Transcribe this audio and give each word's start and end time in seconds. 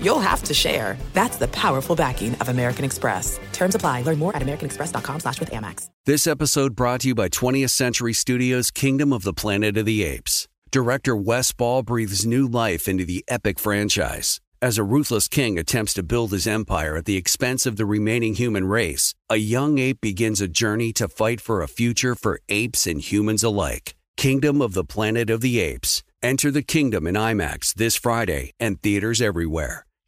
you'll 0.00 0.18
have 0.18 0.42
to 0.44 0.54
share. 0.54 0.96
That's 1.12 1.36
the 1.36 1.48
powerful 1.48 1.94
backing 1.94 2.34
of 2.36 2.48
American 2.48 2.84
Express. 2.84 3.38
Terms 3.52 3.74
apply. 3.74 4.02
Learn 4.02 4.18
more 4.18 4.34
at 4.34 4.42
americanexpress.com 4.42 5.20
slash 5.20 5.40
with 5.40 5.50
Amex. 5.50 5.88
This 6.04 6.26
episode 6.26 6.74
brought 6.74 7.02
to 7.02 7.08
you 7.08 7.14
by 7.14 7.28
20th 7.28 7.70
Century 7.70 8.12
Studios' 8.12 8.70
Kingdom 8.70 9.12
of 9.12 9.22
the 9.22 9.32
Planet 9.32 9.76
of 9.76 9.86
the 9.86 10.04
Apes. 10.04 10.48
Director 10.70 11.16
Wes 11.16 11.52
Ball 11.52 11.82
breathes 11.82 12.26
new 12.26 12.46
life 12.46 12.88
into 12.88 13.04
the 13.04 13.24
epic 13.28 13.58
franchise. 13.58 14.40
As 14.60 14.78
a 14.78 14.82
ruthless 14.84 15.28
king 15.28 15.58
attempts 15.58 15.94
to 15.94 16.02
build 16.02 16.32
his 16.32 16.46
empire 16.46 16.96
at 16.96 17.04
the 17.04 17.16
expense 17.16 17.66
of 17.66 17.76
the 17.76 17.86
remaining 17.86 18.34
human 18.34 18.66
race, 18.66 19.14
a 19.30 19.36
young 19.36 19.78
ape 19.78 20.00
begins 20.00 20.40
a 20.40 20.48
journey 20.48 20.92
to 20.94 21.08
fight 21.08 21.40
for 21.40 21.62
a 21.62 21.68
future 21.68 22.14
for 22.14 22.40
apes 22.48 22.86
and 22.86 23.00
humans 23.00 23.44
alike. 23.44 23.94
Kingdom 24.16 24.60
of 24.60 24.74
the 24.74 24.84
Planet 24.84 25.30
of 25.30 25.40
the 25.40 25.60
Apes. 25.60 26.02
Enter 26.22 26.50
the 26.50 26.62
kingdom 26.62 27.06
in 27.06 27.14
IMAX 27.14 27.74
this 27.74 27.96
Friday 27.96 28.50
and 28.58 28.82
theaters 28.82 29.20
everywhere. 29.22 29.85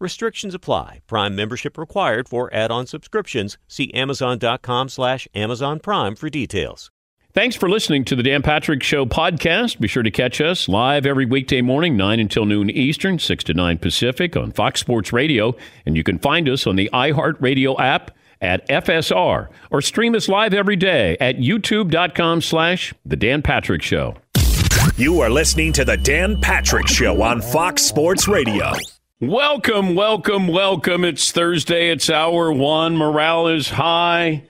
Restrictions 0.00 0.54
apply. 0.54 1.00
Prime 1.06 1.34
membership 1.34 1.76
required 1.76 2.28
for 2.28 2.52
add-on 2.54 2.86
subscriptions. 2.86 3.58
See 3.66 3.92
Amazon.com 3.92 4.88
slash 4.88 5.26
Amazon 5.34 5.80
Prime 5.80 6.14
for 6.14 6.28
details. 6.30 6.90
Thanks 7.34 7.54
for 7.54 7.68
listening 7.68 8.04
to 8.06 8.16
the 8.16 8.22
Dan 8.22 8.42
Patrick 8.42 8.82
Show 8.82 9.04
podcast. 9.06 9.78
Be 9.78 9.86
sure 9.86 10.02
to 10.02 10.10
catch 10.10 10.40
us 10.40 10.68
live 10.68 11.04
every 11.06 11.26
weekday 11.26 11.60
morning, 11.60 11.96
9 11.96 12.18
until 12.20 12.46
noon 12.46 12.70
Eastern, 12.70 13.18
6 13.18 13.44
to 13.44 13.54
9 13.54 13.78
Pacific 13.78 14.36
on 14.36 14.50
Fox 14.50 14.80
Sports 14.80 15.12
Radio. 15.12 15.54
And 15.84 15.96
you 15.96 16.02
can 16.02 16.18
find 16.18 16.48
us 16.48 16.66
on 16.66 16.76
the 16.76 16.90
iHeartRadio 16.92 17.78
app 17.78 18.12
at 18.40 18.66
FSR 18.68 19.48
or 19.70 19.82
stream 19.82 20.14
us 20.14 20.28
live 20.28 20.54
every 20.54 20.76
day 20.76 21.16
at 21.20 21.36
youtube.com 21.36 22.40
slash 22.40 22.94
The 23.04 23.16
Dan 23.16 23.42
Patrick 23.42 23.82
Show. 23.82 24.16
You 24.96 25.20
are 25.20 25.30
listening 25.30 25.72
to 25.74 25.84
the 25.84 25.96
Dan 25.96 26.40
Patrick 26.40 26.88
Show 26.88 27.22
on 27.22 27.40
Fox 27.40 27.82
Sports 27.82 28.26
Radio. 28.26 28.72
Welcome, 29.20 29.96
welcome, 29.96 30.46
welcome. 30.46 31.04
It's 31.04 31.32
Thursday. 31.32 31.90
It's 31.90 32.08
hour 32.08 32.52
one. 32.52 32.96
Morale 32.96 33.48
is 33.48 33.68
high. 33.68 34.44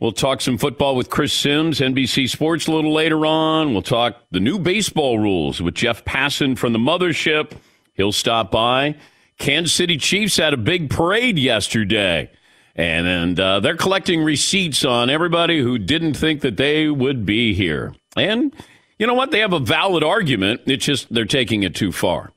We'll 0.00 0.10
talk 0.10 0.40
some 0.40 0.58
football 0.58 0.96
with 0.96 1.10
Chris 1.10 1.32
Simms, 1.32 1.78
NBC 1.78 2.28
Sports, 2.28 2.66
a 2.66 2.72
little 2.72 2.92
later 2.92 3.24
on. 3.24 3.72
We'll 3.72 3.82
talk 3.82 4.16
the 4.32 4.40
new 4.40 4.58
baseball 4.58 5.20
rules 5.20 5.62
with 5.62 5.74
Jeff 5.74 6.04
Passan 6.04 6.58
from 6.58 6.72
the 6.72 6.80
mothership. 6.80 7.52
He'll 7.94 8.10
stop 8.10 8.50
by. 8.50 8.96
Kansas 9.38 9.72
City 9.72 9.96
Chiefs 9.96 10.38
had 10.38 10.54
a 10.54 10.56
big 10.56 10.90
parade 10.90 11.38
yesterday, 11.38 12.32
and, 12.74 13.06
and 13.06 13.38
uh, 13.38 13.60
they're 13.60 13.76
collecting 13.76 14.24
receipts 14.24 14.84
on 14.84 15.08
everybody 15.08 15.60
who 15.60 15.78
didn't 15.78 16.14
think 16.14 16.40
that 16.40 16.56
they 16.56 16.88
would 16.88 17.24
be 17.24 17.54
here. 17.54 17.94
And 18.16 18.52
you 18.98 19.06
know 19.06 19.14
what? 19.14 19.30
They 19.30 19.38
have 19.38 19.52
a 19.52 19.60
valid 19.60 20.02
argument. 20.02 20.62
It's 20.66 20.84
just 20.84 21.14
they're 21.14 21.26
taking 21.26 21.62
it 21.62 21.76
too 21.76 21.92
far 21.92 22.32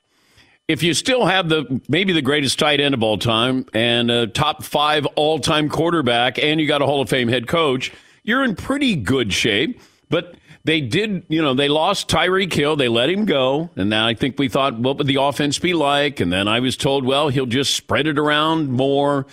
if 0.68 0.82
you 0.82 0.94
still 0.94 1.26
have 1.26 1.50
the 1.50 1.82
maybe 1.90 2.14
the 2.14 2.22
greatest 2.22 2.58
tight 2.58 2.80
end 2.80 2.94
of 2.94 3.04
all 3.04 3.18
time 3.18 3.66
and 3.74 4.10
a 4.10 4.28
top 4.28 4.64
five 4.64 5.06
all 5.16 5.40
time 5.40 5.70
quarterback, 5.70 6.40
and 6.40 6.60
you 6.60 6.68
got 6.68 6.82
a 6.82 6.86
Hall 6.86 7.02
of 7.02 7.10
Fame 7.10 7.28
head 7.28 7.48
coach, 7.48 7.92
you're 8.24 8.44
in 8.44 8.56
pretty 8.56 8.96
good 8.96 9.34
shape. 9.34 9.82
But 10.10 10.36
they 10.64 10.80
did, 10.80 11.26
you 11.28 11.42
know, 11.42 11.54
they 11.54 11.68
lost 11.68 12.08
Tyreek 12.08 12.54
Hill. 12.54 12.76
They 12.76 12.88
let 12.88 13.10
him 13.10 13.26
go. 13.26 13.70
And 13.76 13.90
now 13.90 14.08
I 14.08 14.14
think 14.14 14.40
we 14.40 14.48
thought, 14.48 14.80
what 14.80 14.98
would 14.98 15.08
the 15.08 15.22
offense 15.22 15.60
be 15.60 15.74
like? 15.74 16.20
And 16.20 16.32
then 16.32 16.48
I 16.48 16.62
was 16.62 16.78
told, 16.78 17.06
well, 17.06 17.30
he'll 17.30 17.46
just 17.46 17.76
spread 17.76 18.08
it 18.08 18.18
around 18.18 18.72
more. 18.72 19.26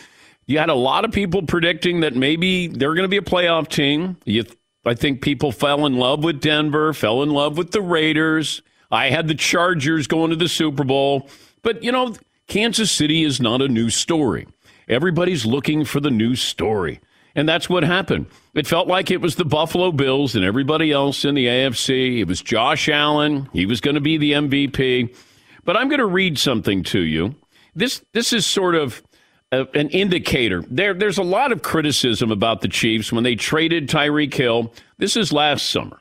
You 0.47 0.59
had 0.59 0.71
a 0.71 0.75
lot 0.75 1.05
of 1.05 1.13
people 1.13 1.43
predicting 1.43 2.01
that 2.01 2.17
maybe 2.17 2.67
they're 2.67 2.95
going 2.95 3.05
to 3.05 3.09
be 3.09 3.19
a 3.19 3.23
playoff 3.23 3.69
team. 3.69 4.17
You, 4.25 4.45
I 4.85 4.95
think 4.95 5.23
people 5.23 5.53
fell 5.53 5.87
in 5.87 5.97
love 5.97 6.25
with 6.25 6.41
Denver, 6.41 6.93
fell 6.93 7.23
in 7.23 7.31
love 7.31 7.57
with 7.57 7.71
the 7.71 7.83
Raiders. 7.83 8.63
I 8.91 9.11
had 9.11 9.29
the 9.29 9.35
Chargers 9.35 10.07
going 10.07 10.31
to 10.31 10.37
the 10.37 10.49
Super 10.49 10.85
Bowl. 10.85 11.29
But, 11.63 11.83
you 11.83 11.93
know, 11.93 12.15
Kansas 12.47 12.91
City 12.91 13.23
is 13.23 13.41
not 13.41 13.63
a 13.63 13.69
new 13.69 13.91
story. 13.91 14.47
Everybody's 14.89 15.47
looking 15.47 15.85
for 15.85 16.01
the 16.01 16.11
new 16.11 16.35
story. 16.35 17.01
And 17.35 17.49
that's 17.49 17.71
what 17.71 17.85
happened. 17.85 18.27
It 18.55 18.67
felt 18.67 18.89
like 18.89 19.11
it 19.11 19.21
was 19.21 19.37
the 19.37 19.45
Buffalo 19.45 19.93
Bills 19.93 20.35
and 20.35 20.45
everybody 20.45 20.91
else 20.91 21.25
in 21.25 21.37
the 21.37 21.47
AFC. 21.47 22.19
It 22.19 22.25
was 22.25 22.43
Josh 22.43 22.89
Allen. 22.89 23.49
He 23.53 23.67
was 23.67 23.81
going 23.81 23.95
to 23.95 24.01
be 24.01 24.19
the 24.19 24.33
MVP. 24.33 25.15
But 25.65 25.77
I'm 25.77 25.89
going 25.89 26.01
to 26.01 26.07
read 26.07 26.39
something 26.39 26.83
to 26.85 27.01
you. 27.01 27.37
This 27.75 28.03
this 28.13 28.33
is 28.33 28.47
sort 28.47 28.75
of 28.75 29.01
a, 29.53 29.67
an 29.75 29.91
indicator. 29.91 30.65
There 30.69 30.93
there's 30.93 31.19
a 31.19 31.23
lot 31.23 31.53
of 31.53 31.63
criticism 31.63 32.33
about 32.33 32.63
the 32.63 32.69
Chiefs 32.69 33.13
when 33.13 33.23
they 33.23 33.37
traded 33.37 33.89
Tyreek 33.89 34.35
Hill. 34.35 34.75
This 34.99 35.17
is 35.17 35.33
last 35.33 35.71
summer. 35.71 36.01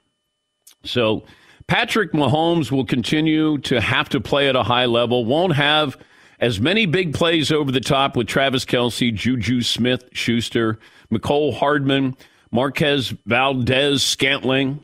So 0.83 1.25
Patrick 1.69 2.13
Mahomes 2.13 2.71
will 2.71 2.83
continue 2.83 3.59
to 3.59 3.79
have 3.79 4.09
to 4.09 4.19
play 4.19 4.49
at 4.49 4.55
a 4.55 4.63
high 4.63 4.87
level, 4.87 5.23
won't 5.23 5.55
have 5.55 5.97
as 6.39 6.59
many 6.59 6.87
big 6.87 7.13
plays 7.13 7.51
over 7.51 7.71
the 7.71 7.79
top 7.79 8.17
with 8.17 8.25
Travis 8.25 8.65
Kelce, 8.65 9.13
Juju 9.13 9.61
Smith 9.61 10.09
Schuster, 10.11 10.79
Mecole 11.11 11.53
Hardman, 11.53 12.17
Marquez 12.49 13.13
Valdes 13.27 14.01
Scantling. 14.01 14.83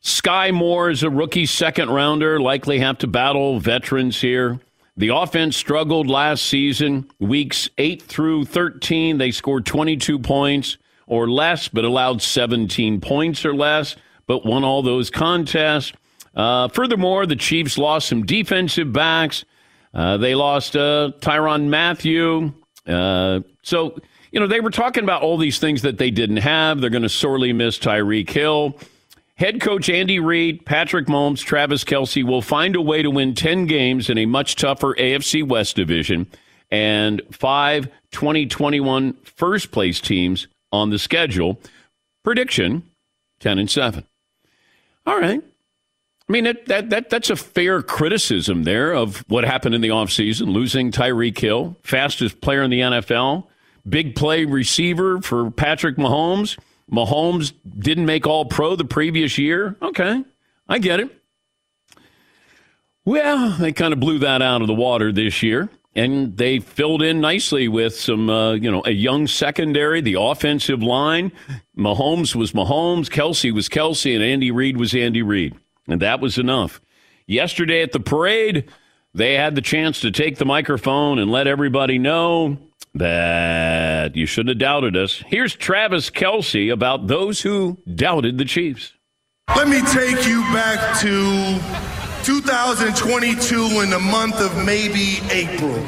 Sky 0.00 0.50
Moore 0.50 0.90
is 0.90 1.04
a 1.04 1.08
rookie 1.08 1.46
second 1.46 1.88
rounder, 1.88 2.38
likely 2.38 2.80
have 2.80 2.98
to 2.98 3.06
battle 3.06 3.58
veterans 3.58 4.20
here. 4.20 4.60
The 4.98 5.08
offense 5.08 5.56
struggled 5.56 6.06
last 6.06 6.44
season. 6.44 7.10
Weeks 7.18 7.70
8 7.78 8.02
through 8.02 8.44
13, 8.44 9.16
they 9.16 9.30
scored 9.30 9.64
22 9.64 10.18
points 10.18 10.76
or 11.06 11.30
less, 11.30 11.66
but 11.68 11.86
allowed 11.86 12.20
17 12.20 13.00
points 13.00 13.46
or 13.46 13.54
less 13.54 13.96
but 14.28 14.46
won 14.46 14.62
all 14.62 14.82
those 14.82 15.10
contests. 15.10 15.92
Uh, 16.36 16.68
furthermore, 16.68 17.26
the 17.26 17.34
Chiefs 17.34 17.76
lost 17.76 18.08
some 18.08 18.24
defensive 18.24 18.92
backs. 18.92 19.44
Uh, 19.92 20.16
they 20.18 20.36
lost 20.36 20.76
uh, 20.76 21.10
Tyrann 21.18 21.68
Mathieu. 21.68 22.52
Uh, 22.86 23.40
so, 23.62 23.98
you 24.30 24.38
know, 24.38 24.46
they 24.46 24.60
were 24.60 24.70
talking 24.70 25.02
about 25.02 25.22
all 25.22 25.36
these 25.36 25.58
things 25.58 25.82
that 25.82 25.98
they 25.98 26.12
didn't 26.12 26.36
have. 26.36 26.80
They're 26.80 26.90
going 26.90 27.02
to 27.02 27.08
sorely 27.08 27.52
miss 27.52 27.78
Tyreek 27.78 28.30
Hill. 28.30 28.78
Head 29.34 29.60
coach 29.60 29.88
Andy 29.88 30.20
Reid, 30.20 30.64
Patrick 30.66 31.06
Mahomes, 31.06 31.44
Travis 31.44 31.84
Kelce 31.84 32.24
will 32.24 32.42
find 32.42 32.76
a 32.76 32.80
way 32.80 33.02
to 33.02 33.10
win 33.10 33.34
10 33.34 33.66
games 33.66 34.10
in 34.10 34.18
a 34.18 34.26
much 34.26 34.56
tougher 34.56 34.94
AFC 34.94 35.46
West 35.46 35.76
division 35.76 36.26
and 36.70 37.22
five 37.30 37.88
2021 38.10 39.14
first 39.24 39.70
place 39.70 40.00
teams 40.00 40.48
on 40.70 40.90
the 40.90 40.98
schedule. 40.98 41.60
Prediction 42.24 42.82
10 43.40 43.58
and 43.58 43.70
7. 43.70 44.04
All 45.08 45.18
right. 45.18 45.42
I 45.42 46.32
mean, 46.32 46.44
that, 46.44 46.66
that, 46.66 46.90
that, 46.90 47.08
that's 47.08 47.30
a 47.30 47.36
fair 47.36 47.80
criticism 47.80 48.64
there 48.64 48.92
of 48.92 49.24
what 49.28 49.44
happened 49.44 49.74
in 49.74 49.80
the 49.80 49.88
offseason, 49.88 50.52
losing 50.52 50.92
Tyreek 50.92 51.38
Hill, 51.38 51.78
fastest 51.82 52.42
player 52.42 52.62
in 52.62 52.70
the 52.70 52.80
NFL, 52.80 53.46
big 53.88 54.14
play 54.14 54.44
receiver 54.44 55.22
for 55.22 55.50
Patrick 55.50 55.96
Mahomes. 55.96 56.58
Mahomes 56.92 57.54
didn't 57.78 58.04
make 58.04 58.26
all 58.26 58.44
pro 58.44 58.76
the 58.76 58.84
previous 58.84 59.38
year. 59.38 59.76
Okay, 59.80 60.22
I 60.68 60.78
get 60.78 61.00
it. 61.00 61.22
Well, 63.06 63.56
they 63.58 63.72
kind 63.72 63.94
of 63.94 64.00
blew 64.00 64.18
that 64.18 64.42
out 64.42 64.60
of 64.60 64.66
the 64.66 64.74
water 64.74 65.10
this 65.10 65.42
year, 65.42 65.70
and 65.94 66.36
they 66.36 66.60
filled 66.60 67.02
in 67.02 67.20
nicely 67.20 67.68
with 67.68 67.94
some, 67.94 68.30
uh, 68.30 68.52
you 68.52 68.70
know, 68.70 68.82
a 68.84 68.92
young 68.92 69.26
secondary, 69.26 70.00
the 70.00 70.16
offensive 70.18 70.82
line. 70.82 71.32
Mahomes 71.76 72.34
was 72.34 72.52
Mahomes, 72.52 73.08
Kelce 73.08 73.52
was 73.52 73.68
Kelce, 73.68 74.14
and 74.14 74.22
Andy 74.22 74.50
Reid 74.50 74.76
was 74.76 74.94
Andy 74.94 75.22
Reid. 75.22 75.54
And 75.88 76.02
that 76.02 76.20
was 76.20 76.38
enough. 76.38 76.80
Yesterday 77.26 77.82
at 77.82 77.92
the 77.92 78.00
parade, 78.00 78.70
they 79.14 79.34
had 79.34 79.54
the 79.54 79.60
chance 79.60 80.00
to 80.00 80.10
take 80.10 80.36
the 80.36 80.44
microphone 80.44 81.18
and 81.18 81.30
let 81.30 81.46
everybody 81.46 81.98
know 81.98 82.58
that 82.94 84.16
you 84.16 84.26
shouldn't 84.26 84.50
have 84.50 84.58
doubted 84.58 84.96
us. 84.96 85.22
Here's 85.26 85.54
Travis 85.54 86.10
Kelce 86.10 86.72
about 86.72 87.06
those 87.06 87.40
who 87.40 87.78
doubted 87.92 88.38
the 88.38 88.44
Chiefs. 88.44 88.92
Let 89.56 89.68
me 89.68 89.80
take 89.92 90.26
you 90.26 90.42
back 90.52 90.98
to 91.00 91.97
2022 92.28 93.80
in 93.80 93.88
the 93.88 93.98
month 93.98 94.38
of 94.38 94.54
maybe 94.62 95.16
April. 95.30 95.82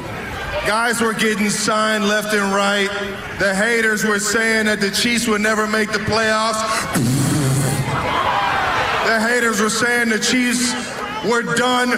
Guys 0.65 0.99
were 0.99 1.13
getting 1.13 1.51
signed 1.51 2.07
left 2.07 2.33
and 2.33 2.51
right. 2.51 2.89
The 3.37 3.53
haters 3.53 4.03
were 4.03 4.17
saying 4.17 4.65
that 4.65 4.81
the 4.81 4.89
Chiefs 4.89 5.27
would 5.27 5.41
never 5.41 5.67
make 5.67 5.91
the 5.91 5.99
playoffs. 5.99 6.57
The 9.05 9.19
haters 9.21 9.61
were 9.61 9.69
saying 9.69 10.09
the 10.09 10.17
Chiefs 10.17 10.73
were 11.29 11.43
done. 11.43 11.89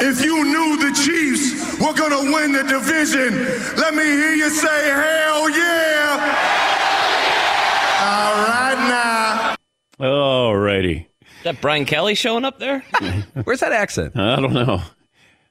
If 0.00 0.24
you 0.24 0.42
knew 0.42 0.78
the 0.78 0.96
Chiefs 0.96 1.78
were 1.78 1.92
going 1.92 2.12
to 2.12 2.32
win 2.32 2.52
the 2.52 2.62
division, 2.62 3.34
let 3.76 3.92
me 3.92 4.02
hear 4.02 4.32
you 4.32 4.48
say, 4.48 4.88
hell 4.88 5.50
yeah. 5.50 6.16
All 8.00 8.34
right 8.48 9.56
now. 10.00 10.08
All 10.08 10.56
righty. 10.56 11.10
Is 11.38 11.42
that 11.44 11.60
Brian 11.60 11.84
Kelly 11.84 12.14
showing 12.14 12.44
up 12.44 12.58
there? 12.58 12.80
Where's 13.44 13.60
that 13.60 13.72
accent? 13.72 14.16
I 14.16 14.36
don't 14.36 14.52
know. 14.52 14.82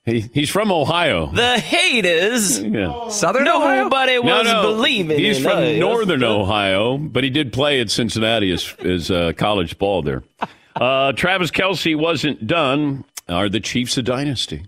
He, 0.06 0.22
he's 0.34 0.50
from 0.52 0.72
Ohio. 0.72 1.28
The 1.28 1.58
haters. 1.60 2.60
Yeah. 2.62 3.10
Southern 3.10 3.48
Ohio? 3.48 3.84
Nobody 3.86 4.20
was 4.20 4.46
no, 4.46 4.62
no. 4.62 4.62
believing 4.62 5.18
He's 5.18 5.38
in 5.38 5.44
from 5.44 5.58
us. 5.64 5.80
northern 5.80 6.24
Ohio, 6.24 6.98
but 6.98 7.24
he 7.24 7.32
did 7.32 7.52
play 7.52 7.82
at 7.82 7.90
Cincinnati 7.90 8.52
as, 8.52 8.72
as 8.80 9.10
uh, 9.10 9.34
college 9.36 9.78
ball 9.78 10.02
there. 10.02 10.24
Uh, 10.76 11.14
Travis 11.14 11.52
Kelce 11.52 11.98
wasn't 11.98 12.46
done. 12.48 13.06
Are 13.30 13.48
the 13.48 13.62
Chiefs 13.62 13.98
a 13.98 14.04
dynasty? 14.04 14.66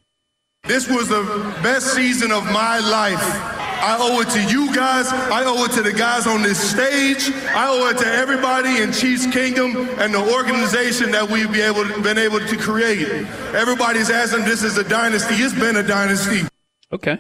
This 0.63 0.87
was 0.89 1.09
the 1.09 1.21
best 1.61 1.93
season 1.93 2.31
of 2.31 2.45
my 2.45 2.79
life. 2.79 3.56
I 3.79 3.97
owe 4.00 4.19
it 4.21 4.29
to 4.29 4.44
you 4.51 4.74
guys. 4.74 5.07
I 5.09 5.44
owe 5.45 5.63
it 5.65 5.71
to 5.71 5.81
the 5.81 5.94
guys 5.94 6.27
on 6.27 6.41
this 6.41 6.59
stage. 6.59 7.31
I 7.56 7.68
owe 7.69 7.89
it 7.89 7.97
to 8.00 8.07
everybody 8.07 8.81
in 8.81 8.91
Chiefs 8.91 9.25
Kingdom 9.27 9.75
and 10.00 10.13
the 10.13 10.33
organization 10.33 11.12
that 11.12 11.29
we've 11.29 11.51
be 11.51 11.62
able 11.62 11.85
to, 11.88 12.01
been 12.01 12.18
able 12.18 12.39
to 12.39 12.57
create. 12.57 13.07
Everybody's 13.53 14.09
asking 14.09 14.45
this 14.45 14.63
is 14.63 14.77
a 14.77 14.83
dynasty. 14.83 15.35
It's 15.35 15.53
been 15.53 15.75
a 15.75 15.83
dynasty. 15.83 16.47
Okay. 16.91 17.19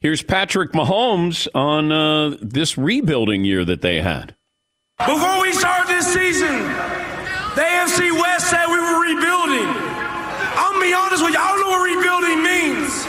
Here's 0.00 0.22
Patrick 0.22 0.72
Mahomes 0.72 1.48
on 1.54 1.92
uh, 1.92 2.36
this 2.40 2.76
rebuilding 2.78 3.44
year 3.44 3.64
that 3.64 3.82
they 3.82 4.00
had. 4.00 4.34
Before 4.98 5.42
we 5.42 5.52
started 5.52 5.88
this 5.92 6.06
season, 6.12 6.62
the 7.52 7.60
AFC 7.60 8.12
West 8.16 8.48
said 8.48 8.66
we 8.66 8.80
were 8.80 9.00
rebuilding. 9.02 9.68
I'm 10.56 10.72
gonna 10.72 10.84
be 10.84 10.94
honest 10.94 11.20
with 11.22 11.32
you, 11.32 11.40
I 11.40 11.48
don't 11.52 11.60
know 11.60 11.68
what 11.68 11.84
rebuilding 11.84 12.40
means. 12.40 13.04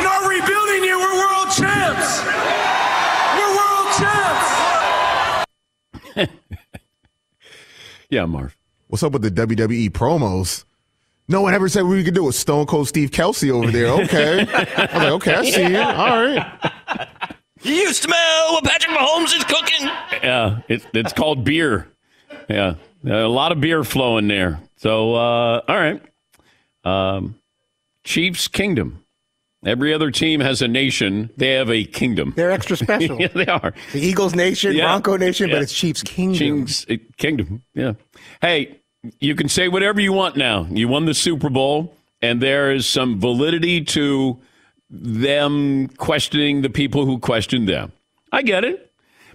In 0.00 0.04
our 0.08 0.24
rebuilding 0.24 0.80
year, 0.80 0.88
we're 1.00 1.16
world 1.16 1.50
champs. 1.50 2.22
We're 3.36 3.52
world 3.56 3.88
champs. 3.98 4.48
Yeah, 8.10 8.24
Marv. 8.26 8.56
What's 8.88 9.04
up 9.04 9.12
with 9.12 9.22
the 9.22 9.30
WWE 9.30 9.90
promos? 9.90 10.64
No 11.28 11.42
one 11.42 11.54
ever 11.54 11.68
said 11.68 11.84
we 11.84 12.02
could 12.02 12.12
do 12.14 12.28
it. 12.28 12.32
Stone 12.32 12.66
Cold 12.66 12.88
Steve 12.88 13.12
Kelce 13.12 13.48
over 13.52 13.70
there. 13.70 13.86
Okay. 13.86 14.40
I 14.52 14.80
was 14.82 14.92
like, 14.94 15.12
okay, 15.12 15.34
I 15.36 15.44
see 15.48 15.68
you. 15.68 15.78
All 15.78 16.20
right. 16.20 17.08
You 17.62 17.92
smell 17.92 18.52
what 18.54 18.64
Patrick 18.64 18.96
Mahomes 18.96 19.36
is 19.36 19.44
cooking. 19.44 19.86
Yeah, 20.24 20.60
it, 20.66 20.84
it's 20.92 21.12
called 21.12 21.44
beer. 21.44 21.86
Yeah, 22.48 22.74
a 23.06 23.28
lot 23.28 23.52
of 23.52 23.60
beer 23.60 23.84
flowing 23.84 24.26
there. 24.26 24.58
So, 24.76 25.14
uh, 25.14 25.60
all 25.68 25.76
right. 25.76 26.02
Um, 26.84 27.36
Chiefs 28.02 28.48
Kingdom. 28.48 29.04
Every 29.64 29.92
other 29.92 30.10
team 30.10 30.40
has 30.40 30.62
a 30.62 30.68
nation. 30.68 31.28
They 31.36 31.50
have 31.52 31.70
a 31.70 31.84
kingdom. 31.84 32.32
They're 32.34 32.50
extra 32.50 32.76
special. 32.76 33.16
yeah, 33.20 33.28
they 33.28 33.46
are. 33.46 33.74
The 33.92 34.00
Eagles 34.00 34.34
Nation, 34.34 34.74
Yeah. 34.74 34.86
Bronco 34.86 35.16
Nation, 35.18 35.48
Yeah. 35.50 35.56
but 35.56 35.62
it's 35.62 35.72
Chiefs 35.74 36.02
Kingdom. 36.02 36.38
Kings, 36.38 36.86
uh, 36.90 36.94
Kingdom. 37.18 37.62
Yeah. 37.74 37.92
Hey, 38.40 38.80
you 39.20 39.34
can 39.34 39.48
say 39.48 39.68
whatever 39.68 40.00
you 40.00 40.12
want 40.14 40.36
now. 40.36 40.66
You 40.70 40.88
won 40.88 41.04
the 41.04 41.12
Super 41.14 41.50
Bowl, 41.50 41.94
and 42.22 42.40
there 42.40 42.72
is 42.72 42.86
some 42.86 43.20
validity 43.20 43.82
to 43.84 44.40
them 44.88 45.88
questioning 45.88 46.62
the 46.62 46.70
people 46.70 47.04
who 47.06 47.18
questioned 47.18 47.68
them. 47.68 47.92
I 48.32 48.42
get 48.42 48.64
it. 48.64 48.90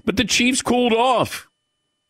But 0.06 0.18
the 0.18 0.26
Chiefs 0.26 0.62
cooled 0.62 0.94
off. 0.94 1.48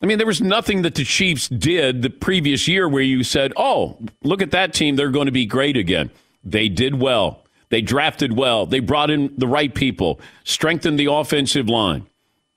I 0.02 0.06
mean, 0.06 0.18
there 0.18 0.28
was 0.28 0.42
nothing 0.42 0.82
that 0.82 0.96
the 0.96 1.04
Chiefs 1.06 1.48
did 1.48 2.02
the 2.02 2.10
previous 2.10 2.68
year 2.68 2.88
where 2.90 3.02
you 3.04 3.24
said, 3.24 3.54
oh, 3.56 3.98
look 4.24 4.42
at 4.42 4.52
that 4.52 4.74
team. 4.74 4.96
They're 4.96 5.10
going 5.12 5.26
to 5.28 5.32
be 5.32 5.46
great 5.46 5.78
again. 5.78 6.12
They 6.44 6.70
did 6.70 7.00
well. 7.00 7.42
They 7.76 7.82
drafted 7.82 8.38
well. 8.38 8.66
They 8.66 8.80
brought 8.80 9.12
in 9.12 9.34
the 9.38 9.50
right 9.50 9.76
people, 9.76 10.22
strengthened 10.46 10.98
the 10.98 11.12
offensive 11.12 11.68
line. 11.68 12.08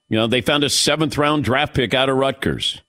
You 0.08 0.16
know, 0.16 0.28
they 0.28 0.40
found 0.40 0.62
a 0.62 0.70
seventh 0.70 1.18
round 1.18 1.42
draft 1.42 1.74
pick 1.74 1.92
out 1.92 2.08
of 2.08 2.16
Rutgers, 2.16 2.80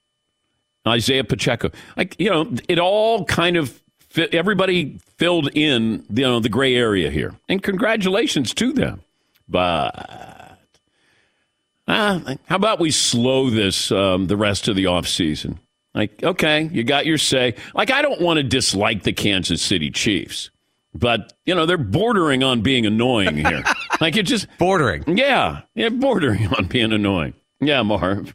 Isaiah 0.88 1.24
Pacheco. 1.24 1.72
Like, 1.98 2.16
you 2.20 2.30
know, 2.30 2.54
it 2.68 2.78
all 2.78 3.26
kind 3.26 3.58
of 3.58 3.82
fit, 4.10 4.36
everybody 4.36 5.00
filled 5.18 5.50
in, 5.56 6.06
you 6.08 6.22
know, 6.22 6.40
the 6.40 6.50
gray 6.50 6.76
area 6.76 7.10
here. 7.10 7.34
And 7.50 7.64
congratulations 7.64 8.54
to 8.54 8.74
them. 8.74 9.02
But 9.48 10.56
uh, 11.88 12.36
how 12.46 12.56
about 12.56 12.80
we 12.80 12.92
slow 12.92 13.50
this 13.50 13.92
um, 13.92 14.28
the 14.28 14.38
rest 14.38 14.68
of 14.68 14.76
the 14.76 14.84
offseason? 14.84 15.58
Like, 15.96 16.24
okay, 16.24 16.70
you 16.72 16.84
got 16.84 17.08
your 17.08 17.18
say. 17.18 17.56
Like, 17.74 17.90
I 17.90 18.04
don't 18.04 18.22
want 18.22 18.38
to 18.38 18.44
dislike 18.44 19.02
the 19.02 19.14
Kansas 19.14 19.64
City 19.64 19.90
Chiefs, 19.90 20.52
but, 20.94 21.34
you 21.46 21.56
know, 21.56 21.66
they're 21.66 21.78
bordering 21.78 22.44
on 22.44 22.62
being 22.62 22.86
annoying 22.86 23.38
here. 23.38 23.64
like, 24.02 24.18
it 24.18 24.24
just. 24.24 24.48
Bordering. 24.58 25.18
Yeah. 25.18 25.62
Yeah, 25.76 25.90
bordering 25.90 26.48
on 26.48 26.66
being 26.66 26.92
annoying. 26.92 27.34
Yeah, 27.60 27.82
Marv. 27.84 28.34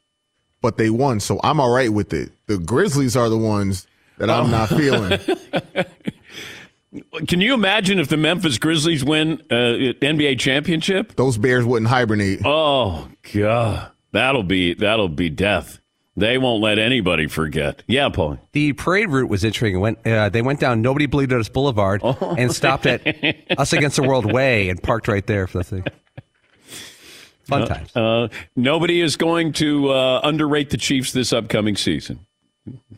But 0.61 0.79
they 0.79 0.91
won, 0.91 1.21
so 1.21 1.41
I'm 1.45 1.61
all 1.61 1.71
right 1.71 1.93
with 1.93 2.12
it. 2.12 2.33
The 2.47 2.59
Grizzlies 2.59 3.17
are 3.17 3.29
the 3.29 3.37
ones 3.37 3.87
that 4.19 4.31
I'm 4.31 4.51
not 4.51 4.69
feeling. 4.71 5.19
Can 7.27 7.41
you 7.41 7.55
imagine 7.55 7.99
if 7.99 8.09
the 8.09 8.17
Memphis 8.17 8.59
Grizzlies 8.59 9.05
win 9.05 9.43
uh, 9.51 9.95
NBA 10.01 10.39
championship? 10.39 11.17
Those 11.17 11.39
Bears 11.39 11.65
wouldn't 11.65 11.91
hibernate. 11.91 12.43
Oh 12.45 13.09
God, 13.33 13.91
that'll 14.12 14.45
be 14.45 14.75
that'll 14.75 15.09
be 15.09 15.29
death. 15.29 15.81
They 16.17 16.39
won't 16.39 16.63
let 16.63 16.79
anybody 16.79 17.27
forget. 17.27 17.83
Yeah, 17.89 18.09
Paul. 18.09 18.39
The 18.53 18.73
parade 18.73 19.09
route 19.11 19.29
was 19.29 19.43
interesting. 19.43 19.81
Went, 19.81 20.07
uh, 20.07 20.29
they 20.29 20.43
went 20.43 20.61
down 20.61 20.81
Nobody 20.81 21.07
Believed 21.07 21.33
Us 21.33 21.49
Boulevard 21.49 22.01
Oh. 22.05 22.37
and 22.39 22.53
stopped 22.53 22.87
at 22.87 23.03
Us 23.59 23.73
Against 23.73 23.97
the 23.97 24.05
World 24.05 24.31
Way 24.33 24.69
and 24.69 24.81
parked 24.81 25.09
right 25.09 25.27
there 25.27 25.47
for 25.49 25.59
the 25.59 25.65
thing. 25.65 25.85
Fun 27.47 27.67
times. 27.67 27.95
Uh, 27.97 28.29
nobody 28.57 29.01
is 29.01 29.17
going 29.17 29.53
to 29.55 29.91
uh, 29.91 30.21
underrate 30.23 30.71
the 30.71 30.77
Chiefs 30.79 31.13
this 31.13 31.33
upcoming 31.33 31.77
season. 31.77 32.21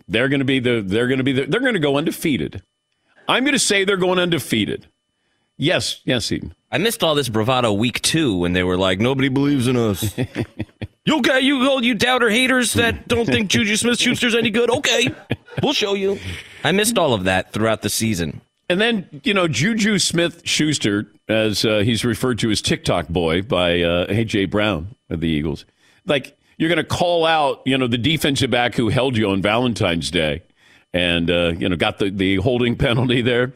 They're 0.07 0.29
going 0.29 0.39
to 0.39 0.45
be 0.45 0.61
the 0.61 0.83
they're 0.87 1.09
going 1.09 1.19
to 1.19 1.25
be 1.25 1.33
the, 1.33 1.47
they're 1.47 1.59
going 1.61 1.75
to 1.75 1.81
go 1.81 1.97
undefeated. 1.97 2.63
I'm 3.27 3.43
going 3.43 3.55
to 3.55 3.59
say 3.59 3.85
they're 3.85 3.97
going 3.97 4.21
undefeated. 4.21 4.87
Yes, 5.57 6.01
yes, 6.05 6.31
Eden. 6.31 6.55
I 6.71 6.79
missed 6.79 7.03
all 7.03 7.15
this 7.15 7.29
bravado 7.29 7.73
week 7.73 8.03
two 8.03 8.37
when 8.37 8.53
they 8.53 8.63
were 8.63 8.77
like, 8.77 9.01
nobody 9.01 9.29
believes 9.29 9.67
in 9.67 9.77
us. 9.77 10.17
you 11.05 11.19
okay? 11.19 11.41
You 11.41 11.69
all 11.69 11.83
you 11.83 11.95
doubter 11.95 12.29
haters 12.29 12.75
that 12.75 13.09
don't 13.09 13.27
think 13.27 13.49
Juju 13.49 13.77
Smith 13.77 13.99
Schuster's 13.99 14.35
any 14.35 14.51
good. 14.51 14.71
Okay, 14.71 15.09
we'll 15.63 15.73
show 15.73 15.95
you. 15.95 16.19
I 16.65 16.73
missed 16.73 16.99
all 16.99 17.15
of 17.15 17.25
that 17.25 17.53
throughout 17.53 17.83
the 17.83 17.89
season. 17.89 18.43
And 18.69 18.81
then, 18.81 19.21
you 19.23 19.33
know, 19.33 19.47
Juju 19.47 19.99
Smith 20.01 20.43
Schuster, 20.45 21.07
as 21.29 21.65
uh, 21.65 21.79
he's 21.79 22.05
referred 22.05 22.41
to 22.41 22.51
as 22.51 22.61
TikTok 22.61 23.09
boy 23.09 23.43
by 23.43 23.81
uh, 23.83 24.07
A.J. 24.09 24.47
Brown 24.47 24.97
of 25.09 25.21
the 25.21 25.29
Eagles. 25.29 25.65
Like, 26.05 26.37
you're 26.59 26.69
going 26.69 26.79
to 26.79 26.85
call 26.85 27.25
out, 27.25 27.63
you 27.65 27.79
know, 27.79 27.87
the 27.87 27.99
defensive 27.99 28.51
back 28.51 28.75
who 28.75 28.89
held 28.89 29.17
you 29.17 29.31
on 29.31 29.41
Valentine's 29.41 30.11
Day 30.11 30.43
and, 30.93 31.31
uh, 31.31 31.53
you 31.57 31.69
know, 31.69 31.77
got 31.77 31.99
the, 31.99 32.11
the 32.11 32.37
holding 32.37 32.77
penalty 32.79 33.23
there. 33.23 33.53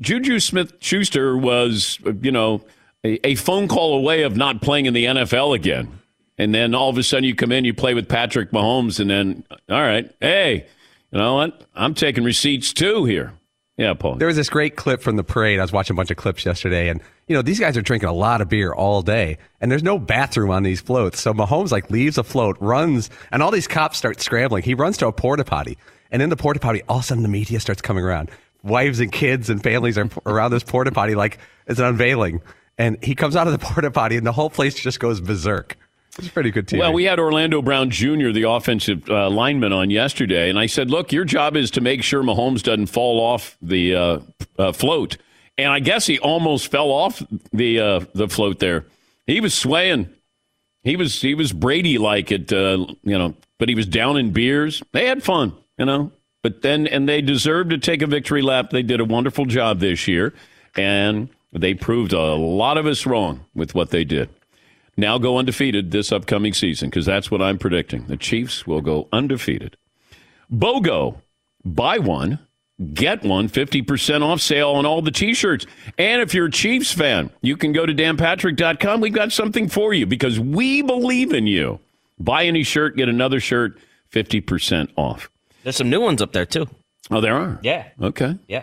Juju 0.00 0.40
Smith 0.40 0.74
Schuster 0.80 1.36
was, 1.36 1.98
you 2.22 2.32
know, 2.32 2.62
a, 3.04 3.26
a 3.26 3.34
phone 3.34 3.68
call 3.68 3.96
away 3.96 4.22
of 4.22 4.36
not 4.36 4.62
playing 4.62 4.86
in 4.86 4.94
the 4.94 5.04
NFL 5.04 5.54
again. 5.54 6.00
And 6.36 6.54
then 6.54 6.74
all 6.74 6.90
of 6.90 6.98
a 6.98 7.02
sudden 7.02 7.24
you 7.24 7.34
come 7.34 7.52
in, 7.52 7.64
you 7.64 7.74
play 7.74 7.94
with 7.94 8.08
Patrick 8.08 8.50
Mahomes, 8.50 8.98
and 8.98 9.08
then, 9.08 9.44
all 9.68 9.80
right, 9.80 10.10
hey, 10.20 10.66
you 11.12 11.18
know 11.18 11.36
what? 11.36 11.64
I'm 11.74 11.94
taking 11.94 12.24
receipts 12.24 12.72
too 12.72 13.04
here. 13.04 13.34
Yeah, 13.76 13.94
Paul. 13.94 14.16
There 14.16 14.28
was 14.28 14.36
this 14.36 14.48
great 14.48 14.76
clip 14.76 15.00
from 15.00 15.16
the 15.16 15.24
parade. 15.24 15.58
I 15.58 15.62
was 15.62 15.72
watching 15.72 15.94
a 15.94 15.96
bunch 15.96 16.10
of 16.10 16.16
clips 16.16 16.44
yesterday, 16.44 16.88
and 16.88 17.00
you 17.26 17.34
know 17.34 17.42
these 17.42 17.58
guys 17.58 17.76
are 17.76 17.82
drinking 17.82 18.08
a 18.08 18.12
lot 18.12 18.40
of 18.40 18.48
beer 18.48 18.72
all 18.72 19.02
day, 19.02 19.38
and 19.60 19.70
there's 19.70 19.82
no 19.82 19.98
bathroom 19.98 20.50
on 20.50 20.62
these 20.62 20.80
floats. 20.80 21.20
So 21.20 21.32
Mahomes 21.34 21.72
like 21.72 21.90
leaves 21.90 22.16
a 22.16 22.22
float, 22.22 22.56
runs, 22.60 23.10
and 23.32 23.42
all 23.42 23.50
these 23.50 23.66
cops 23.66 23.98
start 23.98 24.20
scrambling. 24.20 24.62
He 24.62 24.74
runs 24.74 24.96
to 24.98 25.08
a 25.08 25.12
porta 25.12 25.44
potty, 25.44 25.76
and 26.12 26.22
in 26.22 26.30
the 26.30 26.36
porta 26.36 26.60
potty, 26.60 26.82
all 26.88 26.98
of 26.98 27.02
a 27.02 27.06
sudden 27.06 27.24
the 27.24 27.28
media 27.28 27.58
starts 27.58 27.82
coming 27.82 28.04
around. 28.04 28.30
Wives 28.64 28.98
and 28.98 29.12
kids 29.12 29.50
and 29.50 29.62
families 29.62 29.96
are 29.98 30.08
around 30.26 30.50
this 30.50 30.64
porta 30.64 30.90
potty 30.90 31.14
like 31.14 31.38
it's 31.66 31.78
an 31.78 31.86
unveiling, 31.86 32.40
and 32.78 33.02
he 33.02 33.14
comes 33.14 33.36
out 33.36 33.46
of 33.46 33.52
the 33.52 33.58
porta 33.64 33.90
potty, 33.90 34.16
and 34.16 34.26
the 34.26 34.32
whole 34.32 34.50
place 34.50 34.74
just 34.74 34.98
goes 34.98 35.20
berserk. 35.20 35.76
It's 36.18 36.28
pretty 36.28 36.52
good 36.52 36.68
TV. 36.68 36.78
Well, 36.78 36.92
we 36.92 37.04
had 37.04 37.18
Orlando 37.18 37.60
Brown 37.60 37.90
Jr., 37.90 38.30
the 38.30 38.48
offensive 38.48 39.08
uh, 39.10 39.28
lineman, 39.28 39.72
on 39.72 39.90
yesterday, 39.90 40.48
and 40.48 40.58
I 40.58 40.66
said, 40.66 40.90
"Look, 40.90 41.12
your 41.12 41.24
job 41.24 41.56
is 41.56 41.70
to 41.72 41.80
make 41.80 42.02
sure 42.02 42.22
Mahomes 42.22 42.62
doesn't 42.62 42.86
fall 42.86 43.20
off 43.20 43.56
the 43.60 43.94
uh, 43.94 44.18
uh, 44.58 44.72
float." 44.72 45.16
And 45.58 45.72
I 45.72 45.80
guess 45.80 46.06
he 46.06 46.18
almost 46.18 46.70
fell 46.70 46.90
off 46.90 47.22
the 47.52 47.80
uh, 47.80 48.00
the 48.14 48.28
float 48.28 48.60
there. 48.60 48.86
He 49.26 49.40
was 49.40 49.54
swaying. 49.54 50.08
He 50.84 50.96
was 50.96 51.20
he 51.20 51.34
was 51.34 51.52
Brady 51.52 51.98
like 51.98 52.30
it, 52.30 52.52
uh, 52.52 52.86
you 53.02 53.18
know, 53.18 53.34
but 53.58 53.68
he 53.68 53.74
was 53.74 53.86
down 53.86 54.16
in 54.16 54.30
beers. 54.32 54.82
They 54.92 55.06
had 55.06 55.22
fun, 55.22 55.54
you 55.78 55.86
know. 55.86 56.12
But 56.44 56.60
then, 56.60 56.86
and 56.86 57.08
they 57.08 57.22
deserve 57.22 57.70
to 57.70 57.78
take 57.78 58.02
a 58.02 58.06
victory 58.06 58.42
lap. 58.42 58.68
They 58.68 58.82
did 58.82 59.00
a 59.00 59.04
wonderful 59.06 59.46
job 59.46 59.80
this 59.80 60.06
year, 60.06 60.34
and 60.76 61.30
they 61.52 61.72
proved 61.72 62.12
a 62.12 62.34
lot 62.34 62.76
of 62.76 62.84
us 62.84 63.06
wrong 63.06 63.46
with 63.54 63.74
what 63.74 63.88
they 63.88 64.04
did. 64.04 64.28
Now 64.94 65.16
go 65.16 65.38
undefeated 65.38 65.90
this 65.90 66.12
upcoming 66.12 66.52
season 66.52 66.90
because 66.90 67.06
that's 67.06 67.30
what 67.30 67.40
I'm 67.40 67.56
predicting. 67.56 68.08
The 68.08 68.18
Chiefs 68.18 68.66
will 68.66 68.82
go 68.82 69.08
undefeated. 69.10 69.78
BOGO, 70.52 71.16
buy 71.64 71.96
one, 71.96 72.38
get 72.92 73.22
one 73.22 73.48
50% 73.48 74.20
off 74.20 74.42
sale 74.42 74.72
on 74.72 74.84
all 74.84 75.00
the 75.00 75.10
t-shirts. 75.10 75.64
And 75.96 76.20
if 76.20 76.34
you're 76.34 76.48
a 76.48 76.50
Chiefs 76.50 76.92
fan, 76.92 77.30
you 77.40 77.56
can 77.56 77.72
go 77.72 77.86
to 77.86 77.94
danpatrick.com. 77.94 79.00
We've 79.00 79.14
got 79.14 79.32
something 79.32 79.70
for 79.70 79.94
you 79.94 80.04
because 80.04 80.38
we 80.38 80.82
believe 80.82 81.32
in 81.32 81.46
you. 81.46 81.80
Buy 82.18 82.44
any 82.44 82.64
shirt, 82.64 82.98
get 82.98 83.08
another 83.08 83.40
shirt, 83.40 83.78
50% 84.12 84.90
off. 84.96 85.30
There's 85.64 85.76
some 85.76 85.90
new 85.90 86.00
ones 86.00 86.22
up 86.22 86.32
there 86.32 86.46
too. 86.46 86.66
Oh, 87.10 87.20
there 87.20 87.34
are? 87.36 87.58
Yeah. 87.62 87.88
Okay. 88.00 88.38
Yeah. 88.46 88.62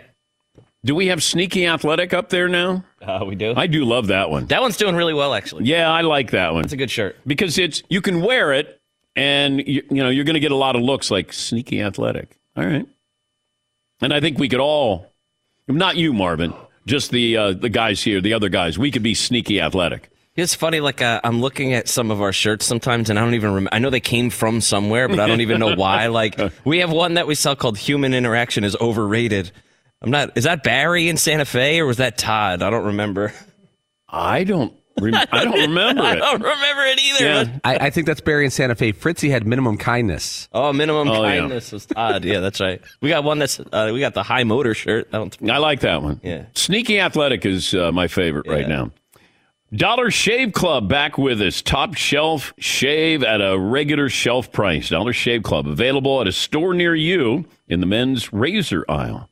Do 0.84 0.94
we 0.96 1.08
have 1.08 1.22
Sneaky 1.22 1.66
Athletic 1.66 2.12
up 2.12 2.28
there 2.30 2.48
now? 2.48 2.84
Uh, 3.00 3.24
we 3.26 3.36
do. 3.36 3.54
I 3.56 3.68
do 3.68 3.84
love 3.84 4.08
that 4.08 4.30
one. 4.30 4.46
That 4.46 4.62
one's 4.62 4.76
doing 4.76 4.96
really 4.96 5.14
well, 5.14 5.34
actually. 5.34 5.64
Yeah, 5.64 5.90
I 5.90 6.00
like 6.00 6.32
that 6.32 6.54
one. 6.54 6.64
It's 6.64 6.72
a 6.72 6.76
good 6.76 6.90
shirt. 6.90 7.16
because 7.26 7.58
it's 7.58 7.82
you 7.88 8.00
can 8.00 8.20
wear 8.20 8.52
it 8.52 8.80
and 9.14 9.58
you, 9.60 9.82
you 9.90 10.02
know 10.02 10.08
you're 10.08 10.24
going 10.24 10.34
to 10.34 10.40
get 10.40 10.50
a 10.52 10.56
lot 10.56 10.74
of 10.74 10.82
looks 10.82 11.10
like 11.10 11.32
sneaky 11.32 11.80
athletic. 11.82 12.38
All 12.56 12.64
right, 12.64 12.86
and 14.00 14.12
I 14.12 14.20
think 14.20 14.38
we 14.38 14.48
could 14.48 14.60
all, 14.60 15.12
not 15.68 15.96
you, 15.96 16.12
Marvin, 16.12 16.52
just 16.86 17.10
the 17.10 17.36
uh, 17.36 17.52
the 17.52 17.68
guys 17.68 18.02
here, 18.02 18.20
the 18.20 18.34
other 18.34 18.48
guys, 18.48 18.78
we 18.78 18.90
could 18.90 19.02
be 19.02 19.14
sneaky 19.14 19.60
athletic. 19.60 20.10
It's 20.34 20.54
funny, 20.54 20.80
like 20.80 21.02
uh, 21.02 21.20
I'm 21.24 21.40
looking 21.42 21.74
at 21.74 21.88
some 21.88 22.10
of 22.10 22.22
our 22.22 22.32
shirts 22.32 22.64
sometimes, 22.64 23.10
and 23.10 23.18
I 23.18 23.22
don't 23.22 23.34
even 23.34 23.50
remember. 23.52 23.74
I 23.74 23.78
know 23.80 23.90
they 23.90 24.00
came 24.00 24.30
from 24.30 24.60
somewhere, 24.62 25.06
but 25.08 25.20
I 25.20 25.26
don't 25.26 25.42
even 25.42 25.60
know 25.60 25.74
why. 25.76 26.06
Like 26.06 26.40
we 26.64 26.78
have 26.78 26.90
one 26.90 27.14
that 27.14 27.26
we 27.26 27.34
sell 27.34 27.54
called 27.54 27.76
"Human 27.76 28.14
Interaction 28.14 28.64
is 28.64 28.74
Overrated." 28.76 29.50
I'm 30.00 30.10
not. 30.10 30.36
Is 30.36 30.44
that 30.44 30.62
Barry 30.62 31.08
in 31.08 31.16
Santa 31.18 31.44
Fe 31.44 31.80
or 31.80 31.86
was 31.86 31.98
that 31.98 32.16
Todd? 32.16 32.62
I 32.62 32.70
don't 32.70 32.86
remember. 32.86 33.32
I 34.08 34.44
don't. 34.44 34.72
Rem- 35.00 35.14
I 35.14 35.44
don't 35.44 35.58
remember 35.60 36.02
it. 36.04 36.06
I 36.06 36.14
don't 36.16 36.42
remember 36.42 36.82
it 36.84 37.00
either. 37.00 37.24
Yeah. 37.24 37.58
I, 37.64 37.86
I 37.86 37.90
think 37.90 38.06
that's 38.06 38.20
Barry 38.20 38.44
in 38.44 38.50
Santa 38.50 38.74
Fe. 38.74 38.92
Fritzy 38.92 39.30
had 39.30 39.46
minimum 39.46 39.76
kindness. 39.78 40.48
Oh, 40.52 40.72
minimum 40.72 41.08
Oh, 41.08 41.22
yeah. 41.24 41.38
kindness 41.40 41.72
was 41.72 41.86
Todd. 41.86 42.24
Yeah, 42.24 42.40
that's 42.40 42.60
right. 42.60 42.80
We 43.00 43.08
got 43.08 43.24
one 43.24 43.38
that's 43.38 43.58
uh, 43.60 43.90
we 43.92 44.00
got 44.00 44.12
the 44.14 44.22
high 44.22 44.44
motor 44.44 44.74
shirt. 44.74 45.10
That 45.10 45.18
one's 45.18 45.38
I 45.50 45.58
like 45.58 45.80
that 45.80 46.02
one. 46.02 46.20
Yeah. 46.22 46.44
Sneaky 46.54 47.00
Athletic 47.00 47.44
is 47.46 47.72
uh, 47.74 47.90
my 47.92 48.06
favorite 48.08 48.46
right 48.46 48.68
now. 48.68 48.90
Dollar 49.74 50.10
Shave 50.10 50.52
Club 50.52 50.88
back 50.88 51.16
with 51.16 51.40
us. 51.40 51.62
Top 51.62 51.94
shelf 51.94 52.52
shave 52.58 53.22
at 53.22 53.40
a 53.40 53.58
regular 53.58 54.08
shelf 54.10 54.52
price. 54.52 54.90
Dollar 54.90 55.14
Shave 55.14 55.42
Club 55.42 55.66
available 55.66 56.20
at 56.20 56.26
a 56.28 56.32
store 56.32 56.74
near 56.74 56.94
you 56.94 57.46
in 57.68 57.80
the 57.80 57.86
men's 57.86 58.32
razor 58.32 58.84
aisle. 58.88 59.30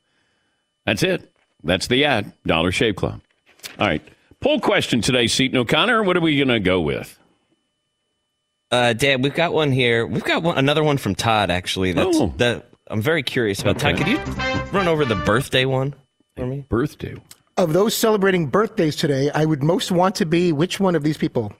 That's 0.85 1.03
it. 1.03 1.31
That's 1.63 1.85
the 1.85 2.05
ad. 2.05 2.33
Dollar 2.45 2.71
Shave 2.71 2.95
Club. 2.95 3.21
All 3.77 3.85
right. 3.87 4.01
Poll 4.39 4.59
question 4.59 5.01
today, 5.01 5.27
Seaton 5.27 5.57
O'Connor. 5.59 6.01
What 6.03 6.17
are 6.17 6.21
we 6.21 6.35
going 6.37 6.47
to 6.47 6.59
go 6.59 6.81
with? 6.81 7.19
Uh, 8.71 8.93
Dad, 8.93 9.21
we've 9.23 9.35
got 9.35 9.53
one 9.53 9.71
here. 9.71 10.07
We've 10.07 10.23
got 10.23 10.41
one, 10.41 10.57
another 10.57 10.83
one 10.83 10.97
from 10.97 11.13
Todd. 11.13 11.51
Actually, 11.51 11.91
that's 11.93 12.17
Oh. 12.19 12.33
that 12.37 12.65
I'm 12.87 13.01
very 13.01 13.21
curious 13.21 13.61
about. 13.61 13.77
Todd, 13.77 13.97
could 13.97 14.07
you 14.07 14.17
run 14.71 14.87
over 14.87 15.05
the 15.05 15.15
birthday 15.15 15.65
one 15.65 15.93
for 16.35 16.47
me? 16.47 16.65
Birthday. 16.67 17.15
Of 17.57 17.73
those 17.73 17.95
celebrating 17.95 18.47
birthdays 18.47 18.95
today, 18.95 19.29
I 19.33 19.45
would 19.45 19.61
most 19.61 19.91
want 19.91 20.15
to 20.15 20.25
be 20.25 20.51
which 20.51 20.79
one 20.79 20.95
of 20.95 21.03
these 21.03 21.17
people? 21.17 21.53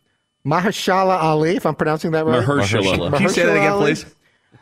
Mahershala 0.46 1.22
Ali, 1.22 1.56
if 1.58 1.66
I'm 1.66 1.76
pronouncing 1.76 2.12
that 2.12 2.26
right. 2.26 2.44
Mahershala. 2.44 3.12
Can 3.14 3.22
you 3.24 3.30
say 3.30 3.46
that 3.46 3.58
again, 3.58 3.74
Ali? 3.74 3.86
please? 3.94 4.06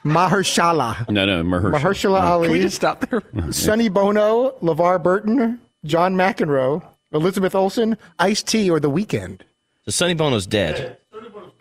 Mahershala. 0.04 1.08
No, 1.10 1.26
no, 1.26 1.44
Mahershala. 1.44 1.80
Mahershala 1.80 2.22
Ali. 2.22 2.48
Can 2.48 2.54
we 2.54 2.62
just 2.62 2.76
stop 2.76 3.08
there? 3.10 3.22
Uh-huh. 3.38 3.52
Sonny 3.52 3.90
Bono, 3.90 4.52
LeVar 4.62 5.02
Burton, 5.02 5.60
John 5.86 6.16
McEnroe, 6.16 6.84
Elizabeth 7.14 7.56
Olsen, 7.56 7.98
Ice 8.18 8.44
T, 8.44 8.70
or 8.70 8.80
The 8.80 8.90
Weeknd. 8.90 9.42
So 9.86 9.92
Sonny 9.92 10.14
Bono's 10.16 10.48
dead. 10.48 10.98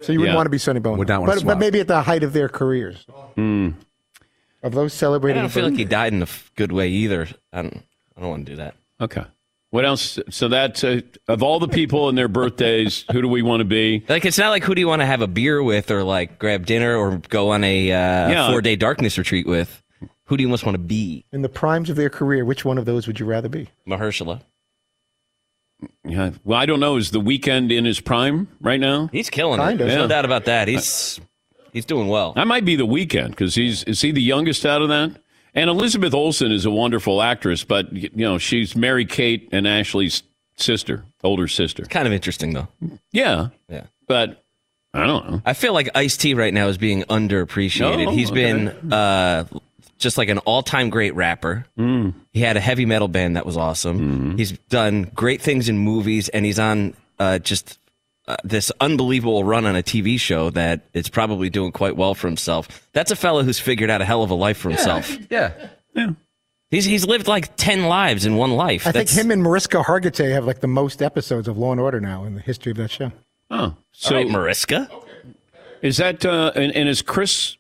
So 0.01 0.13
you 0.13 0.21
wouldn't 0.21 0.33
Yeah. 0.33 0.37
want 0.37 0.47
to 0.47 0.51
be 0.51 0.59
Sonny 0.59 0.81
Bono. 0.81 0.97
Would 0.99 1.09
not 1.09 1.21
wanna 1.21 1.33
but, 1.33 1.41
swap. 1.41 1.55
but 1.55 1.59
maybe 1.59 1.81
at 1.81 1.89
the 1.89 2.03
height 2.03 2.23
of 2.23 2.33
their 2.33 2.49
careers. 2.49 3.05
Hmm. 3.35 3.71
Of 4.63 4.73
those 4.73 4.93
celebrating. 4.93 5.39
I 5.39 5.43
don't 5.43 5.51
feel 5.51 5.65
like 5.65 5.77
he 5.77 5.85
died 5.85 6.13
in 6.13 6.23
a 6.23 6.29
good 6.57 6.73
way 6.73 6.89
either. 6.89 7.29
I 7.53 7.63
don't. 7.63 7.83
I 8.17 8.21
don't 8.21 8.31
want 8.31 8.47
to 8.47 8.53
do 8.53 8.57
that. 8.57 8.75
Okay. 9.01 9.25
What 9.71 9.85
else? 9.85 10.19
So 10.31 10.49
that's 10.49 10.83
uh, 10.83 11.03
of 11.29 11.43
all 11.43 11.59
the 11.61 11.69
people 11.69 12.09
and 12.09 12.17
their 12.17 12.29
birthdays, 12.29 13.05
who 13.13 13.21
do 13.21 13.29
we 13.29 13.43
want 13.43 13.61
to 13.61 13.65
be? 13.67 14.03
Like 14.09 14.25
it's 14.25 14.39
not 14.39 14.49
like 14.51 14.65
who 14.65 14.75
do 14.75 14.81
you 14.81 14.89
want 14.89 15.03
to 15.03 15.07
have 15.07 15.21
a 15.21 15.27
beer 15.27 15.63
with, 15.63 15.91
or 15.91 16.03
like 16.05 16.39
grab 16.39 16.65
dinner, 16.65 16.97
or 16.97 17.19
go 17.29 17.51
on 17.51 17.63
a 17.65 17.91
uh, 17.93 17.95
Yeah. 18.31 18.51
four 18.51 18.63
day 18.63 18.77
darkness 18.77 19.19
retreat 19.19 19.47
with. 19.47 19.83
Who 20.25 20.37
do 20.37 20.43
you 20.43 20.49
most 20.49 20.65
want 20.65 20.75
to 20.75 20.83
be? 20.83 21.25
In 21.33 21.43
the 21.43 21.49
primes 21.49 21.91
of 21.91 21.97
their 21.97 22.11
career, 22.11 22.45
which 22.45 22.65
one 22.65 22.79
of 22.79 22.85
those 22.87 23.07
would 23.07 23.19
you 23.21 23.27
rather 23.27 23.49
be? 23.49 23.69
Mahershala. 23.87 24.43
Yeah. 26.05 26.31
Well, 26.45 26.59
I 26.59 26.67
don't 26.67 26.81
know. 26.81 26.97
Is 26.97 27.11
the 27.13 27.21
Weeknd 27.21 27.71
in 27.73 27.85
his 27.85 28.01
prime 28.01 28.49
right 28.61 28.81
now? 28.81 29.09
He's 29.13 29.31
killing 29.31 29.59
Kind 29.61 29.81
it. 29.81 29.85
of. 29.85 29.89
There's 29.89 29.97
Yeah. 29.97 30.03
no 30.03 30.09
doubt 30.09 30.25
about 30.25 30.47
that. 30.47 30.69
He's 30.69 31.21
he's 31.73 31.85
doing 31.85 32.09
well. 32.09 32.33
I 32.37 32.45
might 32.45 32.65
be 32.65 32.75
the 32.77 32.87
Weeknd 32.87 33.31
because 33.31 33.55
he's 33.55 33.85
is 33.85 34.01
he 34.01 34.11
the 34.13 34.23
youngest 34.23 34.67
out 34.67 34.83
of 34.83 34.89
that? 34.89 35.13
And 35.55 35.69
Elizabeth 35.71 36.15
Olsen 36.15 36.53
is 36.53 36.65
a 36.67 36.71
wonderful 36.71 37.21
actress, 37.23 37.65
but 37.65 37.93
you 37.93 38.11
know 38.15 38.39
she's 38.39 38.77
Mary 38.77 39.05
Kate 39.05 39.49
and 39.53 39.67
Ashley's 39.67 40.23
sister, 40.57 41.05
older 41.25 41.49
sister. 41.49 41.85
Kind 41.85 42.07
of 42.07 42.13
interesting 42.13 42.53
though. 42.55 42.69
Yeah, 43.13 43.49
Yeah. 43.69 43.85
but 44.07 44.45
I 44.95 45.07
don't 45.07 45.31
know. 45.31 45.43
I 45.45 45.53
feel 45.53 45.73
like 45.73 45.91
Ice 45.95 46.17
T 46.17 46.35
right 46.35 46.53
now 46.53 46.69
is 46.69 46.79
being 46.79 47.03
underappreciated. 47.05 48.09
Oh, 48.09 48.11
He's 48.11 48.31
okay. 48.31 48.53
been 48.53 48.93
uh, 48.93 49.45
just 49.99 50.17
like 50.19 50.29
an 50.29 50.39
all 50.39 50.63
time 50.63 50.91
great 50.91 51.15
rapper. 51.15 51.67
Mm. 51.79 52.15
He 52.33 52.41
had 52.41 52.57
a 52.57 52.61
heavy 52.61 52.87
metal 52.87 53.09
band 53.09 53.37
that 53.37 53.45
was 53.47 53.57
awesome. 53.57 53.99
Mm-hmm. 53.99 54.37
He's 54.37 54.53
done 54.71 55.11
great 55.15 55.43
things 55.43 55.69
in 55.69 55.79
movies, 55.79 56.29
and 56.31 56.45
he's 56.45 56.59
on 56.59 56.95
uh, 57.19 57.39
just 57.39 57.78
uh, 58.29 58.37
this 58.45 58.71
unbelievable 58.81 59.43
run 59.43 59.67
on 59.67 59.75
a 59.75 59.83
TV 59.83 60.21
show 60.21 60.51
that 60.51 60.83
it's 60.95 61.09
probably 61.09 61.51
doing 61.51 61.73
quite 61.73 61.97
well 61.97 62.15
for 62.15 62.29
himself. 62.29 62.89
That's 62.93 63.11
a 63.11 63.17
fellow 63.17 63.43
who's 63.43 63.59
figured 63.59 63.91
out 63.91 64.01
a 64.01 64.05
hell 64.05 64.23
of 64.23 64.31
a 64.31 64.35
life 64.35 64.59
for 64.59 64.69
himself. 64.69 65.11
Yeah. 65.31 65.53
yeah. 65.95 66.11
He's 66.71 66.85
he's 66.85 67.07
lived 67.07 67.27
like 67.27 67.57
ten 67.57 67.85
lives 67.85 68.27
in 68.27 68.37
one 68.37 68.51
life. 68.53 68.87
I 68.87 68.93
think 68.93 69.09
him 69.09 69.31
and 69.31 69.43
Mariska 69.43 69.79
Hargitay 69.83 70.33
have 70.33 70.45
like 70.45 70.61
the 70.61 70.67
most 70.69 71.01
episodes 71.03 71.49
of 71.49 71.57
Law 71.57 71.73
and 71.73 71.81
Order 71.81 72.01
now 72.01 72.25
in 72.25 72.35
the 72.35 72.43
history 72.43 72.71
of 72.73 72.77
that 72.77 72.91
show. 72.91 73.11
Oh, 73.51 73.75
so 73.93 74.15
All 74.15 74.23
right, 74.23 74.31
Mariska. 74.31 74.91
is 75.81 75.97
that 75.97 76.27
uh, 76.27 76.53
and, 76.55 76.71
and 76.77 76.87
is 76.87 77.01
Chris 77.01 77.57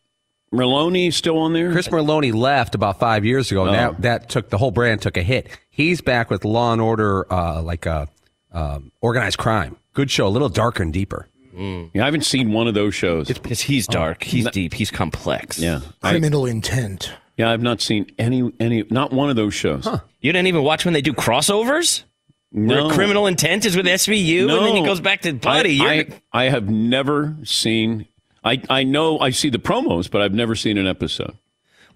Meloni 0.52 1.10
still 1.12 1.38
on 1.38 1.54
there? 1.54 1.72
Chris 1.72 1.88
Meloni 1.88 2.34
left 2.34 2.74
about 2.74 3.00
five 3.00 3.24
years 3.24 3.50
ago. 3.50 3.64
and 3.64 3.70
Oh. 3.70 3.92
That 3.92 4.02
that 4.02 4.28
took 4.28 4.50
the 4.50 4.58
whole 4.58 4.70
brand 4.72 5.00
took 5.00 5.16
a 5.16 5.22
hit. 5.22 5.48
He's 5.70 6.02
back 6.02 6.28
with 6.28 6.44
Law 6.44 6.72
and 6.74 6.82
Order, 6.82 7.32
uh, 7.32 7.62
like 7.62 7.86
uh, 7.86 8.06
um, 8.52 8.92
organized 9.00 9.38
crime. 9.38 9.76
Good 9.94 10.10
show, 10.10 10.26
a 10.26 10.28
little 10.28 10.48
darker 10.48 10.82
and 10.82 10.92
deeper. 10.92 11.28
Yeah, 11.56 12.02
I 12.02 12.04
haven't 12.04 12.24
seen 12.24 12.52
one 12.52 12.68
of 12.68 12.74
those 12.74 12.94
shows. 12.94 13.26
Because 13.26 13.60
he's 13.60 13.88
dark, 13.88 14.22
he's 14.22 14.48
deep, 14.50 14.74
he's 14.74 14.92
complex. 14.92 15.58
yeah, 15.58 15.80
I, 16.04 16.10
Criminal 16.10 16.46
intent. 16.46 17.12
yeah, 17.36 17.50
I've 17.50 17.62
not 17.62 17.80
seen 17.80 18.06
any 18.16 18.52
any 18.60 18.84
not 18.90 19.12
one 19.12 19.28
of 19.28 19.34
those 19.34 19.54
shows. 19.54 19.84
You 20.20 20.32
didn't 20.32 20.46
even 20.46 20.62
watch 20.62 20.84
when 20.84 20.94
they 20.94 21.02
do 21.02 21.12
crossovers? 21.12 22.04
No. 22.52 22.86
Where 22.86 22.94
criminal 22.94 23.26
intent 23.26 23.64
is 23.64 23.76
with 23.76 23.86
SVU, 23.86 24.42
and 24.42 24.66
then 24.66 24.76
he 24.76 24.84
goes 24.84 25.00
back 25.00 25.22
to 25.22 25.32
Buddy. 25.32 25.80
I, 25.80 26.06
I, 26.32 26.44
I 26.44 26.44
have 26.44 26.68
never 26.68 27.36
seen. 27.42 28.06
I 28.44 28.62
I 28.70 28.84
know 28.84 29.18
I 29.18 29.30
see 29.30 29.50
the 29.50 29.58
promos, 29.58 30.08
but 30.08 30.22
I've 30.22 30.32
never 30.34 30.54
seen 30.54 30.78
an 30.78 30.86
episode. 30.86 31.36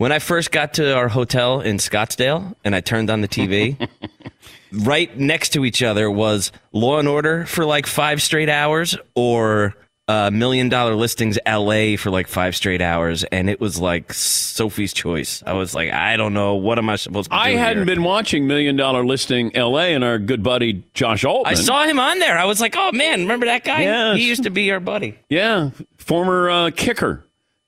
When 0.02 0.10
I 0.10 0.18
first 0.18 0.50
got 0.50 0.74
to 0.74 0.96
our 0.96 1.06
hotel 1.06 1.60
in 1.60 1.76
Scottsdale, 1.76 2.56
and 2.64 2.74
I 2.74 2.80
turned 2.80 3.08
on 3.08 3.20
the 3.20 3.28
TV, 3.28 3.88
right 4.72 5.16
next 5.16 5.50
to 5.50 5.64
each 5.64 5.80
other 5.80 6.10
was 6.10 6.50
Law 6.72 6.98
and 6.98 7.06
Order 7.06 7.46
for 7.46 7.64
like 7.64 7.86
five 7.86 8.20
straight 8.20 8.48
hours, 8.48 8.96
or 9.14 9.76
uh, 10.08 10.28
Million 10.32 10.68
Dollar 10.68 10.96
Listings 10.96 11.38
LA 11.46 11.94
for 11.96 12.10
like 12.10 12.26
five 12.26 12.56
straight 12.56 12.82
hours, 12.82 13.22
and 13.22 13.48
it 13.48 13.60
was 13.60 13.78
like 13.78 14.12
Sophie's 14.12 14.92
choice. 14.92 15.40
I 15.46 15.52
was 15.52 15.72
like, 15.72 15.92
I 15.92 16.16
don't 16.16 16.34
know, 16.34 16.56
what 16.56 16.78
am 16.78 16.90
I 16.90 16.96
supposed 16.96 17.30
to 17.30 17.36
do? 17.36 17.40
I 17.40 17.50
hadn't 17.50 17.86
here? 17.86 17.94
been 17.94 18.02
watching 18.02 18.48
Million 18.48 18.74
Dollar 18.74 19.06
Listing 19.06 19.54
L.A. 19.54 19.94
and 19.94 20.02
our 20.02 20.18
good 20.18 20.42
buddy 20.42 20.82
Josh 20.94 21.22
Altman. 21.22 21.52
I 21.52 21.54
saw 21.54 21.84
him 21.84 22.00
on 22.00 22.18
there. 22.18 22.36
I 22.36 22.46
was 22.46 22.60
like, 22.60 22.74
oh 22.76 22.90
man, 22.90 23.20
remember 23.20 23.46
that 23.46 23.62
guy? 23.62 23.82
Yes. 23.82 24.16
He 24.16 24.26
used 24.26 24.42
to 24.42 24.50
be 24.50 24.68
our 24.72 24.80
buddy. 24.80 25.16
Yeah, 25.28 25.70
former 25.96 26.50
uh, 26.50 26.70
kicker 26.72 27.24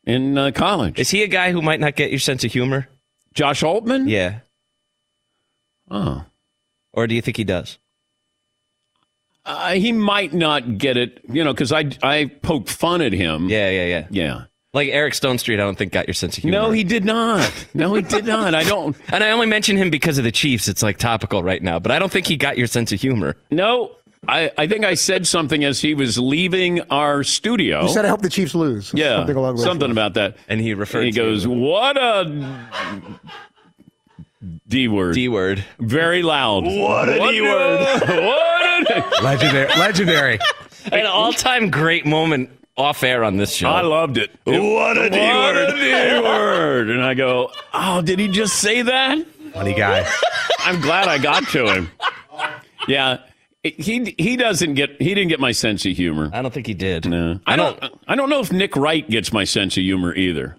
in 0.07 0.37
uh, 0.37 0.51
college. 0.53 0.99
Is 0.99 1.11
he 1.11 1.23
a 1.23 1.29
guy 1.29 1.53
who 1.53 1.63
might 1.63 1.81
not 1.81 1.97
get 1.97 2.11
your 2.11 2.21
sense 2.21 2.45
of 2.45 2.53
humor? 2.53 2.89
Josh 3.35 3.63
Altman? 3.63 4.09
Yeah. 4.09 4.41
Oh. 5.91 6.25
Or 6.93 7.07
do 7.07 7.15
you 7.15 7.23
think 7.23 7.37
he 7.37 7.45
does? 7.45 7.79
Uh, 9.45 9.73
he 9.75 9.93
might 9.93 10.33
not 10.33 10.79
get 10.79 10.97
it, 10.97 11.21
you 11.29 11.45
know, 11.45 11.53
because 11.53 11.71
I 11.73 11.91
I 12.03 12.31
poked 12.43 12.71
fun 12.71 13.03
at 13.03 13.13
him. 13.13 13.49
Yeah, 13.49 13.69
yeah, 13.69 13.85
yeah. 13.85 14.07
Yeah. 14.11 14.45
Like 14.73 14.89
Eric 14.89 15.13
Stonestreet, 15.13 15.55
I 15.55 15.59
don't 15.59 15.77
think 15.77 15.93
got 15.93 16.09
your 16.09 16.15
sense 16.15 16.37
of 16.37 16.43
humor. 16.43 16.59
No, 16.59 16.71
he 16.71 16.83
did 16.83 17.05
not. 17.05 17.53
No, 17.75 17.95
he 17.95 18.03
did 18.03 18.25
not. 18.25 18.55
I 18.55 18.65
don't. 18.65 18.97
And 19.13 19.23
I 19.23 19.31
only 19.31 19.47
mention 19.47 19.77
him 19.77 19.91
because 19.91 20.19
of 20.19 20.25
the 20.25 20.33
Chiefs. 20.33 20.67
It's 20.67 20.83
like 20.83 20.99
topical 20.99 21.45
right 21.45 21.63
now, 21.63 21.79
but 21.79 21.93
I 21.93 21.99
don't 21.99 22.11
think 22.11 22.27
he 22.27 22.37
got 22.37 22.59
your 22.59 22.67
sense 22.67 22.91
of 22.91 23.01
humor. 23.01 23.37
No, 23.51 23.93
I, 24.29 24.51
I 24.59 24.67
think 24.67 24.85
I 24.85 24.95
said 24.95 25.27
something 25.27 25.65
as 25.65 25.81
he 25.81 25.95
was 25.95 26.19
leaving 26.19 26.81
our 26.91 27.23
studio. 27.25 27.83
You 27.83 27.89
said 27.89 28.05
I 28.05 28.09
hope 28.09 28.23
the 28.23 28.29
Chiefs 28.31 28.55
lose. 28.55 28.93
yeah, 28.95 29.17
something 29.19 29.37
along 29.37 29.57
those 29.57 29.65
something 29.65 29.89
lines. 29.89 29.93
about 29.95 30.15
that. 30.15 30.37
And 30.49 30.61
he 30.61 30.75
referred 30.75 30.99
And 31.01 31.07
he 31.07 31.13
to- 31.13 31.21
goes, 31.21 31.47
"What 31.47 31.97
a 31.97 33.19
D 34.69 34.89
word, 34.89 35.15
D 35.15 35.29
word. 35.29 35.65
very 35.79 36.23
loud. 36.23 36.65
What 36.65 37.09
a 37.09 37.19
D 37.19 37.41
word. 37.41 37.81
what 38.01 38.91
a 38.91 39.05
Legendary. 39.23 39.69
Legendary. 39.79 40.39
An 40.93 41.07
all-time 41.07 41.71
great 41.71 42.05
moment 42.05 42.51
off 42.77 43.03
air 43.03 43.25
on 43.25 43.37
this 43.39 43.55
show. 43.55 43.69
I 43.71 43.81
loved 43.83 44.19
it. 44.19 44.31
What 44.45 44.99
a 44.99 45.09
D 45.09 45.19
What 45.19 45.55
word. 45.55 45.69
a 45.69 45.73
D 45.73 46.21
word. 46.23 46.91
And 46.91 47.03
I 47.03 47.15
go, 47.15 47.51
oh, 47.73 48.03
did 48.03 48.19
he 48.19 48.29
just 48.29 48.57
say 48.57 48.83
that? 48.83 49.27
Funny 49.55 49.73
guy. 49.75 50.07
I'm 50.59 50.81
glad 50.81 51.09
I 51.09 51.19
got 51.19 51.47
to 51.51 51.67
him. 51.73 51.91
Yeah. 52.89 53.19
He 53.65 54.15
he 54.19 54.37
doesn't 54.37 54.75
get 54.75 55.01
he 55.01 55.15
didn't 55.15 55.29
get 55.29 55.41
my 55.41 55.53
sense 55.53 55.87
of 55.87 55.97
humor. 55.97 56.29
I 56.35 56.43
don't 56.43 56.53
think 56.53 56.67
he 56.67 56.75
did. 56.75 57.09
No. 57.09 57.41
I 57.47 57.57
don't 57.57 57.83
I 58.07 58.15
don't 58.15 58.29
know 58.29 58.41
if 58.41 58.53
Nick 58.53 58.77
Wright 58.77 59.09
gets 59.09 59.33
my 59.33 59.45
sense 59.45 59.79
of 59.79 59.83
humor 59.83 60.15
either. 60.15 60.59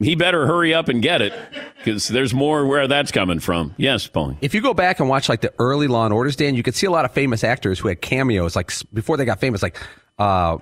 He 0.00 0.16
better 0.16 0.46
hurry 0.46 0.74
up 0.74 0.88
and 0.88 1.00
get 1.00 1.22
it 1.22 1.32
because 1.78 2.08
there's 2.08 2.34
more 2.34 2.66
where 2.66 2.88
that's 2.88 3.12
coming 3.12 3.38
from. 3.38 3.74
Yes, 3.76 4.06
Paul. 4.06 4.36
If 4.40 4.52
you 4.52 4.60
go 4.60 4.74
back 4.74 4.98
and 4.98 5.08
watch 5.08 5.28
like 5.28 5.42
the 5.42 5.52
early 5.58 5.86
Law 5.86 6.04
and 6.04 6.12
Orders, 6.12 6.34
Dan, 6.34 6.54
you 6.54 6.62
could 6.62 6.74
see 6.74 6.86
a 6.86 6.90
lot 6.90 7.04
of 7.04 7.12
famous 7.12 7.44
actors 7.44 7.78
who 7.78 7.88
had 7.88 8.00
cameos, 8.00 8.56
like 8.56 8.72
before 8.92 9.16
they 9.16 9.24
got 9.24 9.38
famous. 9.40 9.62
Like, 9.62 9.80
uh, 10.18 10.58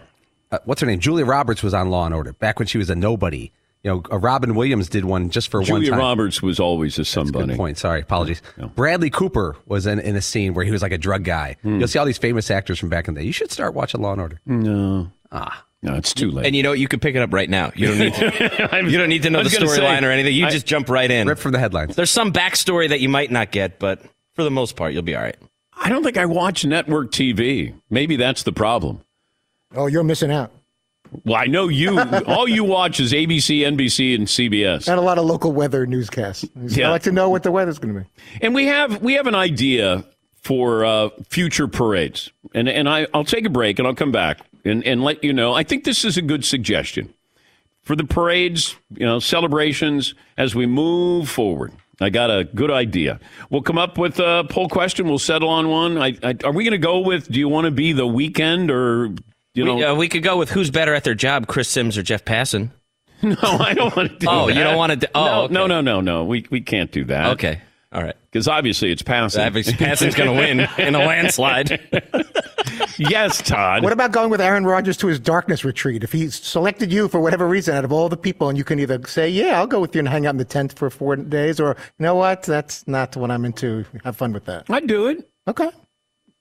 uh, 0.51 0.59
what's 0.65 0.81
her 0.81 0.87
name? 0.87 1.01
Julia 1.01 1.25
Roberts 1.25 1.63
was 1.63 1.75
on 1.75 1.91
Law 1.91 2.05
and 2.05 2.15
Order 2.15 2.33
back 2.35 2.59
when 2.59 2.67
she 2.67 2.77
was 2.79 2.91
a 2.91 2.95
nobody. 2.95 3.51
You 3.83 3.91
know, 3.91 4.03
uh, 4.13 4.19
Robin 4.19 4.55
Williams 4.55 4.89
did 4.91 5.07
one 5.07 5.31
just 5.31 5.49
for 5.51 5.61
one 5.61 5.67
Julia 5.67 5.91
time. 5.91 5.99
Roberts 5.99 6.43
was 6.43 6.61
always 6.61 6.99
a 6.99 7.05
somebody. 7.05 7.47
Good 7.49 7.57
point. 7.57 7.79
Sorry, 7.79 8.03
apologies. 8.03 8.43
Bradley 8.75 9.09
Cooper 9.09 9.57
was 9.67 9.87
in, 9.87 9.99
in 10.01 10.17
a 10.17 10.21
scene 10.23 10.53
where 10.53 10.65
he 10.65 10.71
was 10.71 10.83
like 10.83 10.93
a 10.93 10.99
drug 10.99 11.25
guy. 11.25 11.57
Hmm. 11.63 11.79
You'll 11.79 11.89
see 11.89 11.99
all 11.99 12.05
these 12.05 12.19
famous 12.19 12.51
actors 12.51 12.79
from 12.79 12.91
back 12.91 13.09
in 13.09 13.15
the 13.15 13.21
day. 13.21 13.27
You 13.27 13.33
should 13.33 13.51
start 13.51 13.73
watching 13.73 14.03
Law 14.03 14.13
and 14.13 14.21
Order. 14.21 14.41
No. 14.45 15.11
Ah. 15.33 15.65
No, 15.83 15.95
it's 15.95 16.13
too 16.13 16.31
late. 16.31 16.45
And 16.45 16.55
you 16.55 16.63
know? 16.63 16.73
You 16.73 16.89
can 16.89 17.01
pick 17.01 17.15
it 17.15 17.23
up 17.23 17.33
right 17.33 17.49
now. 17.49 17.73
You 17.75 17.87
don't 17.87 17.99
need 17.99 18.15
to. 18.15 18.83
you 18.91 18.99
don't 18.99 19.09
need 19.09 19.23
to 19.23 19.31
know 19.31 19.39
the 19.39 19.45
was 19.45 19.55
gonna 19.55 19.71
storyline 19.71 20.03
or 20.03 20.11
anything. 20.11 20.35
You 20.35 20.47
I- 20.47 20.51
just 20.51 20.67
jump 20.67 20.91
right 20.91 21.11
in. 21.11 21.27
Rip 21.27 21.39
from 21.39 21.53
the 21.53 21.59
headlines. 21.59 21.97
There's 21.97 22.11
some 22.11 22.33
backstory 22.35 22.91
that 22.91 23.01
you 23.01 23.09
might 23.09 23.31
not 23.31 23.51
get, 23.51 23.79
but 23.79 24.03
for 24.35 24.45
the 24.45 24.51
most 24.51 24.77
part, 24.77 24.93
you'll 24.93 25.03
be 25.03 25.17
all 25.17 25.23
right. 25.23 25.37
I 25.75 25.89
don't 25.89 26.03
think 26.03 26.19
I 26.19 26.27
watch 26.27 26.67
network 26.67 27.13
TV. 27.13 27.73
Maybe 27.89 28.17
that's 28.17 28.43
the 28.43 28.53
problem. 28.53 29.01
Oh, 29.75 29.87
you're 29.87 30.05
missing 30.05 30.31
out. 30.31 30.53
Well, 31.25 31.37
I 31.37 31.47
know 31.47 31.69
you. 31.69 31.99
all 32.27 32.49
you 32.49 32.65
watch 32.65 33.01
is 33.01 33.13
ABC, 33.13 33.61
NBC, 33.61 34.15
and 34.15 34.27
CBS. 34.27 34.89
And 34.89 34.99
a 34.99 35.03
lot 35.03 35.19
of 35.19 35.25
local 35.25 35.53
weather 35.53 35.87
newscasts. 35.87 36.45
Yeah. 36.67 36.89
I 36.89 36.91
like 36.91 37.03
to 37.03 37.13
know 37.13 37.31
what 37.31 37.43
the 37.43 37.51
weather's 37.51 37.79
going 37.79 37.95
to 37.95 38.01
be. 38.01 38.07
And 38.43 38.55
we 38.55 38.67
have 38.67 39.03
we 39.03 39.15
have 39.15 39.27
an 39.27 39.35
idea 39.35 40.05
for 40.43 40.85
uh, 40.85 41.11
future 41.29 41.69
parades, 41.69 42.31
and 42.55 42.69
and 42.69 42.89
I 42.89 43.07
I'll 43.13 43.25
take 43.25 43.45
a 43.45 43.51
break 43.51 43.79
and 43.79 43.87
I'll 43.87 43.95
come 43.95 44.13
back 44.13 44.41
and 44.65 44.85
and 44.85 45.03
let 45.03 45.23
you 45.23 45.33
know. 45.33 45.53
I 45.53 45.63
think 45.63 45.85
this 45.85 46.05
is 46.05 46.17
a 46.17 46.23
good 46.23 46.45
suggestion 46.45 47.13
for 47.83 47.97
the 47.97 48.05
parades, 48.05 48.77
you 48.95 49.07
know, 49.07 49.19
celebrations 49.19 50.15
as 50.37 50.55
we 50.55 50.67
move 50.67 51.29
forward. 51.29 51.73
I 52.01 52.09
got 52.09 52.31
a 52.31 52.45
good 52.45 52.71
idea. 52.71 53.21
We'll 53.51 53.63
come 53.63 53.77
up 53.77 53.99
with 53.99 54.19
a 54.21 54.47
poll 54.49 54.69
question. 54.69 55.07
We'll 55.07 55.19
settle 55.19 55.51
on 55.51 55.69
one. 55.69 55.99
I, 55.99 56.17
I, 56.23 56.35
are 56.45 56.53
we 56.53 56.65
going 56.65 56.73
to 56.73 56.79
go 56.79 57.01
with? 57.01 57.29
Do 57.31 57.39
you 57.39 57.49
want 57.49 57.67
to 57.67 57.71
be 57.71 57.93
the 57.93 58.07
Weeknd 58.07 58.71
or 58.71 59.15
you 59.55 59.65
know? 59.65 59.75
we, 59.77 59.85
uh, 59.85 59.95
we 59.95 60.09
could 60.09 60.23
go 60.23 60.37
with 60.37 60.51
who's 60.51 60.71
better 60.71 60.95
at 60.95 61.05
their 61.05 61.15
job, 61.15 61.47
Chris 61.47 61.69
Simms 61.69 61.97
or 61.99 62.03
Jeff 62.03 62.25
Passan. 62.25 62.71
No, 63.23 63.37
I 63.43 63.75
don't 63.75 63.95
want 63.95 64.13
to 64.13 64.17
do 64.19 64.25
that. 64.27 64.33
Oh, 64.33 64.47
that. 64.47 64.57
you 64.57 64.65
don't 64.65 64.79
wanna 64.79 64.97
do- 64.97 65.07
oh, 65.15 65.25
no, 65.25 65.43
okay. 65.43 65.53
no, 65.53 65.67
no, 65.67 65.81
no, 65.83 66.01
no. 66.01 66.25
We 66.25 66.47
we 66.49 66.63
can't 66.63 66.91
do 66.91 67.05
that. 67.05 67.33
Okay. 67.33 67.61
All 67.93 68.03
right. 68.03 68.17
Because 68.31 68.49
obviously 68.49 68.93
it's 68.93 69.03
Passan. 69.03 69.45
Obviously 69.47 69.73
Passan's 69.87 70.15
gonna 70.15 70.33
win 70.33 70.61
in 70.79 70.95
a 70.95 71.01
landslide. 71.01 71.81
yes, 72.97 73.43
Todd. 73.43 73.83
What 73.83 73.93
about 73.93 74.13
going 74.13 74.31
with 74.31 74.41
Aaron 74.41 74.65
Rodgers 74.65 74.97
to 74.99 75.07
his 75.07 75.21
darkness 75.21 75.65
retreat? 75.67 76.03
If 76.03 76.13
he 76.13 76.31
selected 76.31 76.91
you 76.93 77.09
for 77.09 77.21
whatever 77.21 77.47
reason 77.47 77.77
out 77.77 77.85
of 77.85 77.93
all 77.93 78.09
the 78.09 78.17
people, 78.17 78.49
and 78.49 78.57
you 78.57 78.65
can 78.65 78.79
either 78.79 78.99
say, 79.07 79.29
"Yeah, 79.29 79.59
I'll 79.59 79.67
go 79.67 79.81
with 79.81 79.95
you 79.95 79.99
and 79.99 80.09
hang 80.09 80.25
out 80.25 80.31
in 80.31 80.39
the 80.39 80.45
tent 80.47 80.79
for 80.79 80.89
four 80.89 81.17
days," 81.17 81.61
or 81.61 81.77
"You 81.99 82.05
know 82.05 82.15
what? 82.15 82.45
That's 82.45 82.89
not 82.89 83.17
what 83.19 83.31
I'm 83.31 83.45
into. 83.45 83.85
Have 84.05 84.17
fun 84.17 84.33
with 84.33 84.47
that." 84.47 84.65
I'd 84.71 84.87
do 84.87 85.09
it. 85.09 85.29
Okay. 85.47 85.71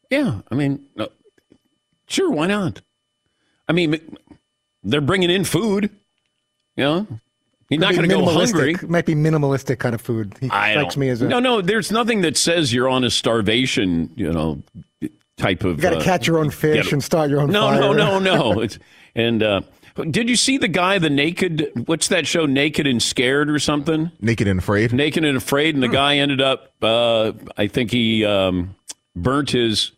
Yeah, 0.09 0.41
I 0.49 0.55
mean, 0.55 0.85
uh, 0.97 1.07
sure, 2.07 2.31
why 2.31 2.47
not? 2.47 2.81
I 3.69 3.71
mean, 3.71 4.17
they're 4.83 4.99
bringing 5.01 5.29
in 5.29 5.45
food. 5.45 5.89
You 6.75 6.83
know, 6.83 7.07
he's 7.69 7.79
not 7.79 7.93
going 7.95 8.09
to 8.09 8.13
go 8.15 8.21
minimalistic. 8.23 8.77
hungry. 8.77 8.89
Might 8.89 9.05
be 9.05 9.15
minimalistic 9.15 9.79
kind 9.79 9.93
of 9.95 10.01
food. 10.01 10.33
He 10.41 10.49
I 10.49 10.71
strikes 10.71 10.95
don't- 10.95 11.01
me 11.01 11.09
as 11.09 11.21
a. 11.21 11.27
no, 11.27 11.39
no. 11.39 11.61
There's 11.61 11.91
nothing 11.91 12.21
that 12.21 12.35
says 12.35 12.73
you're 12.73 12.89
on 12.89 13.03
a 13.03 13.09
starvation. 13.09 14.11
You 14.15 14.33
know, 14.33 14.63
type 15.37 15.63
of. 15.63 15.77
You 15.77 15.81
got 15.83 15.91
to 15.91 15.97
uh, 15.97 16.03
catch 16.03 16.25
your 16.27 16.39
own 16.39 16.49
fish 16.49 16.85
get- 16.85 16.93
and 16.93 17.03
start 17.03 17.29
your 17.29 17.41
own 17.41 17.51
No, 17.51 17.67
fire. 17.67 17.79
no, 17.79 17.93
no, 17.93 18.19
no. 18.19 18.59
It's 18.61 18.79
and 19.15 19.43
uh, 19.43 19.61
did 20.09 20.29
you 20.29 20.35
see 20.37 20.57
the 20.57 20.67
guy, 20.69 20.97
the 20.99 21.09
naked? 21.09 21.69
What's 21.85 22.07
that 22.07 22.25
show? 22.25 22.45
Naked 22.45 22.87
and 22.87 23.03
Scared 23.03 23.49
or 23.49 23.59
something? 23.59 24.11
Naked 24.21 24.47
and 24.47 24.59
Afraid. 24.59 24.93
Naked 24.93 25.25
and 25.25 25.35
Afraid, 25.37 25.75
and 25.75 25.83
the 25.83 25.89
guy 25.89 26.17
ended 26.17 26.41
up. 26.41 26.71
Uh, 26.81 27.33
I 27.57 27.67
think 27.67 27.91
he 27.91 28.23
um, 28.25 28.75
burnt 29.15 29.51
his. 29.51 29.91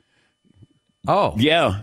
Oh, 1.07 1.34
yeah, 1.38 1.81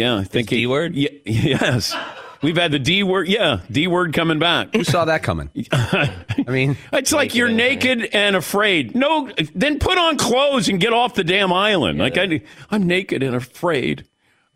yeah. 0.00 0.16
I 0.18 0.24
think 0.24 0.48
D 0.48 0.66
word. 0.66 0.94
Yeah, 0.94 1.10
yes, 1.24 1.94
we've 2.42 2.56
had 2.56 2.72
the 2.72 2.78
D 2.78 3.02
word. 3.02 3.28
Yeah, 3.28 3.60
D 3.70 3.86
word 3.86 4.12
coming 4.14 4.38
back. 4.38 4.74
Who 4.74 4.82
saw 4.84 5.04
that 5.04 5.22
coming? 5.22 5.50
I 5.72 6.12
mean, 6.48 6.76
It's 6.92 7.12
like 7.12 7.34
you're 7.34 7.48
naked 7.48 8.08
and 8.12 8.34
afraid. 8.34 8.94
No, 8.96 9.30
then 9.54 9.78
put 9.78 9.98
on 9.98 10.16
clothes 10.16 10.68
and 10.68 10.80
get 10.80 10.92
off 10.92 11.14
the 11.14 11.24
damn 11.24 11.52
island. 11.52 11.98
Like 11.98 12.16
I, 12.18 12.40
I'm 12.70 12.86
naked 12.86 13.22
and 13.22 13.36
afraid. 13.36 14.06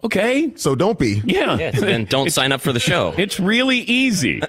Okay. 0.02 0.52
So 0.56 0.74
don't 0.74 0.98
be. 0.98 1.22
Yeah. 1.24 1.56
Yeah, 1.58 1.74
so 1.74 1.80
then 1.82 2.04
don't 2.04 2.30
sign 2.38 2.52
up 2.52 2.60
for 2.60 2.72
the 2.72 2.80
show. 2.80 3.14
It's 3.16 3.40
really 3.40 3.78
easy. 3.78 4.42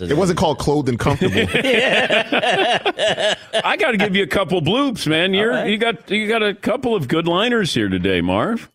It 0.00 0.16
wasn't 0.16 0.38
called 0.38 0.58
clothed 0.58 0.88
and 0.88 0.98
comfortable. 0.98 1.36
I 1.54 3.36
got 3.78 3.90
to 3.90 3.98
give 3.98 4.16
you 4.16 4.22
a 4.22 4.28
couple 4.28 4.60
bloops, 4.62 5.06
man. 5.06 5.34
You're 5.34 5.66
you 5.66 5.76
got 5.78 6.10
you 6.10 6.26
got 6.28 6.42
a 6.42 6.54
couple 6.54 6.94
of 6.94 7.08
good 7.08 7.26
liners 7.28 7.74
here 7.74 7.88
today, 7.88 8.20
Marv. 8.22 8.70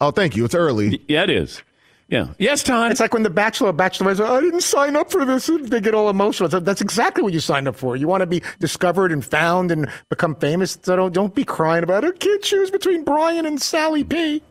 Oh, 0.00 0.10
thank 0.10 0.36
you. 0.36 0.44
It's 0.44 0.54
early. 0.54 1.02
Yeah, 1.08 1.24
it 1.24 1.30
is. 1.30 1.62
Yeah. 2.08 2.28
Yes, 2.38 2.62
Todd. 2.62 2.90
It's 2.90 3.00
like 3.00 3.14
when 3.14 3.22
the 3.22 3.30
Bachelor 3.30 3.70
or 3.70 3.72
Bachelorette 3.72 4.18
say, 4.18 4.24
I 4.24 4.40
didn't 4.40 4.60
sign 4.60 4.96
up 4.96 5.10
for 5.10 5.24
this. 5.24 5.46
They 5.46 5.80
get 5.80 5.94
all 5.94 6.10
emotional. 6.10 6.50
So 6.50 6.60
that's 6.60 6.82
exactly 6.82 7.22
what 7.22 7.32
you 7.32 7.40
signed 7.40 7.66
up 7.66 7.74
for. 7.74 7.96
You 7.96 8.06
want 8.06 8.20
to 8.20 8.26
be 8.26 8.42
discovered 8.58 9.12
and 9.12 9.24
found 9.24 9.70
and 9.70 9.88
become 10.10 10.34
famous. 10.34 10.78
So 10.82 10.94
don't, 10.94 11.14
don't 11.14 11.34
be 11.34 11.44
crying 11.44 11.82
about 11.82 12.04
it. 12.04 12.14
I 12.14 12.18
can't 12.18 12.42
choose 12.42 12.70
between 12.70 13.04
Brian 13.04 13.46
and 13.46 13.60
Sally 13.62 14.04
P. 14.04 14.42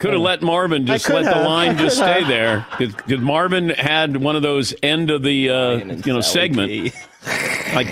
Could 0.00 0.14
have 0.14 0.22
let 0.22 0.42
Marvin 0.42 0.86
just 0.86 1.04
could 1.06 1.14
let 1.24 1.32
the 1.34 1.42
line 1.48 1.76
just 1.78 1.96
stay 1.96 2.20
have. 2.22 2.28
there. 2.28 2.66
Because 2.78 3.20
Marvin 3.20 3.68
had 3.70 4.16
one 4.16 4.34
of 4.34 4.42
those 4.42 4.74
end 4.82 5.10
of 5.10 5.22
the 5.22 5.48
uh, 5.50 5.70
you 6.04 6.12
know 6.12 6.20
segment. 6.20 6.92
Like 7.74 7.86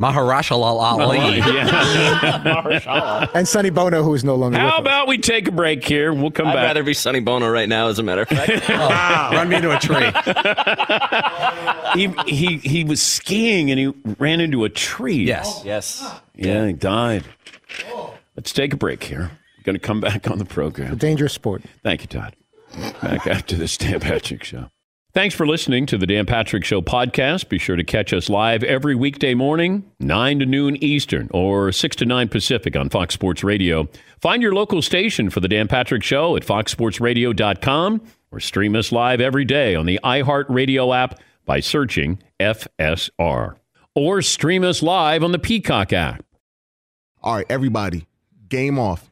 Mahershala 0.00 0.64
Ali. 0.64 1.38
yeah. 1.38 3.26
And 3.34 3.46
Sonny 3.46 3.70
Bono, 3.70 4.02
who 4.02 4.12
is 4.14 4.24
no 4.24 4.34
longer 4.34 4.58
How 4.58 4.66
with 4.66 4.74
us. 4.74 4.80
about 4.80 5.06
we 5.08 5.16
take 5.18 5.46
a 5.48 5.52
break 5.52 5.84
here? 5.86 6.12
We'll 6.12 6.32
come 6.32 6.48
I'd 6.48 6.54
back. 6.54 6.66
rather 6.66 6.82
be 6.82 6.92
Sonny 6.92 7.20
Bono 7.20 7.48
right 7.48 7.68
now, 7.68 7.86
as 7.88 8.00
a 8.00 8.02
matter 8.02 8.22
of 8.22 8.28
fact. 8.28 8.68
Run 9.32 9.48
me 9.48 9.56
into 9.56 9.70
a 9.70 9.78
tree. 9.78 10.10
he, 11.94 12.08
he 12.26 12.58
he 12.58 12.84
was 12.84 13.00
skiing 13.00 13.70
and 13.70 13.78
he 13.78 13.86
ran 14.18 14.40
into 14.40 14.64
a 14.64 14.68
tree. 14.68 15.24
Yes. 15.24 15.62
yes. 15.64 16.04
Yeah, 16.34 16.66
he 16.66 16.72
died. 16.72 17.24
Let's 18.36 18.52
take 18.52 18.72
a 18.74 18.76
break 18.76 19.04
here. 19.04 19.30
Going 19.62 19.74
to 19.74 19.80
come 19.80 20.00
back 20.00 20.30
on 20.30 20.38
the 20.38 20.44
program. 20.44 20.96
Dangerous 20.96 21.32
sport. 21.32 21.62
Thank 21.82 22.02
you, 22.02 22.06
Todd. 22.08 22.36
Back 23.02 23.26
after 23.26 23.56
this 23.56 23.76
Dan 23.76 24.00
Patrick 24.00 24.44
Show. 24.44 24.68
Thanks 25.14 25.34
for 25.34 25.46
listening 25.46 25.84
to 25.86 25.98
the 25.98 26.06
Dan 26.06 26.24
Patrick 26.24 26.64
Show 26.64 26.80
podcast. 26.80 27.50
Be 27.50 27.58
sure 27.58 27.76
to 27.76 27.84
catch 27.84 28.14
us 28.14 28.30
live 28.30 28.64
every 28.64 28.94
weekday 28.94 29.34
morning, 29.34 29.84
9 30.00 30.38
to 30.38 30.46
noon 30.46 30.82
Eastern 30.82 31.28
or 31.34 31.70
6 31.70 31.96
to 31.96 32.06
9 32.06 32.28
Pacific 32.28 32.74
on 32.76 32.88
Fox 32.88 33.12
Sports 33.12 33.44
Radio. 33.44 33.90
Find 34.22 34.42
your 34.42 34.54
local 34.54 34.80
station 34.80 35.28
for 35.28 35.40
the 35.40 35.48
Dan 35.48 35.68
Patrick 35.68 36.02
Show 36.02 36.34
at 36.36 36.44
foxsportsradio.com 36.44 38.00
or 38.30 38.40
stream 38.40 38.74
us 38.74 38.90
live 38.90 39.20
every 39.20 39.44
day 39.44 39.74
on 39.74 39.84
the 39.84 40.00
iHeartRadio 40.02 40.96
app 40.96 41.20
by 41.44 41.60
searching 41.60 42.18
FSR. 42.40 43.56
Or 43.94 44.22
stream 44.22 44.64
us 44.64 44.82
live 44.82 45.22
on 45.22 45.32
the 45.32 45.38
Peacock 45.38 45.92
app. 45.92 46.24
All 47.22 47.36
right, 47.36 47.46
everybody, 47.50 48.06
game 48.48 48.78
off. 48.78 49.11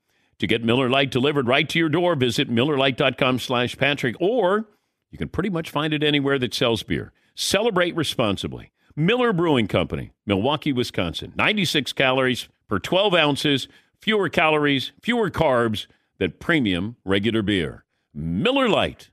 To 0.41 0.47
get 0.47 0.63
Miller 0.63 0.89
Lite 0.89 1.11
delivered 1.11 1.47
right 1.47 1.69
to 1.69 1.77
your 1.77 1.87
door, 1.87 2.15
visit 2.15 2.49
MillerLite.com 2.49 3.37
slash 3.37 3.77
Patrick, 3.77 4.15
or 4.19 4.65
you 5.11 5.19
can 5.19 5.29
pretty 5.29 5.51
much 5.51 5.69
find 5.69 5.93
it 5.93 6.01
anywhere 6.01 6.39
that 6.39 6.55
sells 6.55 6.81
beer. 6.81 7.13
Celebrate 7.35 7.95
responsibly. 7.95 8.71
Miller 8.95 9.33
Brewing 9.33 9.67
Company, 9.67 10.13
Milwaukee, 10.25 10.73
Wisconsin. 10.73 11.31
96 11.35 11.93
calories 11.93 12.47
per 12.67 12.79
12 12.79 13.13
ounces, 13.13 13.67
fewer 13.99 14.29
calories, 14.29 14.93
fewer 15.03 15.29
carbs 15.29 15.85
than 16.17 16.31
premium 16.31 16.95
regular 17.05 17.43
beer. 17.43 17.85
Miller 18.11 18.67
Lite. 18.67 19.11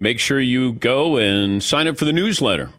Make 0.00 0.18
sure 0.18 0.40
you 0.40 0.72
go 0.72 1.16
and 1.16 1.62
sign 1.62 1.86
up 1.86 1.96
for 1.96 2.06
the 2.06 2.12
newsletter, 2.12 2.70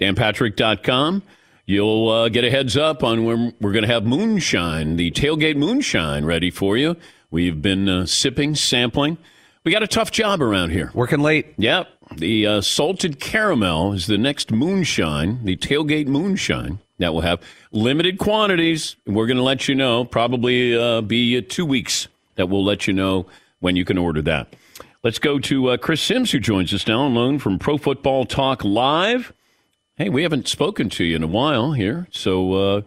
danpatrick.com. 0.00 1.24
You'll 1.68 2.08
uh, 2.08 2.28
get 2.28 2.44
a 2.44 2.50
heads 2.50 2.76
up 2.76 3.02
on 3.02 3.24
when 3.24 3.52
we're 3.60 3.72
going 3.72 3.82
to 3.82 3.92
have 3.92 4.04
moonshine, 4.04 4.94
the 4.94 5.10
tailgate 5.10 5.56
moonshine, 5.56 6.24
ready 6.24 6.48
for 6.48 6.76
you. 6.76 6.94
We've 7.32 7.60
been 7.60 7.88
uh, 7.88 8.06
sipping, 8.06 8.54
sampling. 8.54 9.18
We 9.64 9.72
got 9.72 9.82
a 9.82 9.88
tough 9.88 10.12
job 10.12 10.40
around 10.40 10.70
here. 10.70 10.92
Working 10.94 11.18
late. 11.18 11.54
Yep. 11.58 11.88
The 12.18 12.46
uh, 12.46 12.60
salted 12.60 13.18
caramel 13.18 13.94
is 13.94 14.06
the 14.06 14.16
next 14.16 14.52
moonshine, 14.52 15.44
the 15.44 15.56
tailgate 15.56 16.06
moonshine 16.06 16.78
that 16.98 17.12
we'll 17.12 17.22
have 17.22 17.42
limited 17.72 18.18
quantities. 18.18 18.94
We're 19.04 19.26
going 19.26 19.36
to 19.36 19.42
let 19.42 19.66
you 19.66 19.74
know, 19.74 20.04
probably 20.04 20.78
uh, 20.78 21.00
be 21.00 21.36
uh, 21.36 21.42
two 21.48 21.66
weeks 21.66 22.06
that 22.36 22.48
we'll 22.48 22.64
let 22.64 22.86
you 22.86 22.92
know 22.92 23.26
when 23.58 23.74
you 23.74 23.84
can 23.84 23.98
order 23.98 24.22
that. 24.22 24.54
Let's 25.02 25.18
go 25.18 25.40
to 25.40 25.70
uh, 25.70 25.76
Chris 25.78 26.00
Simms, 26.00 26.30
who 26.30 26.38
joins 26.38 26.72
us 26.72 26.86
now 26.86 27.00
on 27.00 27.16
loan 27.16 27.40
from 27.40 27.58
Pro 27.58 27.76
Football 27.76 28.24
Talk 28.24 28.62
Live. 28.64 29.32
Hey, 29.98 30.10
we 30.10 30.24
haven't 30.24 30.46
spoken 30.46 30.90
to 30.90 31.04
you 31.04 31.16
in 31.16 31.22
a 31.22 31.26
while 31.26 31.72
here. 31.72 32.06
So, 32.10 32.52
uh, 32.52 32.80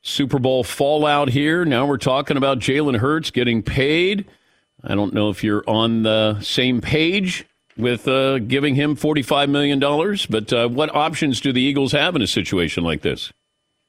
Super 0.00 0.40
Bowl 0.40 0.64
fallout 0.64 1.28
here. 1.28 1.64
Now 1.64 1.86
we're 1.86 1.98
talking 1.98 2.36
about 2.36 2.58
Jalen 2.58 2.96
Hurts 2.96 3.30
getting 3.30 3.62
paid. 3.62 4.26
I 4.82 4.96
don't 4.96 5.14
know 5.14 5.30
if 5.30 5.44
you're 5.44 5.62
on 5.68 6.02
the 6.02 6.40
same 6.40 6.80
page 6.80 7.46
with 7.76 8.08
uh, 8.08 8.40
giving 8.40 8.74
him 8.74 8.96
$45 8.96 9.50
million, 9.50 9.78
but 10.28 10.52
uh, 10.52 10.68
what 10.68 10.92
options 10.92 11.40
do 11.40 11.52
the 11.52 11.60
Eagles 11.60 11.92
have 11.92 12.16
in 12.16 12.22
a 12.22 12.26
situation 12.26 12.82
like 12.82 13.02
this? 13.02 13.32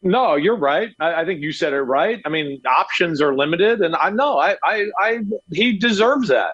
No, 0.04 0.36
you're 0.36 0.56
right. 0.56 0.92
I, 1.00 1.22
I 1.22 1.26
think 1.26 1.42
you 1.42 1.52
said 1.54 1.74
it 1.74 1.82
right. 1.82 2.22
I 2.24 2.30
mean, 2.30 2.62
options 2.68 3.20
are 3.20 3.34
limited, 3.36 3.82
and 3.82 3.96
I 3.96 4.12
know 4.12 4.38
I, 4.38 4.58
I, 4.64 4.86
I, 5.00 5.20
he 5.52 5.80
deserves 5.80 6.28
that. 6.28 6.54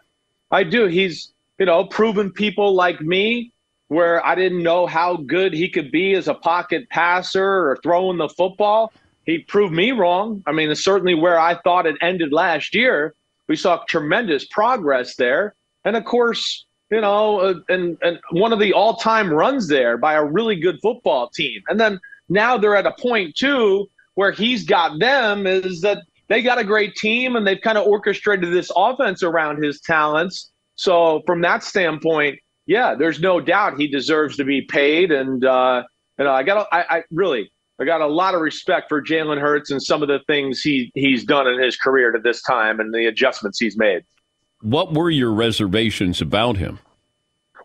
I 0.50 0.64
do. 0.64 0.86
He's, 0.86 1.34
you 1.58 1.66
know, 1.66 1.84
proven 1.84 2.32
people 2.32 2.74
like 2.74 3.02
me 3.02 3.52
where 3.90 4.26
I 4.26 4.36
didn't 4.36 4.64
know 4.64 4.88
how 4.88 5.18
good 5.18 5.54
he 5.54 5.68
could 5.68 5.92
be 5.92 6.14
as 6.14 6.28
a 6.28 6.34
pocket 6.34 6.90
passer 6.90 7.70
or 7.70 7.78
throwing 7.84 8.18
the 8.18 8.30
football. 8.30 8.94
He 9.26 9.40
proved 9.40 9.74
me 9.74 9.92
wrong. 9.92 10.42
I 10.48 10.52
mean, 10.52 10.72
it's 10.72 10.84
certainly 10.84 11.16
where 11.16 11.40
I 11.40 11.56
thought 11.56 11.86
it 11.86 11.98
ended 12.02 12.32
last 12.32 12.74
year. 12.74 13.14
We 13.48 13.56
saw 13.56 13.84
tremendous 13.88 14.46
progress 14.46 15.16
there, 15.16 15.56
and 15.84 15.96
of 15.96 16.06
course, 16.06 16.66
you 16.92 17.02
know, 17.02 17.40
uh, 17.40 17.54
and 17.68 17.98
and 18.02 18.20
one 18.32 18.54
of 18.54 18.60
the 18.60 18.74
all-time 18.74 19.32
runs 19.32 19.68
there 19.68 19.98
by 19.98 20.14
a 20.14 20.24
really 20.24 20.56
good 20.56 20.80
football 20.82 21.30
team, 21.30 21.62
and 21.68 21.80
then 21.80 22.00
now 22.30 22.58
they're 22.58 22.76
at 22.76 22.86
a 22.86 22.94
point 23.00 23.36
too 23.36 23.88
where 24.20 24.32
he's 24.32 24.66
got 24.66 25.00
them 25.00 25.48
is 25.48 25.82
that 25.82 26.00
they 26.28 26.42
got 26.42 26.60
a 26.60 26.64
great 26.64 26.94
team 26.96 27.36
and 27.36 27.48
they've 27.48 27.62
kind 27.62 27.78
of 27.78 27.88
orchestrated 27.88 28.52
this 28.52 28.70
offense 28.76 29.24
around 29.24 29.64
his 29.64 29.80
talents. 29.82 30.52
So 30.76 31.24
from 31.26 31.42
that 31.42 31.64
standpoint, 31.64 32.38
yeah, 32.70 32.94
there's 32.94 33.20
no 33.20 33.42
doubt 33.42 33.80
he 33.80 33.88
deserves 33.88 34.38
to 34.38 34.44
be 34.44 34.62
paid. 34.62 35.12
And 35.12 35.44
uh, 35.44 35.84
you 36.20 36.26
know, 36.26 36.32
I 36.32 36.44
got 36.44 36.68
I, 36.72 36.86
I 36.98 37.04
really 37.10 37.52
I 37.82 37.86
got 37.86 38.00
a 38.00 38.08
lot 38.08 38.36
of 38.36 38.42
respect 38.42 38.90
for 38.90 39.02
Jalen 39.02 39.42
Hurts 39.42 39.72
and 39.72 39.82
some 39.82 40.04
of 40.04 40.08
the 40.08 40.20
things 40.28 40.62
he 40.62 40.92
he's 40.94 41.26
done 41.26 41.48
in 41.48 41.60
his 41.60 41.76
career 41.76 42.12
to 42.12 42.20
this 42.20 42.44
time 42.44 42.80
and 42.80 42.94
the 42.94 43.08
adjustments 43.08 43.60
he's 43.60 43.76
made. 43.76 44.04
What 44.62 44.94
were 44.94 45.10
your 45.10 45.34
reservations 45.34 46.22
about 46.22 46.58
him? 46.58 46.78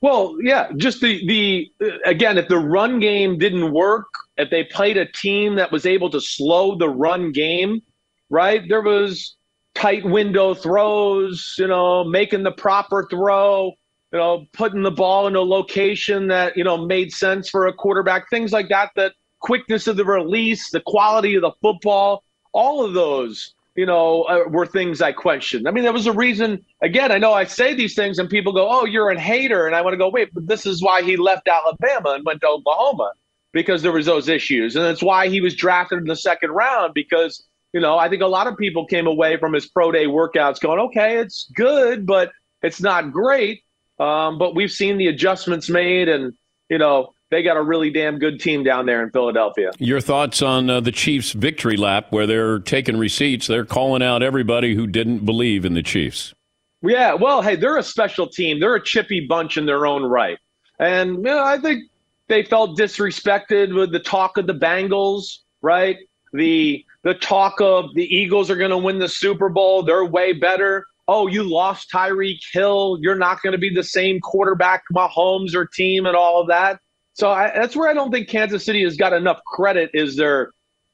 Well, 0.00 0.36
yeah, 0.40 0.70
just 0.78 1.02
the 1.02 1.24
the 1.26 1.70
again, 2.06 2.38
if 2.38 2.48
the 2.48 2.58
run 2.58 2.98
game 2.98 3.38
didn't 3.38 3.72
work, 3.74 4.06
if 4.38 4.48
they 4.48 4.64
played 4.64 4.96
a 4.96 5.04
team 5.04 5.56
that 5.56 5.70
was 5.70 5.84
able 5.84 6.08
to 6.10 6.20
slow 6.20 6.76
the 6.76 6.88
run 6.88 7.30
game, 7.30 7.82
right? 8.30 8.66
There 8.66 8.82
was 8.82 9.36
tight 9.74 10.06
window 10.06 10.54
throws, 10.54 11.56
you 11.58 11.66
know, 11.66 12.04
making 12.04 12.42
the 12.42 12.52
proper 12.52 13.06
throw, 13.10 13.74
you 14.14 14.20
know, 14.20 14.46
putting 14.52 14.82
the 14.82 14.92
ball 14.92 15.26
in 15.26 15.34
a 15.34 15.40
location 15.40 16.28
that, 16.28 16.56
you 16.56 16.62
know, 16.62 16.78
made 16.78 17.12
sense 17.12 17.50
for 17.50 17.66
a 17.66 17.72
quarterback, 17.72 18.30
things 18.30 18.52
like 18.52 18.68
that 18.68 18.92
that 18.94 19.12
quickness 19.40 19.88
of 19.88 19.96
the 19.96 20.04
release, 20.04 20.70
the 20.70 20.80
quality 20.80 21.34
of 21.34 21.42
the 21.42 21.50
football, 21.60 22.22
all 22.52 22.84
of 22.84 22.94
those 22.94 23.54
you 23.76 23.86
know, 23.86 24.22
uh, 24.22 24.44
were 24.48 24.66
things 24.66 25.02
I 25.02 25.10
questioned. 25.10 25.66
I 25.66 25.72
mean, 25.72 25.82
there 25.82 25.92
was 25.92 26.06
a 26.06 26.12
reason. 26.12 26.64
Again, 26.80 27.10
I 27.10 27.18
know 27.18 27.32
I 27.32 27.42
say 27.42 27.74
these 27.74 27.96
things, 27.96 28.20
and 28.20 28.30
people 28.30 28.52
go, 28.52 28.68
"Oh, 28.70 28.84
you're 28.84 29.10
a 29.10 29.18
hater," 29.18 29.66
and 29.66 29.74
I 29.74 29.82
want 29.82 29.94
to 29.94 29.98
go, 29.98 30.08
"Wait, 30.08 30.32
but 30.32 30.46
this 30.46 30.64
is 30.64 30.80
why 30.80 31.02
he 31.02 31.16
left 31.16 31.48
Alabama 31.48 32.10
and 32.10 32.24
went 32.24 32.40
to 32.42 32.48
Oklahoma 32.48 33.10
because 33.52 33.82
there 33.82 33.90
was 33.90 34.06
those 34.06 34.28
issues, 34.28 34.76
and 34.76 34.84
that's 34.84 35.02
why 35.02 35.26
he 35.26 35.40
was 35.40 35.56
drafted 35.56 35.98
in 35.98 36.04
the 36.04 36.14
second 36.14 36.50
round 36.50 36.94
because." 36.94 37.44
You 37.72 37.80
know, 37.80 37.98
I 37.98 38.08
think 38.08 38.22
a 38.22 38.28
lot 38.28 38.46
of 38.46 38.56
people 38.56 38.86
came 38.86 39.08
away 39.08 39.36
from 39.36 39.52
his 39.52 39.66
pro 39.66 39.90
day 39.90 40.06
workouts 40.06 40.60
going, 40.60 40.78
okay, 40.78 41.16
it's 41.16 41.50
good, 41.56 42.06
but 42.06 42.30
it's 42.62 42.80
not 42.80 43.10
great. 43.10 43.63
Um, 43.98 44.38
but 44.38 44.54
we've 44.54 44.72
seen 44.72 44.98
the 44.98 45.06
adjustments 45.06 45.68
made, 45.68 46.08
and 46.08 46.32
you 46.68 46.78
know 46.78 47.12
they 47.30 47.42
got 47.42 47.56
a 47.56 47.62
really 47.62 47.90
damn 47.90 48.18
good 48.18 48.40
team 48.40 48.64
down 48.64 48.86
there 48.86 49.02
in 49.02 49.10
Philadelphia. 49.10 49.70
Your 49.78 50.00
thoughts 50.00 50.42
on 50.42 50.68
uh, 50.68 50.80
the 50.80 50.92
Chiefs' 50.92 51.32
victory 51.32 51.76
lap, 51.76 52.06
where 52.10 52.26
they're 52.26 52.58
taking 52.58 52.96
receipts? 52.96 53.46
They're 53.46 53.64
calling 53.64 54.02
out 54.02 54.22
everybody 54.22 54.74
who 54.74 54.86
didn't 54.86 55.24
believe 55.24 55.64
in 55.64 55.74
the 55.74 55.82
Chiefs. 55.82 56.34
Yeah, 56.82 57.14
well, 57.14 57.40
hey, 57.40 57.56
they're 57.56 57.78
a 57.78 57.82
special 57.82 58.26
team. 58.26 58.60
They're 58.60 58.74
a 58.74 58.82
chippy 58.82 59.26
bunch 59.26 59.56
in 59.56 59.66
their 59.66 59.86
own 59.86 60.04
right, 60.04 60.38
and 60.78 61.16
you 61.16 61.22
know, 61.22 61.42
I 61.42 61.58
think 61.58 61.84
they 62.28 62.42
felt 62.42 62.78
disrespected 62.78 63.74
with 63.74 63.92
the 63.92 64.00
talk 64.00 64.36
of 64.38 64.46
the 64.46 64.54
Bengals, 64.54 65.38
right? 65.62 65.96
The 66.32 66.84
the 67.04 67.14
talk 67.14 67.60
of 67.60 67.94
the 67.94 68.04
Eagles 68.04 68.50
are 68.50 68.56
going 68.56 68.70
to 68.70 68.78
win 68.78 68.98
the 68.98 69.08
Super 69.08 69.48
Bowl. 69.48 69.82
They're 69.82 70.04
way 70.04 70.32
better. 70.32 70.84
Oh, 71.06 71.26
you 71.26 71.42
lost 71.42 71.90
Tyreek 71.92 72.40
Hill. 72.52 72.98
You're 73.00 73.16
not 73.16 73.42
going 73.42 73.52
to 73.52 73.58
be 73.58 73.72
the 73.72 73.84
same 73.84 74.20
quarterback, 74.20 74.84
Mahomes 74.92 75.54
or 75.54 75.66
team, 75.66 76.06
and 76.06 76.16
all 76.16 76.40
of 76.40 76.48
that. 76.48 76.80
So 77.12 77.30
I, 77.30 77.52
that's 77.54 77.76
where 77.76 77.88
I 77.88 77.94
don't 77.94 78.10
think 78.10 78.28
Kansas 78.28 78.64
City 78.64 78.82
has 78.84 78.96
got 78.96 79.12
enough 79.12 79.42
credit. 79.44 79.90
Is 79.94 80.16
they're, 80.16 80.50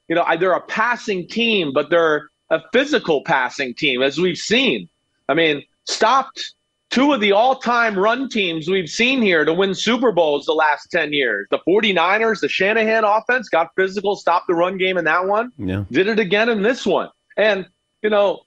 you 0.07 0.15
know, 0.15 0.25
they're 0.39 0.53
a 0.53 0.61
passing 0.61 1.27
team, 1.27 1.71
but 1.73 1.89
they're 1.89 2.29
a 2.49 2.61
physical 2.73 3.23
passing 3.23 3.73
team, 3.73 4.01
as 4.01 4.19
we've 4.19 4.37
seen. 4.37 4.89
I 5.29 5.33
mean, 5.33 5.63
stopped 5.85 6.53
two 6.91 7.13
of 7.13 7.21
the 7.21 7.31
all-time 7.31 7.97
run 7.97 8.29
teams 8.29 8.67
we've 8.67 8.89
seen 8.89 9.21
here 9.21 9.45
to 9.45 9.53
win 9.53 9.73
Super 9.73 10.11
Bowls 10.11 10.45
the 10.45 10.53
last 10.53 10.87
10 10.91 11.13
years. 11.13 11.47
The 11.49 11.59
49ers, 11.59 12.41
the 12.41 12.49
Shanahan 12.49 13.05
offense 13.05 13.47
got 13.47 13.69
physical, 13.77 14.17
stopped 14.17 14.47
the 14.47 14.53
run 14.53 14.77
game 14.77 14.97
in 14.97 15.05
that 15.05 15.25
one. 15.25 15.51
Yeah. 15.57 15.85
Did 15.89 16.07
it 16.07 16.19
again 16.19 16.49
in 16.49 16.61
this 16.61 16.85
one. 16.85 17.09
And, 17.37 17.65
you 18.03 18.09
know, 18.09 18.41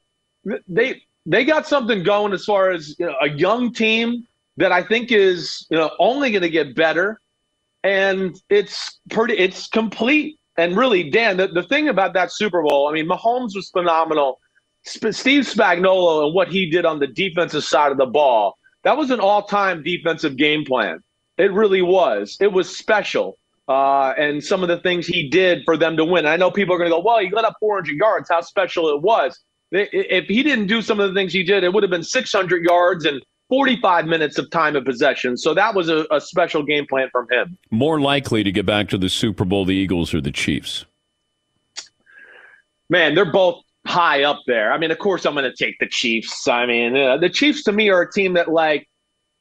they 0.69 1.03
they 1.27 1.45
got 1.45 1.67
something 1.67 2.03
going 2.03 2.33
as 2.33 2.45
far 2.45 2.71
as 2.71 2.97
you 2.99 3.07
know, 3.07 3.15
a 3.21 3.31
young 3.31 3.73
team 3.73 4.27
that 4.57 4.73
I 4.73 4.83
think 4.83 5.11
is, 5.11 5.67
you 5.71 5.77
know, 5.77 5.91
only 5.99 6.31
going 6.31 6.43
to 6.43 6.51
get 6.51 6.75
better 6.77 7.19
and 7.85 8.41
it's 8.49 8.99
pretty 9.11 9.35
it's 9.35 9.69
complete. 9.69 10.39
And 10.57 10.77
really, 10.77 11.11
Dan, 11.11 11.37
the, 11.37 11.49
the 11.49 11.63
thing 11.65 11.89
about 11.89 12.15
that 12.15 12.33
Super 12.33 12.63
Bowl, 12.63 12.89
I 12.89 12.93
mean, 12.93 13.07
Mahomes 13.09 13.55
was 13.55 13.71
phenomenal. 13.71 14.41
Steve 14.85 15.45
Spagnuolo 15.45 16.27
and 16.27 16.35
what 16.35 16.49
he 16.49 16.71
did 16.71 16.85
on 16.85 16.99
the 16.99 17.07
defensive 17.07 17.65
side 17.65 17.91
of 17.91 17.99
the 17.99 18.07
ball, 18.07 18.57
that 18.85 18.97
was 18.97 19.11
an 19.11 19.21
all-time 19.21 19.83
defensive 19.83 20.37
game 20.37 20.65
plan. 20.65 20.99
It 21.39 21.53
really 21.53 21.83
was. 21.83 22.37
It 22.41 22.53
was 22.53 22.75
special. 22.75 23.37
Uh, 23.67 24.13
and 24.19 24.45
some 24.45 24.63
of 24.63 24.69
the 24.69 24.79
things 24.79 25.07
he 25.07 25.29
did 25.29 25.63
for 25.65 25.77
them 25.77 25.97
to 25.97 26.05
win. 26.05 26.27
I 26.27 26.37
know 26.37 26.51
people 26.51 26.75
are 26.75 26.79
going 26.79 26.91
to 26.91 26.97
go, 26.97 27.01
well, 27.01 27.19
he 27.19 27.29
got 27.29 27.45
up 27.45 27.57
400 27.61 27.97
yards. 27.97 28.29
How 28.29 28.43
special 28.43 28.89
it 28.91 29.01
was. 29.01 29.41
If 29.75 30.27
he 30.27 30.43
didn't 30.43 30.67
do 30.67 30.83
some 30.83 31.01
of 31.01 31.09
the 31.09 31.15
things 31.15 31.33
he 31.33 31.43
did, 31.43 31.65
it 31.65 31.73
would 31.73 31.83
have 31.83 31.91
been 31.91 32.05
600 32.05 32.63
yards 32.63 33.05
and 33.05 33.21
45 33.49 34.07
minutes 34.07 34.39
of 34.39 34.49
time 34.51 34.77
of 34.77 34.85
possession. 34.85 35.37
So 35.37 35.55
that 35.55 35.75
was 35.75 35.89
a, 35.89 36.07
a 36.11 36.21
special 36.21 36.63
game 36.63 36.87
plan 36.87 37.09
from 37.11 37.27
him. 37.31 37.59
More 37.71 38.01
likely 38.01 38.43
to 38.43 38.53
get 38.53 38.67
back 38.67 38.89
to 38.91 38.99
the 38.99 39.09
Super 39.09 39.45
Bowl, 39.45 39.65
the 39.65 39.75
Eagles 39.75 40.15
or 40.15 40.21
the 40.21 40.33
Chiefs? 40.33 40.87
Man, 42.89 43.15
they're 43.15 43.31
both 43.31 43.63
high 43.87 44.23
up 44.23 44.41
there. 44.47 44.73
I 44.73 44.79
mean, 44.79 44.91
of 44.91 44.99
course, 44.99 45.27
I'm 45.27 45.35
going 45.35 45.51
to 45.51 45.57
take 45.57 45.79
the 45.79 45.89
Chiefs. 45.89 46.49
I 46.49 46.67
mean, 46.67 46.97
uh, 46.97 47.17
the 47.17 47.29
Chiefs 47.29 47.65
to 47.65 47.73
me 47.73 47.91
are 47.91 48.03
a 48.03 48.13
team 48.13 48.35
that 48.35 48.49
like 48.49 48.89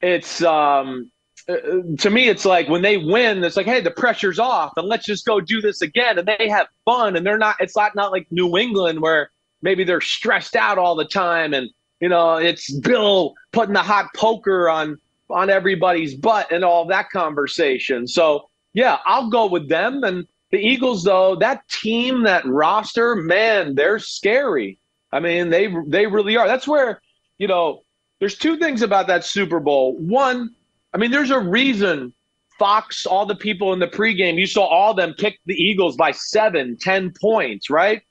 it's 0.02 0.43
um 0.43 1.10
uh, 1.48 1.56
to 1.98 2.10
me 2.10 2.30
it's 2.30 2.46
like 2.46 2.69
when 2.69 2.82
they 2.82 2.98
win, 2.98 3.43
it's 3.43 3.58
like, 3.58 3.65
hey, 3.65 3.82
the 3.82 3.91
pressure's 3.91 4.39
off, 4.39 4.74
and 4.78 4.88
let's 4.88 5.06
just 5.06 5.26
go 5.26 5.39
do 5.39 5.62
this 5.62 5.82
again. 5.82 6.17
And 6.17 6.28
they 6.28 6.50
have 6.50 6.67
fun, 6.86 7.15
and 7.15 7.26
they're 7.26 7.38
not. 7.38 7.56
It's 7.60 7.76
not 7.76 7.96
not 7.96 8.12
like 8.12 8.28
New 8.32 8.58
England 8.58 9.02
where 9.02 9.30
maybe 9.63 9.84
they're 9.84 10.02
stressed 10.02 10.56
out 10.56 10.78
all 10.78 10.95
the 10.95 11.06
time, 11.06 11.54
and 11.54 11.69
you 11.99 12.10
know, 12.10 12.36
it's 12.36 12.71
Bill 12.71 13.34
putting 13.52 13.73
the 13.73 13.82
hot 13.82 14.10
poker 14.15 14.69
on 14.69 14.97
on 15.30 15.49
everybody's 15.49 16.13
butt 16.13 16.52
and 16.52 16.63
all 16.63 16.86
that 16.86 17.10
conversation. 17.10 18.08
So 18.08 18.49
yeah, 18.73 18.97
I'll 19.06 19.30
go 19.30 19.47
with 19.47 19.69
them 19.69 20.04
and 20.04 20.28
the 20.54 20.60
Eagles, 20.60 21.04
though, 21.04 21.36
that 21.38 21.67
team, 21.67 22.26
that 22.26 22.45
roster, 22.45 23.15
man, 23.15 23.73
they're 23.73 23.97
scary. 23.97 24.78
I 25.12 25.19
mean, 25.19 25.49
they 25.49 25.73
they 25.88 26.06
really 26.06 26.38
are. 26.38 26.47
That's 26.47 26.67
where, 26.67 27.02
you 27.39 27.47
know, 27.47 27.82
there's 28.19 28.38
two 28.38 28.60
things 28.60 28.84
about 28.84 29.08
that 29.08 29.26
Super 29.26 29.60
Bowl. 29.60 29.97
One, 29.97 30.52
I 30.93 30.99
mean, 30.99 31.10
there's 31.10 31.32
a 31.32 31.39
reason 31.39 32.13
Fox, 32.60 33.08
all 33.08 33.26
the 33.26 33.36
people 33.36 33.73
in 33.73 33.80
the 33.80 33.88
pregame, 33.88 34.38
you 34.38 34.45
saw 34.45 34.63
all 34.65 34.93
them 34.93 35.15
kick 35.17 35.39
the 35.47 35.56
Eagles 35.56 35.97
by 35.97 36.12
seven, 36.12 36.78
ten 36.80 37.12
points, 37.19 37.71
right? 37.71 38.04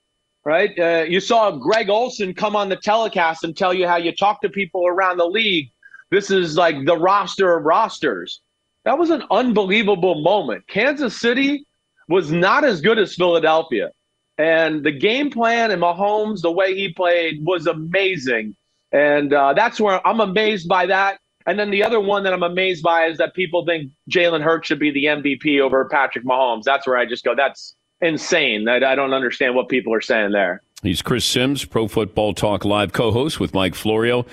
Right? 0.44 0.76
Uh, 0.78 1.04
you 1.08 1.20
saw 1.20 1.52
Greg 1.52 1.88
Olsen 1.88 2.34
come 2.34 2.56
on 2.56 2.68
the 2.68 2.76
telecast 2.76 3.44
and 3.44 3.56
tell 3.56 3.72
you 3.72 3.86
how 3.86 3.96
you 3.96 4.12
talk 4.12 4.40
to 4.42 4.48
people 4.48 4.86
around 4.86 5.18
the 5.18 5.26
league. 5.26 5.68
This 6.10 6.30
is 6.30 6.56
like 6.56 6.84
the 6.84 6.96
roster 6.96 7.56
of 7.56 7.64
rosters. 7.64 8.40
That 8.84 8.98
was 8.98 9.10
an 9.10 9.22
unbelievable 9.30 10.20
moment. 10.20 10.66
Kansas 10.66 11.20
City 11.20 11.64
was 12.08 12.32
not 12.32 12.64
as 12.64 12.80
good 12.80 12.98
as 12.98 13.14
Philadelphia. 13.14 13.90
And 14.38 14.84
the 14.84 14.90
game 14.90 15.30
plan 15.30 15.70
and 15.70 15.80
Mahomes, 15.80 16.40
the 16.40 16.50
way 16.50 16.74
he 16.74 16.92
played 16.92 17.44
was 17.44 17.66
amazing. 17.66 18.56
And 18.90 19.32
uh, 19.32 19.54
that's 19.54 19.80
where 19.80 20.04
I'm 20.06 20.20
amazed 20.20 20.68
by 20.68 20.86
that. 20.86 21.18
And 21.46 21.58
then 21.58 21.70
the 21.70 21.82
other 21.82 22.00
one 22.00 22.22
that 22.24 22.32
I'm 22.32 22.42
amazed 22.42 22.82
by 22.82 23.06
is 23.06 23.18
that 23.18 23.34
people 23.34 23.64
think 23.64 23.90
Jalen 24.10 24.42
Hurts 24.42 24.68
should 24.68 24.78
be 24.78 24.90
the 24.90 25.06
MVP 25.06 25.60
over 25.60 25.88
Patrick 25.88 26.24
Mahomes. 26.24 26.62
That's 26.64 26.86
where 26.86 26.96
I 26.96 27.06
just 27.06 27.24
go, 27.24 27.34
that's 27.34 27.74
insane. 28.02 28.68
I, 28.68 28.76
I 28.76 28.94
don't 28.94 29.14
understand 29.14 29.54
what 29.54 29.68
people 29.68 29.94
are 29.94 30.00
saying 30.00 30.32
there. 30.32 30.62
He's 30.82 31.00
Chris 31.00 31.24
Simms, 31.24 31.64
Pro 31.64 31.88
Football 31.88 32.34
Talk 32.34 32.64
Live 32.64 32.92
co 32.92 33.12
host 33.12 33.38
with 33.38 33.54
Mike 33.54 33.74
Florio. 33.74 34.26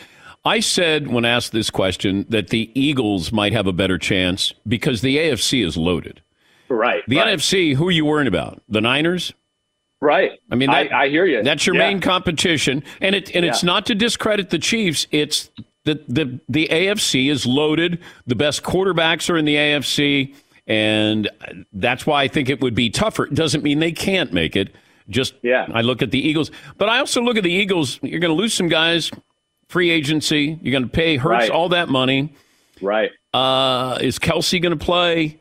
I 0.44 0.62
said 0.62 1.08
when 1.08 1.26
asked 1.26 1.52
this 1.52 1.70
question 1.70 2.26
that 2.30 2.50
the 2.50 2.72
Eagles 2.74 3.32
might 3.32 3.54
have 3.54 3.68
a 3.68 3.74
better 3.74 3.98
chance 3.98 4.54
because 4.68 5.02
the 5.02 5.18
AFC 5.18 5.66
is 5.66 5.78
loaded. 5.78 6.22
Right. 6.70 7.04
The 7.08 7.18
right. 7.18 7.38
NFC, 7.38 7.76
who 7.76 7.88
are 7.88 7.92
you 7.92 8.06
worrying 8.06 8.28
about? 8.28 8.62
The 8.70 8.82
Niners? 8.82 9.34
Right. 10.02 10.32
I 10.50 10.56
mean, 10.56 10.72
that, 10.72 10.94
I, 10.94 11.04
I, 11.04 11.10
hear 11.10 11.26
you. 11.26 11.44
That's 11.44 11.66
your 11.68 11.76
yeah. 11.76 11.90
main 11.90 12.00
competition, 12.00 12.84
and 13.02 13.16
it 13.16 13.36
and 13.36 13.44
yeah. 13.44 13.52
it's 13.52 13.64
not 13.64 13.86
to 13.88 13.96
discredit 13.96 14.50
the 14.50 14.60
Chiefs. 14.60 15.08
It's 15.12 15.50
the 15.84 16.02
the 16.08 16.40
the 16.48 16.70
AFC 16.72 17.30
is 17.30 17.46
loaded. 17.46 18.00
The 18.26 18.36
best 18.36 18.64
quarterbacks 18.64 19.30
are 19.30 19.38
in 19.38 19.44
the 19.44 19.56
AFC, 19.56 20.34
and 20.70 21.28
that's 21.74 22.06
why 22.06 22.22
I 22.24 22.28
think 22.28 22.48
it 22.48 22.62
would 22.62 22.76
be 22.76 22.90
tougher. 22.92 23.26
It 23.26 23.34
doesn't 23.34 23.64
mean 23.64 23.80
they 23.80 23.92
can't 23.92 24.32
make 24.32 24.56
it. 24.56 24.74
Just 25.10 25.34
yeah. 25.42 25.68
I 25.74 25.82
look 25.82 26.04
at 26.04 26.12
the 26.12 26.20
Eagles, 26.20 26.52
but 26.78 26.88
I 26.88 27.00
also 27.00 27.22
look 27.22 27.36
at 27.36 27.44
the 27.44 27.52
Eagles. 27.52 28.00
You're 28.04 28.20
going 28.20 28.30
to 28.30 28.40
lose 28.40 28.54
some 28.54 28.70
guys, 28.70 29.10
free 29.68 29.90
agency. 29.90 30.60
You're 30.62 30.72
going 30.72 30.84
to 30.84 30.90
pay 30.90 31.18
Hurts 31.18 31.32
right. 31.32 31.50
all 31.50 31.70
that 31.70 31.90
money. 31.90 32.36
Right. 32.80 33.10
Uh, 33.34 33.98
is 34.00 34.20
Kelce 34.20 34.62
going 34.62 34.78
to 34.78 34.86
play? 34.86 35.40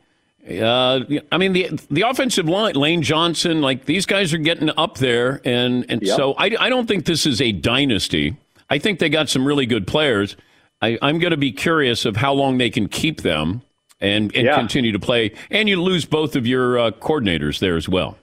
Uh, 0.49 1.01
I 1.31 1.37
mean 1.37 1.53
the 1.53 1.79
the 1.91 2.01
offensive 2.01 2.49
line, 2.49 2.73
Lane 2.73 3.03
Johnson, 3.03 3.61
like 3.61 3.85
these 3.85 4.07
guys 4.07 4.33
are 4.33 4.39
getting 4.39 4.71
up 4.77 4.97
there, 4.97 5.41
and 5.45 5.85
and 5.89 6.01
Yep. 6.01 6.17
so 6.17 6.33
I, 6.33 6.55
I 6.59 6.69
don't 6.69 6.87
think 6.87 7.05
this 7.05 7.27
is 7.27 7.39
a 7.39 7.51
dynasty. 7.51 8.35
I 8.67 8.79
think 8.79 8.97
they 8.97 9.09
got 9.09 9.29
some 9.29 9.45
really 9.45 9.67
good 9.67 9.85
players. 9.85 10.35
I, 10.81 10.97
I'm 11.03 11.19
going 11.19 11.31
to 11.31 11.37
be 11.37 11.51
curious 11.51 12.05
of 12.05 12.15
how 12.15 12.33
long 12.33 12.57
they 12.57 12.69
can 12.71 12.87
keep 12.87 13.21
them 13.21 13.61
and 14.01 14.35
and 14.35 14.45
Yeah. 14.45 14.55
continue 14.55 14.91
to 14.91 14.99
play. 14.99 15.31
And 15.51 15.67
you 15.69 15.81
lose 15.81 16.05
both 16.05 16.35
of 16.35 16.45
your 16.47 16.77
uh, 16.79 16.91
coordinators 16.91 17.59
there 17.59 17.75
as 17.77 17.87
well. 17.89 18.17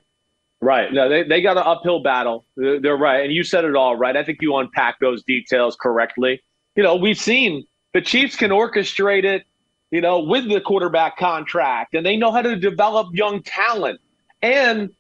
Right. 0.62 0.91
No, 0.93 1.09
they, 1.09 1.23
they 1.23 1.43
got 1.43 1.59
an 1.59 1.65
uphill 1.67 2.03
battle. 2.03 2.47
They're, 2.57 2.81
they're 2.81 2.97
right. 2.97 3.23
And 3.25 3.33
you 3.33 3.45
said 3.45 3.65
it 3.65 3.77
all 3.77 3.97
right. 3.97 4.17
I 4.17 4.25
think 4.25 4.39
you 4.41 4.57
unpack 4.57 4.99
those 5.01 5.23
details 5.25 5.77
correctly. 5.81 6.43
You 6.77 6.83
know, 6.83 6.97
we've 6.97 7.19
seen 7.19 7.65
the 7.93 8.01
Chiefs 8.01 8.37
can 8.37 8.51
orchestrate 8.51 9.25
it, 9.25 9.45
you 9.91 10.01
know, 10.01 10.21
with 10.21 10.49
the 10.49 10.61
quarterback 10.61 11.19
contract, 11.19 11.95
and 11.95 12.05
they 12.05 12.17
know 12.17 12.33
how 12.33 12.43
to 12.43 12.57
develop 12.57 13.09
young 13.12 13.43
talent. 13.43 14.01
And, 14.43 14.91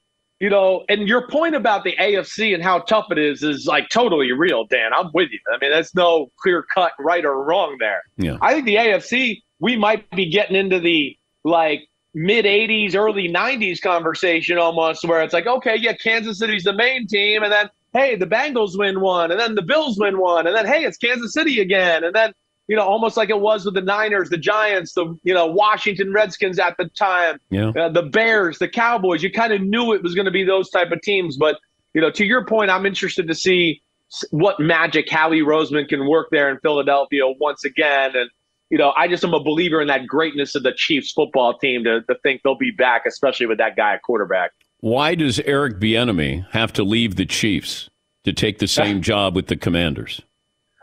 you 0.40 0.50
know, 0.50 0.84
and 0.90 1.08
your 1.08 1.26
point 1.28 1.54
about 1.54 1.84
the 1.84 1.94
AFC 1.96 2.52
and 2.54 2.62
how 2.62 2.80
tough 2.80 3.06
it 3.10 3.18
is 3.18 3.42
is 3.42 3.66
like 3.66 3.88
totally 3.88 4.32
real, 4.32 4.66
Dan. 4.66 4.92
I'm 4.94 5.10
with 5.14 5.30
you. 5.30 5.38
I 5.52 5.58
mean, 5.60 5.70
there's 5.70 5.94
no 5.94 6.30
clear 6.42 6.62
cut 6.74 6.92
right 6.98 7.24
or 7.24 7.42
wrong 7.44 7.76
there. 7.80 8.02
Yeah. 8.18 8.36
I 8.42 8.52
think 8.52 8.66
the 8.66 8.76
AFC, 8.76 9.42
we 9.60 9.76
might 9.76 10.08
be 10.10 10.30
getting 10.30 10.56
into 10.56 10.80
the 10.80 11.16
like 11.44 11.88
mid 12.14 12.44
80s, 12.44 12.94
early 12.94 13.28
90s 13.28 13.80
conversation 13.80 14.58
almost, 14.58 15.04
where 15.04 15.22
it's 15.22 15.34
like, 15.34 15.46
okay, 15.46 15.76
yeah, 15.78 15.94
Kansas 15.94 16.38
City's 16.38 16.64
the 16.64 16.72
main 16.72 17.06
team. 17.06 17.42
And 17.42 17.52
then, 17.52 17.68
hey, 17.92 18.16
the 18.16 18.26
Bengals 18.26 18.78
win 18.78 19.00
one. 19.00 19.30
And 19.30 19.38
then 19.38 19.54
the 19.54 19.62
Bills 19.62 19.98
win 19.98 20.18
one. 20.18 20.46
And 20.46 20.56
then, 20.56 20.66
hey, 20.66 20.84
it's 20.84 20.96
Kansas 20.96 21.32
City 21.32 21.60
again. 21.60 22.04
And 22.04 22.14
then, 22.14 22.32
you 22.68 22.76
know, 22.76 22.82
almost 22.82 23.16
like 23.16 23.30
it 23.30 23.38
was 23.40 23.64
with 23.64 23.74
the 23.74 23.82
Niners, 23.82 24.28
the 24.28 24.38
Giants, 24.38 24.94
the, 24.94 25.14
you 25.22 25.32
know, 25.34 25.46
Washington 25.46 26.12
Redskins 26.12 26.58
at 26.58 26.76
the 26.78 26.88
time, 26.88 27.38
Yeah. 27.50 27.68
uh, 27.70 27.88
the 27.90 28.02
Bears, 28.02 28.58
the 28.58 28.68
Cowboys. 28.68 29.22
You 29.22 29.30
kind 29.30 29.52
of 29.52 29.60
knew 29.62 29.92
it 29.92 30.02
was 30.02 30.14
going 30.14 30.24
to 30.24 30.30
be 30.32 30.42
those 30.44 30.68
type 30.70 30.90
of 30.90 31.00
teams. 31.02 31.36
But, 31.36 31.58
you 31.94 32.00
know, 32.00 32.10
to 32.10 32.24
your 32.24 32.44
point, 32.44 32.70
I'm 32.70 32.84
interested 32.84 33.28
to 33.28 33.34
see 33.34 33.82
what 34.30 34.58
magic 34.58 35.08
Howie 35.10 35.40
Roseman 35.42 35.88
can 35.88 36.08
work 36.08 36.28
there 36.30 36.50
in 36.50 36.58
Philadelphia 36.60 37.22
once 37.38 37.64
again. 37.64 38.16
And, 38.16 38.30
you 38.70 38.78
know, 38.78 38.92
I 38.96 39.08
just 39.08 39.24
am 39.24 39.34
a 39.34 39.42
believer 39.42 39.80
in 39.80 39.88
that 39.88 40.06
greatness 40.06 40.54
of 40.54 40.62
the 40.62 40.72
Chiefs 40.72 41.12
football 41.12 41.56
team 41.58 41.84
to, 41.84 42.02
to 42.02 42.16
think 42.22 42.42
they'll 42.42 42.56
be 42.56 42.72
back, 42.72 43.02
especially 43.06 43.46
with 43.46 43.58
that 43.58 43.76
guy 43.76 43.94
at 43.94 44.02
quarterback. 44.02 44.50
Why 44.80 45.14
does 45.14 45.40
Eric 45.40 45.78
Bieniemy 45.78 46.50
have 46.50 46.72
to 46.74 46.82
leave 46.82 47.16
the 47.16 47.26
Chiefs 47.26 47.88
to 48.24 48.32
take 48.32 48.58
the 48.58 48.66
same 48.66 49.02
job 49.02 49.34
with 49.34 49.46
the 49.46 49.56
Commanders? 49.56 50.20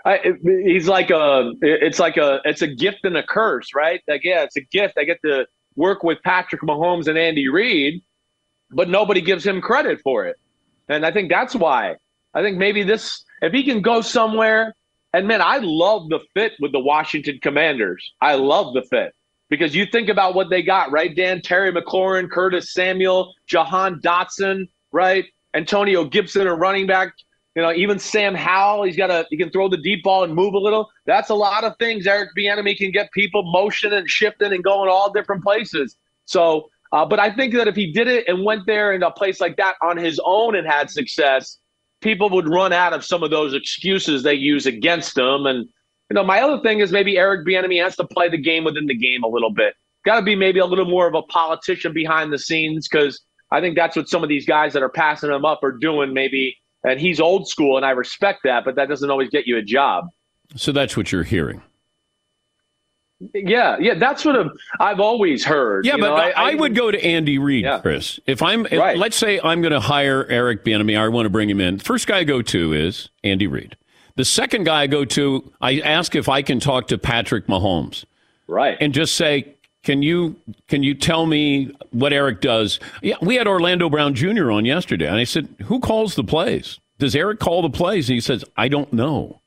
I, 0.06 0.34
he's 0.43 0.88
like 0.88 1.12
a, 1.12 1.54
it's 1.62 2.00
like 2.00 2.17
a, 2.17 2.39
it's 2.43 2.62
a 2.62 2.67
gift 2.67 3.00
and 3.04 3.15
a 3.15 3.24
curse, 3.24 3.69
right? 3.74 4.02
Like, 4.08 4.24
yeah, 4.24 4.43
it's 4.43 4.58
a 4.58 4.62
gift. 4.62 4.96
I 4.98 5.06
get 5.06 5.19
to 5.24 5.46
work 5.76 6.04
with 6.04 6.17
Patrick 6.24 6.62
Mahomes 6.62 7.08
and 7.08 7.17
Andy 7.17 7.48
Reid, 7.48 8.02
but 8.72 8.89
nobody 8.89 9.22
gives 9.22 9.46
him 9.46 9.62
credit 9.62 10.00
for 10.04 10.26
it. 10.26 10.36
And 10.89 11.06
I 11.06 11.12
think 11.12 11.30
that's 11.30 11.56
why. 11.56 11.96
I 12.34 12.41
think 12.41 12.58
maybe 12.58 12.84
this, 12.84 13.24
if 13.41 13.54
he 13.54 13.63
can 13.63 13.82
go 13.82 14.02
somewhere, 14.02 14.74
and 15.13 15.28
man, 15.28 15.41
I 15.41 15.60
love 15.62 16.10
the 16.10 16.19
fit 16.34 16.54
with 16.60 16.71
the 16.71 16.80
Washington 16.80 17.39
Commanders. 17.41 18.13
I 18.19 18.36
love 18.36 18.73
the 18.73 18.82
fit 18.82 19.13
because 19.49 19.76
you 19.76 19.86
think 19.86 20.10
about 20.10 20.34
what 20.34 20.49
they 20.49 20.63
got, 20.63 20.91
right? 20.91 21.15
Dan, 21.15 21.41
Terry 21.41 21.71
McLaurin, 21.71 22.30
Curtis 22.30 22.73
Samuel, 22.73 23.34
Jahan 23.45 23.99
Dotson, 24.02 24.67
right? 24.91 25.26
Antonio 25.54 26.06
Gibson, 26.06 26.47
a 26.47 26.56
running 26.56 26.88
back. 26.88 27.13
You 27.56 27.62
know, 27.62 27.71
even 27.71 27.99
Sam 27.99 28.34
Howell, 28.34 28.86
he's 28.86 28.97
got 28.97 29.12
a 29.12 29.28
he 29.30 29.38
can 29.38 29.52
throw 29.52 29.69
the 29.69 29.78
deep 29.78 30.04
ball 30.04 30.23
and 30.23 30.34
move 30.34 30.56
a 30.56 30.58
little. 30.58 30.89
That's 31.06 31.30
a 31.30 31.36
lot 31.36 31.63
of 31.63 31.73
things. 31.78 32.08
Eric 32.08 32.30
Bieniemy 32.36 32.76
can 32.76 32.91
get 32.91 33.12
people 33.12 33.43
motion 33.43 33.93
and 33.93 34.10
shifting 34.10 34.54
and 34.54 34.63
going 34.63 34.89
all 34.89 35.12
different 35.12 35.43
places. 35.43 35.95
So, 36.26 36.69
uh, 36.91 37.06
but 37.06 37.19
I 37.19 37.30
think 37.30 37.54
that 37.54 37.67
if 37.67 37.76
he 37.76 37.91
did 37.91 38.08
it 38.08 38.28
and 38.28 38.43
went 38.43 38.65
there 38.65 38.93
in 38.93 39.04
a 39.04 39.12
place 39.12 39.39
like 39.39 39.58
that 39.58 39.76
on 39.84 39.97
his 39.97 40.19
own 40.26 40.56
and 40.56 40.65
had 40.65 40.89
success, 40.89 41.60
people 42.04 42.30
would 42.30 42.48
run 42.48 42.74
out 42.74 42.94
of 42.94 43.04
some 43.04 43.24
of 43.24 43.32
those 43.32 43.54
excuses 43.54 44.24
they 44.24 44.34
use 44.34 44.66
against 44.66 45.16
them. 45.16 45.46
And 45.46 45.68
you 46.10 46.16
know, 46.16 46.24
my 46.24 46.42
other 46.42 46.62
thing 46.62 46.80
is 46.80 46.92
maybe 46.92 47.18
Eric 47.18 47.48
Bieniemy 47.48 47.82
has 47.82 47.96
to 47.96 48.06
play 48.06 48.30
the 48.30 48.38
game 48.38 48.63
within 48.63 48.86
the 48.86 48.96
game 48.96 49.24
a 49.24 49.28
little 49.28 49.52
bit. 49.52 49.74
Got 50.06 50.18
to 50.18 50.22
be 50.22 50.36
maybe 50.36 50.60
a 50.60 50.66
little 50.66 50.86
more 50.86 51.08
of 51.08 51.16
a 51.16 51.24
politician 51.24 51.94
behind 51.94 52.34
the 52.34 52.38
scenes 52.38 52.88
because 52.88 53.22
I 53.52 53.62
think 53.62 53.76
that's 53.76 53.96
what 53.96 54.10
some 54.10 54.22
of 54.22 54.30
these 54.30 54.46
guys 54.46 54.74
that 54.74 54.84
are 54.84 54.89
passing 54.89 55.32
him 55.32 55.46
up 55.46 55.63
are 55.63 55.72
doing. 55.72 56.13
Maybe 56.13 56.58
and 56.84 57.00
he's 57.00 57.20
old 57.20 57.48
school, 57.48 57.78
and 57.78 57.86
I 57.86 57.92
respect 57.92 58.42
that, 58.44 58.66
but 58.66 58.76
that 58.76 58.89
doesn't 58.89 59.10
always 59.10 59.30
get 59.30 59.48
you 59.48 59.58
a 59.58 59.62
job. 59.62 60.06
So 60.56 60.72
that's 60.72 60.98
what 60.98 61.12
you're 61.12 61.24
hearing. 61.24 61.62
Yeah, 63.34 63.78
yeah, 63.80 63.94
that's 63.96 64.26
what 64.26 64.48
I've 64.80 65.00
always 65.00 65.44
heard. 65.46 65.86
Yeah, 65.86 65.96
you 65.96 66.02
but 66.02 66.10
know, 66.10 66.16
I, 66.16 66.52
I, 66.52 66.56
would 66.56 66.76
go 66.76 66.92
to 66.92 67.04
Andy 67.04 67.38
Reid, 67.38 67.64
Yeah. 67.64 67.80
Chris. 67.80 68.20
If 68.26 68.42
I'm, 68.42 68.66
if- 68.66 68.74
Right. 68.80 68.98
let's 68.98 69.16
say 69.18 69.40
I'm 69.44 69.62
going 69.62 69.72
to 69.74 69.80
hire 69.80 70.26
Eric 70.30 70.64
Bieniemy, 70.66 70.98
I 70.98 71.08
want 71.10 71.26
to 71.26 71.30
bring 71.30 71.50
him 71.50 71.62
in. 71.62 71.80
First 71.80 72.08
guy 72.08 72.20
I 72.20 72.24
go 72.24 72.42
to 72.42 72.74
is 72.74 73.10
Andy 73.24 73.48
Reid. 73.48 73.76
The 74.16 74.26
second 74.26 74.66
guy 74.66 74.82
I 74.84 74.88
go 74.88 75.06
to, 75.06 75.52
I 75.62 75.80
ask 75.80 76.16
if 76.16 76.30
I 76.30 76.42
can 76.42 76.60
talk 76.60 76.88
to 76.90 76.98
Patrick 76.98 77.48
Mahomes, 77.48 78.06
right, 78.48 78.78
and 78.80 78.94
just 78.94 79.16
say, 79.16 79.56
can 79.82 80.04
you 80.04 80.36
can 80.68 80.84
you 80.84 80.94
tell 80.94 81.26
me 81.26 81.72
what 81.92 82.14
Eric 82.14 82.40
does? 82.40 82.80
Yeah, 83.02 83.16
we 83.22 83.36
had 83.36 83.48
Orlando 83.48 83.90
Brown 83.90 84.14
Jr. 84.14 84.52
on 84.52 84.66
yesterday, 84.66 85.08
and 85.08 85.16
I 85.18 85.24
said, 85.24 85.48
who 85.66 85.80
calls 85.80 86.14
the 86.16 86.24
plays? 86.24 86.80
Does 87.00 87.16
Eric 87.16 87.40
call 87.40 87.64
the 87.64 87.72
plays? 87.72 88.08
And 88.08 88.14
he 88.14 88.22
says, 88.22 88.46
I 88.56 88.68
don't 88.68 88.94
know. 88.94 89.42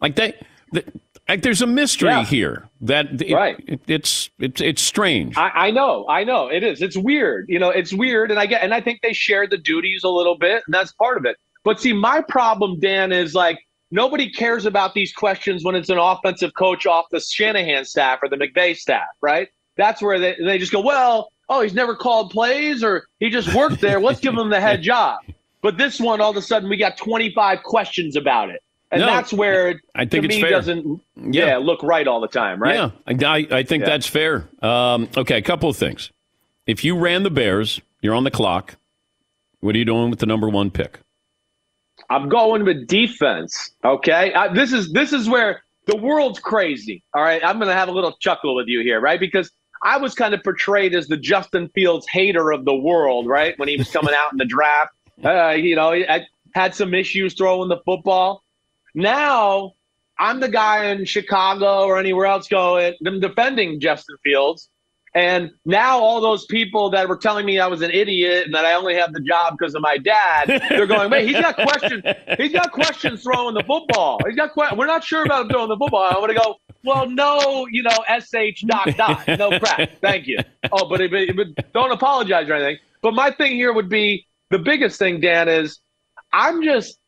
Like 0.00 0.14
that. 0.16 0.36
that 0.72 0.86
like 1.28 1.42
there's 1.42 1.62
a 1.62 1.66
mystery 1.66 2.10
Yeah. 2.10 2.24
here 2.24 2.68
that 2.82 3.22
it- 3.22 3.32
Right. 3.32 3.56
it- 3.66 3.80
it's 3.86 4.30
it's 4.38 4.60
it's 4.60 4.82
strange. 4.82 5.36
I, 5.36 5.50
I 5.66 5.70
know, 5.70 6.06
I 6.08 6.24
know, 6.24 6.48
it 6.48 6.62
is. 6.62 6.82
It's 6.82 6.96
weird, 6.96 7.46
you 7.48 7.58
know. 7.58 7.70
It's 7.70 7.92
weird, 7.92 8.30
and 8.30 8.38
I 8.40 8.46
get, 8.46 8.62
and 8.62 8.74
I 8.74 8.80
think 8.80 9.00
they 9.02 9.12
share 9.12 9.46
the 9.46 9.58
duties 9.58 10.04
a 10.04 10.08
little 10.08 10.36
bit, 10.36 10.62
and 10.66 10.74
that's 10.74 10.92
part 10.92 11.16
of 11.16 11.24
it. 11.24 11.36
But 11.64 11.80
see, 11.80 11.92
my 11.92 12.20
problem, 12.20 12.80
Dan, 12.80 13.12
is 13.12 13.34
like 13.34 13.58
nobody 13.90 14.30
cares 14.30 14.66
about 14.66 14.94
these 14.94 15.12
questions 15.12 15.64
when 15.64 15.74
it's 15.74 15.90
an 15.90 15.98
offensive 15.98 16.54
coach 16.54 16.86
off 16.86 17.06
the 17.10 17.20
Shanahan 17.20 17.84
staff 17.84 18.18
or 18.22 18.28
the 18.28 18.36
McVay 18.36 18.76
staff, 18.76 19.06
right? 19.20 19.48
That's 19.76 20.02
where 20.02 20.18
they 20.18 20.36
they 20.44 20.58
just 20.58 20.72
go, 20.72 20.80
well, 20.80 21.30
oh, 21.48 21.60
he's 21.62 21.74
never 21.74 21.94
called 21.94 22.30
plays, 22.30 22.82
or 22.82 23.06
he 23.20 23.30
just 23.30 23.54
worked 23.54 23.80
there. 23.80 24.00
Let's 24.00 24.20
give 24.20 24.34
him 24.34 24.50
the 24.50 24.60
head 24.60 24.82
job. 24.92 25.20
But 25.62 25.78
this 25.78 26.00
one, 26.00 26.20
all 26.20 26.30
of 26.32 26.36
a 26.36 26.42
sudden, 26.42 26.68
we 26.68 26.76
got 26.76 26.96
25 26.96 27.62
questions 27.62 28.16
about 28.16 28.50
it. 28.50 28.60
And 28.92 29.00
No, 29.00 29.06
that's 29.06 29.32
where 29.32 29.80
I 29.94 30.04
think 30.04 30.22
to 30.22 30.26
it's 30.26 30.36
me, 30.36 30.42
fair. 30.42 30.50
doesn't 30.50 31.00
Yeah. 31.16 31.46
yeah. 31.46 31.56
look 31.56 31.82
right 31.82 32.06
all 32.06 32.20
the 32.20 32.28
time, 32.28 32.60
right? 32.62 32.74
Yeah, 33.08 33.28
I, 33.28 33.46
I 33.50 33.62
think 33.62 33.80
Yeah. 33.82 33.86
that's 33.90 34.06
fair. 34.06 34.48
Um, 34.62 35.08
okay, 35.16 35.38
a 35.38 35.42
couple 35.42 35.68
of 35.70 35.76
things. 35.76 36.12
If 36.66 36.84
you 36.84 36.96
ran 36.98 37.22
the 37.22 37.30
Bears, 37.30 37.80
you're 38.02 38.14
on 38.14 38.24
the 38.24 38.30
clock. 38.30 38.76
What 39.60 39.74
are 39.74 39.78
you 39.78 39.84
doing 39.86 40.10
with 40.10 40.18
the 40.18 40.26
number 40.26 40.48
one 40.48 40.70
pick? 40.70 41.00
I'm 42.10 42.28
going 42.28 42.64
with 42.64 42.86
defense. 42.86 43.70
Okay, 43.84 44.32
uh, 44.34 44.52
this 44.52 44.72
is 44.72 44.92
this 44.92 45.12
is 45.12 45.28
where 45.28 45.62
the 45.86 45.96
world's 45.96 46.38
crazy. 46.38 47.02
All 47.14 47.22
right, 47.22 47.42
I'm 47.44 47.56
going 47.58 47.68
to 47.68 47.74
have 47.74 47.88
a 47.88 47.92
little 47.92 48.12
chuckle 48.20 48.54
with 48.54 48.66
you 48.68 48.80
here, 48.82 49.00
right? 49.00 49.18
Because 49.18 49.50
I 49.82 49.96
was 49.96 50.14
kind 50.14 50.34
of 50.34 50.42
portrayed 50.44 50.94
as 50.94 51.08
the 51.08 51.16
Justin 51.16 51.68
Fields 51.74 52.06
hater 52.10 52.52
of 52.52 52.64
the 52.64 52.74
world, 52.74 53.26
right? 53.26 53.58
When 53.58 53.68
he 53.68 53.76
was 53.76 53.90
coming 53.90 54.14
out 54.14 54.32
in 54.32 54.38
the 54.38 54.44
draft, 54.44 54.92
uh, 55.24 55.50
you 55.50 55.76
know, 55.76 55.92
I 55.92 56.26
had 56.54 56.74
some 56.74 56.92
issues 56.94 57.34
throwing 57.34 57.68
the 57.68 57.78
football. 57.86 58.42
Now 58.94 59.72
I'm 60.18 60.40
the 60.40 60.48
guy 60.48 60.86
in 60.86 61.04
Chicago 61.04 61.84
or 61.84 61.98
anywhere 61.98 62.26
else 62.26 62.48
going. 62.48 62.94
I'm 63.06 63.20
defending 63.20 63.80
Justin 63.80 64.16
Fields. 64.24 64.68
And 65.14 65.50
now 65.66 65.98
all 65.98 66.22
those 66.22 66.46
people 66.46 66.88
that 66.90 67.06
were 67.06 67.18
telling 67.18 67.44
me 67.44 67.60
I 67.60 67.66
was 67.66 67.82
an 67.82 67.90
idiot 67.90 68.46
and 68.46 68.54
that 68.54 68.64
I 68.64 68.72
only 68.72 68.94
have 68.94 69.12
the 69.12 69.20
job 69.20 69.56
because 69.58 69.74
of 69.74 69.82
my 69.82 69.98
dad, 69.98 70.46
they're 70.70 70.86
going, 70.86 71.10
wait, 71.10 71.26
he's 71.28 71.38
got 71.38 71.54
questions. 71.54 72.02
He's 72.38 72.52
got 72.52 72.72
questions 72.72 73.22
throwing 73.22 73.54
the 73.54 73.62
football. 73.62 74.20
He's 74.26 74.36
got 74.36 74.54
que- 74.54 74.74
We're 74.74 74.86
not 74.86 75.04
sure 75.04 75.22
about 75.24 75.50
throwing 75.50 75.68
the 75.68 75.76
football. 75.76 76.04
I'm 76.04 76.14
going 76.14 76.28
to 76.28 76.34
go, 76.34 76.56
well, 76.82 77.06
no, 77.10 77.66
you 77.70 77.82
know, 77.82 77.98
sh 78.20 78.62
dot 78.62 78.96
dot, 78.96 79.28
no 79.38 79.58
crap. 79.58 79.90
Thank 80.00 80.26
you. 80.28 80.38
Oh, 80.72 80.88
but, 80.88 81.02
but, 81.10 81.36
but 81.36 81.72
don't 81.74 81.92
apologize 81.92 82.48
or 82.48 82.54
anything. 82.54 82.78
But 83.02 83.12
my 83.12 83.30
thing 83.32 83.52
here 83.52 83.74
would 83.74 83.90
be 83.90 84.26
the 84.48 84.58
biggest 84.58 84.98
thing, 84.98 85.20
Dan, 85.20 85.46
is 85.46 85.78
I'm 86.32 86.62
just 86.62 86.98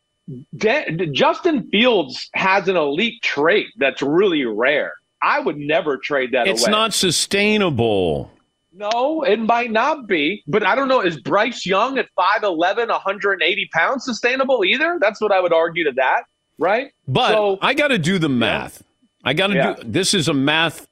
Dan, 0.56 1.12
Justin 1.14 1.68
Fields 1.70 2.28
has 2.34 2.68
an 2.68 2.76
elite 2.76 3.22
trait 3.22 3.66
that's 3.76 4.00
really 4.02 4.44
rare. 4.44 4.92
I 5.22 5.40
would 5.40 5.56
never 5.58 5.96
trade 5.98 6.32
that 6.32 6.46
It's 6.46 6.62
away. 6.62 6.70
not 6.70 6.94
sustainable. 6.94 8.30
No, 8.72 9.22
it 9.22 9.38
might 9.38 9.70
not 9.70 10.06
be. 10.08 10.42
But 10.46 10.64
I 10.66 10.74
don't 10.74 10.88
know. 10.88 11.00
Is 11.00 11.20
Bryce 11.20 11.64
Young 11.64 11.96
at 11.98 12.08
5'11, 12.18 12.88
180 12.88 13.68
pounds 13.72 14.04
sustainable 14.04 14.64
either? 14.64 14.98
That's 15.00 15.20
what 15.20 15.30
I 15.30 15.40
would 15.40 15.52
argue 15.52 15.84
to 15.84 15.92
that, 15.92 16.24
right? 16.58 16.90
But 17.06 17.28
So- 17.30 17.58
I 17.62 17.74
got 17.74 17.88
to 17.88 17.98
do 17.98 18.18
the 18.18 18.28
math. 18.28 18.82
I 19.24 19.32
got 19.32 19.48
to 19.48 19.54
Yeah. 19.54 19.74
do. 19.74 19.82
This 19.84 20.12
is 20.14 20.28
a 20.28 20.34
math, 20.34 20.88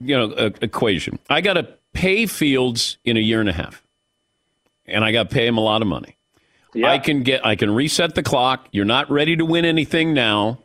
you 0.00 0.16
know, 0.16 0.30
equation. 0.62 1.18
I 1.28 1.40
got 1.40 1.54
to 1.54 1.68
pay 1.92 2.26
Fields 2.26 2.98
in 3.04 3.16
a 3.16 3.20
year 3.20 3.40
and 3.40 3.48
a 3.48 3.52
half, 3.52 3.82
and 4.86 5.04
I 5.04 5.10
got 5.12 5.28
to 5.28 5.34
pay 5.34 5.46
him 5.46 5.58
a 5.58 5.62
lot 5.62 5.82
of 5.82 5.88
money. 5.88 6.16
I 6.82 6.98
can 6.98 7.22
get. 7.22 7.44
I 7.46 7.56
can 7.56 7.70
reset 7.74 8.14
the 8.14 8.22
clock. 8.22 8.68
You're 8.72 8.84
not 8.84 9.10
ready 9.10 9.36
to 9.36 9.44
win 9.44 9.64
anything 9.64 10.14
now, 10.14 10.58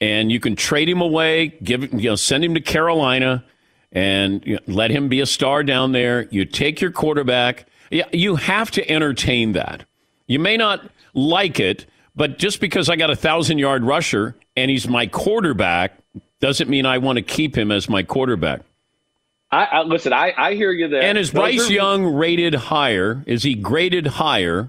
and 0.00 0.30
you 0.32 0.40
can 0.40 0.56
trade 0.56 0.88
him 0.88 1.00
away. 1.00 1.48
Give 1.62 1.82
you 1.94 2.10
know, 2.10 2.16
send 2.16 2.44
him 2.44 2.54
to 2.54 2.60
Carolina, 2.60 3.44
and 3.92 4.44
you 4.46 4.54
know, 4.56 4.60
let 4.66 4.90
him 4.90 5.08
be 5.08 5.20
a 5.20 5.26
star 5.26 5.62
down 5.62 5.92
there. 5.92 6.26
You 6.30 6.44
take 6.44 6.80
your 6.80 6.90
quarterback. 6.90 7.66
Yeah, 7.90 8.06
you 8.12 8.36
have 8.36 8.70
to 8.72 8.90
entertain 8.90 9.52
that. 9.52 9.84
You 10.26 10.38
may 10.40 10.56
not 10.56 10.80
like 11.14 11.60
it, 11.60 11.86
but 12.16 12.38
just 12.38 12.60
because 12.60 12.88
I 12.88 12.96
got 12.96 13.10
a 13.10 13.16
thousand 13.16 13.58
yard 13.58 13.84
rusher 13.84 14.34
and 14.56 14.70
he's 14.70 14.88
my 14.88 15.06
quarterback 15.06 15.98
doesn't 16.40 16.68
mean 16.68 16.84
I 16.84 16.98
want 16.98 17.16
to 17.16 17.22
keep 17.22 17.56
him 17.56 17.70
as 17.70 17.88
my 17.88 18.02
quarterback. 18.02 18.62
I, 19.52 19.64
I 19.64 19.82
listen. 19.82 20.12
I, 20.12 20.34
I 20.36 20.54
hear 20.54 20.72
you 20.72 20.88
there. 20.88 21.02
And 21.02 21.16
is 21.16 21.30
Those 21.30 21.40
Bryce 21.40 21.70
are- 21.70 21.72
Young 21.72 22.04
rated 22.14 22.54
higher? 22.54 23.22
Is 23.26 23.44
he 23.44 23.54
graded 23.54 24.06
higher 24.08 24.68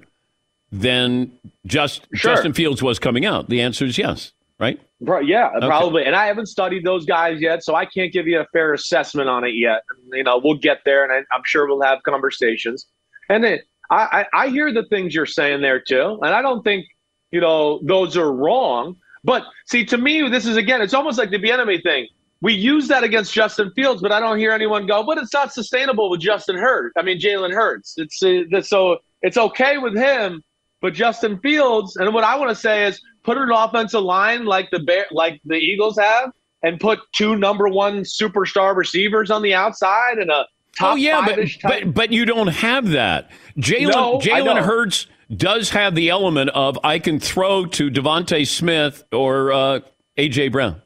than 0.71 1.31
just 1.65 2.07
Sure. 2.13 2.33
Justin 2.33 2.53
Fields 2.53 2.81
was 2.83 2.99
coming 2.99 3.25
out? 3.25 3.49
The 3.49 3.61
answer 3.61 3.85
is 3.85 3.97
yes, 3.97 4.31
right? 4.59 4.79
Bro, 4.99 5.21
yeah, 5.21 5.49
Okay. 5.55 5.65
probably. 5.67 6.05
And 6.05 6.15
I 6.15 6.25
haven't 6.25 6.47
studied 6.47 6.83
those 6.83 7.05
guys 7.05 7.39
yet, 7.39 7.63
so 7.63 7.75
I 7.75 7.85
can't 7.85 8.11
give 8.11 8.27
you 8.27 8.39
a 8.39 8.45
fair 8.51 8.73
assessment 8.73 9.29
on 9.29 9.43
it 9.43 9.53
yet. 9.53 9.83
You 10.11 10.23
know, 10.23 10.39
we'll 10.43 10.55
get 10.57 10.79
there, 10.85 11.03
and 11.03 11.11
I, 11.13 11.17
I'm 11.35 11.43
sure 11.45 11.67
we'll 11.67 11.81
have 11.83 12.01
conversations. 12.03 12.87
And 13.29 13.43
then 13.43 13.59
I, 13.91 14.25
I, 14.33 14.45
I 14.45 14.47
hear 14.49 14.73
the 14.73 14.83
things 14.85 15.13
you're 15.13 15.25
saying 15.25 15.61
there 15.61 15.79
too, 15.79 16.19
and 16.21 16.33
I 16.33 16.41
don't 16.41 16.63
think 16.63 16.85
you 17.31 17.39
know 17.41 17.79
those 17.83 18.17
are 18.17 18.31
wrong. 18.33 18.95
But 19.23 19.43
see, 19.67 19.85
to 19.85 19.97
me, 19.97 20.27
this 20.29 20.45
is 20.45 20.57
again, 20.57 20.81
it's 20.81 20.93
almost 20.93 21.17
like 21.17 21.29
the 21.29 21.51
enemy 21.51 21.79
thing. 21.81 22.07
We 22.41 22.53
use 22.53 22.87
that 22.89 23.03
against 23.03 23.33
Justin 23.33 23.71
Fields, 23.75 24.01
but 24.01 24.11
I 24.11 24.19
don't 24.19 24.37
hear 24.37 24.51
anyone 24.51 24.85
go, 24.87 25.03
"But 25.03 25.17
it's 25.17 25.33
not 25.33 25.53
sustainable 25.53 26.09
with 26.09 26.21
Justin 26.21 26.55
Hurts." 26.57 26.93
I 26.97 27.01
mean, 27.03 27.19
Jalen 27.19 27.51
Hurts. 27.53 27.95
It's 27.97 28.21
uh, 28.23 28.61
so 28.61 28.99
it's 29.21 29.37
okay 29.37 29.77
with 29.77 29.95
him, 29.95 30.43
but 30.81 30.93
Justin 30.93 31.39
Fields, 31.39 31.95
and 31.95 32.13
what 32.13 32.23
I 32.23 32.37
want 32.37 32.49
to 32.49 32.55
say 32.55 32.85
is 32.85 33.01
put 33.23 33.37
an 33.37 33.51
offensive 33.51 34.01
line 34.01 34.45
like 34.45 34.69
the 34.71 34.79
Bear, 34.79 35.05
like 35.11 35.41
the 35.45 35.55
Eagles 35.55 35.97
have, 35.97 36.31
and 36.63 36.79
put 36.79 36.99
two 37.13 37.35
number 37.35 37.67
one 37.67 38.01
superstar 38.01 38.75
receivers 38.75 39.31
on 39.31 39.41
the 39.41 39.53
outside 39.53 40.17
and 40.17 40.29
a 40.29 40.45
top 40.77 40.93
oh 40.93 40.95
yeah, 40.95 41.25
but, 41.25 41.35
type- 41.35 41.49
but 41.63 41.93
but 41.93 42.11
you 42.11 42.25
don't 42.25 42.47
have 42.47 42.89
that. 42.89 43.29
Jalen 43.57 43.91
No, 43.91 44.19
Jalen. 44.19 44.61
Hurts 44.61 45.07
does 45.35 45.71
have 45.71 45.95
the 45.95 46.09
element 46.09 46.49
of 46.51 46.79
I 46.83 46.99
can 46.99 47.19
throw 47.19 47.65
to 47.65 47.89
DeVonta 47.89 48.47
Smith 48.47 49.03
or 49.11 49.51
uh, 49.51 49.79
AJ 50.17 50.51
Brown. 50.51 50.81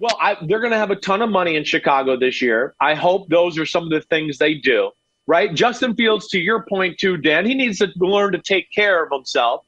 Well, 0.00 0.16
I, 0.20 0.36
they're 0.46 0.60
going 0.60 0.72
to 0.72 0.78
have 0.78 0.90
a 0.92 0.96
ton 0.96 1.22
of 1.22 1.30
money 1.30 1.56
in 1.56 1.64
Chicago 1.64 2.16
this 2.16 2.40
year. 2.40 2.74
I 2.80 2.94
hope 2.94 3.28
those 3.28 3.58
are 3.58 3.66
some 3.66 3.84
of 3.84 3.90
the 3.90 4.00
things 4.02 4.38
they 4.38 4.54
do. 4.54 4.92
Right, 5.28 5.52
Justin 5.52 5.94
Fields. 5.94 6.26
To 6.28 6.38
your 6.38 6.64
point, 6.66 6.98
too, 6.98 7.18
Dan, 7.18 7.44
he 7.44 7.54
needs 7.54 7.78
to 7.78 7.88
learn 7.96 8.32
to 8.32 8.40
take 8.40 8.66
care 8.74 9.04
of 9.04 9.12
himself. 9.12 9.64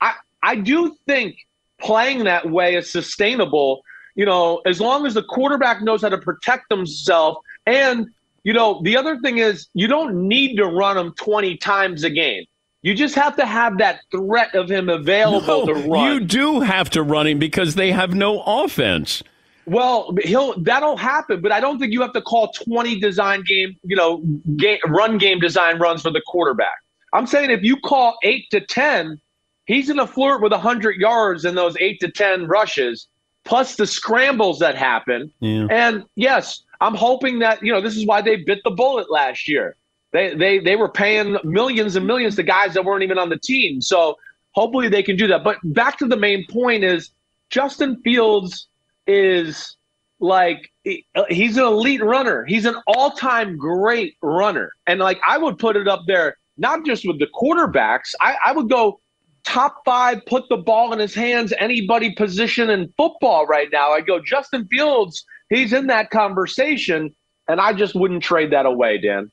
I 0.00 0.12
I 0.42 0.54
do 0.56 0.94
think 1.06 1.36
playing 1.80 2.24
that 2.24 2.50
way 2.50 2.76
is 2.76 2.92
sustainable. 2.92 3.80
You 4.14 4.26
know, 4.26 4.60
as 4.66 4.80
long 4.80 5.06
as 5.06 5.14
the 5.14 5.22
quarterback 5.22 5.80
knows 5.80 6.02
how 6.02 6.10
to 6.10 6.18
protect 6.18 6.70
himself 6.70 7.38
and 7.66 8.08
you 8.44 8.52
know, 8.52 8.80
the 8.82 8.96
other 8.96 9.18
thing 9.18 9.38
is 9.38 9.68
you 9.74 9.88
don't 9.88 10.28
need 10.28 10.56
to 10.56 10.66
run 10.66 10.96
him 10.96 11.12
20 11.14 11.56
times 11.56 12.04
a 12.04 12.10
game. 12.10 12.44
You 12.82 12.94
just 12.94 13.14
have 13.16 13.36
to 13.36 13.44
have 13.44 13.78
that 13.78 14.00
threat 14.10 14.54
of 14.54 14.70
him 14.70 14.88
available 14.88 15.66
No, 15.66 15.74
to 15.74 15.88
run. 15.88 16.12
You 16.12 16.20
do 16.20 16.60
have 16.60 16.90
to 16.90 17.02
run 17.02 17.26
him 17.26 17.38
because 17.38 17.74
they 17.74 17.90
have 17.92 18.14
no 18.14 18.40
offense. 18.42 19.22
Well, 19.68 20.14
he'll 20.22 20.58
that'll 20.60 20.96
happen, 20.96 21.40
but 21.40 21.52
I 21.52 21.60
don't 21.60 21.78
think 21.78 21.92
you 21.92 22.00
have 22.00 22.12
to 22.14 22.22
call 22.22 22.48
20 22.52 22.98
design 23.00 23.42
game, 23.42 23.76
you 23.84 23.96
know, 23.96 24.22
game, 24.56 24.78
run 24.86 25.18
game 25.18 25.40
design 25.40 25.78
runs 25.78 26.02
for 26.02 26.10
the 26.10 26.22
quarterback. 26.26 26.78
I'm 27.12 27.26
saying 27.26 27.50
if 27.50 27.62
you 27.62 27.76
call 27.78 28.16
8 28.22 28.50
to 28.50 28.60
10, 28.60 29.20
he's 29.66 29.86
going 29.86 29.98
to 29.98 30.06
flirt 30.06 30.42
with 30.42 30.52
100 30.52 30.96
yards 30.96 31.44
in 31.44 31.54
those 31.54 31.76
8 31.78 32.00
to 32.00 32.10
10 32.10 32.46
rushes 32.46 33.08
plus 33.44 33.76
the 33.76 33.86
scrambles 33.86 34.58
that 34.58 34.76
happen. 34.76 35.32
Yeah. 35.40 35.66
And 35.70 36.04
yes, 36.16 36.62
I'm 36.80 36.94
hoping 36.94 37.38
that, 37.40 37.62
you 37.62 37.72
know, 37.72 37.80
this 37.80 37.96
is 37.96 38.06
why 38.06 38.20
they 38.20 38.36
bit 38.36 38.60
the 38.62 38.70
bullet 38.70 39.10
last 39.10 39.48
year. 39.48 39.74
They 40.12 40.34
they 40.34 40.58
they 40.58 40.76
were 40.76 40.88
paying 40.88 41.36
millions 41.44 41.96
and 41.96 42.06
millions 42.06 42.36
to 42.36 42.42
guys 42.42 42.74
that 42.74 42.84
weren't 42.84 43.02
even 43.02 43.18
on 43.18 43.28
the 43.28 43.38
team. 43.38 43.82
So 43.82 44.16
hopefully 44.52 44.88
they 44.88 45.02
can 45.02 45.16
do 45.16 45.26
that. 45.26 45.44
But 45.44 45.58
back 45.64 45.98
to 45.98 46.06
the 46.06 46.16
main 46.16 46.46
point 46.46 46.84
is 46.84 47.10
Justin 47.50 48.00
Fields 48.02 48.67
is 49.08 49.76
like 50.20 50.70
uh, 51.14 51.24
he's 51.28 51.56
an 51.56 51.64
elite 51.64 52.02
runner. 52.02 52.44
He's 52.44 52.64
an 52.64 52.76
all-time 52.86 53.56
great 53.56 54.16
runner. 54.22 54.70
And 54.86 55.00
like 55.00 55.20
I 55.26 55.38
would 55.38 55.58
put 55.58 55.76
it 55.76 55.88
up 55.88 56.02
there 56.06 56.36
not 56.58 56.84
just 56.84 57.06
with 57.06 57.18
the 57.18 57.28
quarterbacks. 57.28 58.14
I, 58.20 58.36
I 58.46 58.52
would 58.52 58.68
go 58.68 59.00
top 59.44 59.82
five, 59.84 60.24
put 60.26 60.48
the 60.48 60.56
ball 60.56 60.92
in 60.92 60.98
his 60.98 61.14
hands, 61.14 61.52
anybody 61.58 62.14
position 62.14 62.68
in 62.68 62.92
football 62.96 63.46
right 63.46 63.68
now. 63.72 63.90
I 63.90 64.00
go 64.00 64.20
Justin 64.20 64.66
Fields, 64.66 65.24
he's 65.48 65.72
in 65.72 65.86
that 65.86 66.10
conversation, 66.10 67.14
and 67.48 67.60
I 67.60 67.72
just 67.72 67.94
wouldn't 67.94 68.22
trade 68.22 68.50
that 68.52 68.66
away, 68.66 68.98
Dan. 68.98 69.30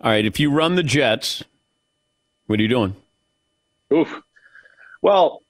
All 0.00 0.10
right, 0.10 0.24
if 0.24 0.40
you 0.40 0.50
run 0.50 0.74
the 0.74 0.82
Jets, 0.82 1.44
what 2.46 2.58
are 2.58 2.62
you 2.62 2.68
doing? 2.68 2.96
Oof. 3.92 4.22
Well, 5.02 5.42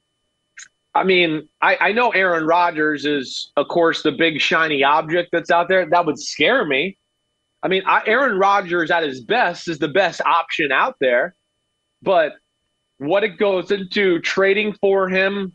I 0.98 1.04
mean, 1.04 1.48
I, 1.62 1.76
I 1.80 1.92
know 1.92 2.10
Aaron 2.10 2.44
Rodgers 2.44 3.06
is, 3.06 3.52
of 3.56 3.68
course, 3.68 4.02
the 4.02 4.10
big 4.10 4.40
shiny 4.40 4.82
object 4.82 5.30
that's 5.30 5.50
out 5.50 5.68
there. 5.68 5.88
That 5.88 6.04
would 6.06 6.18
scare 6.18 6.64
me. 6.64 6.98
I 7.62 7.68
mean, 7.68 7.82
I, 7.86 8.02
Aaron 8.04 8.36
Rodgers 8.36 8.90
at 8.90 9.04
his 9.04 9.20
best 9.20 9.68
is 9.68 9.78
the 9.78 9.88
best 9.88 10.20
option 10.26 10.72
out 10.72 10.96
there, 11.00 11.36
but 12.02 12.32
what 12.98 13.22
it 13.22 13.38
goes 13.38 13.70
into 13.70 14.18
trading 14.20 14.72
for 14.80 15.08
him, 15.08 15.52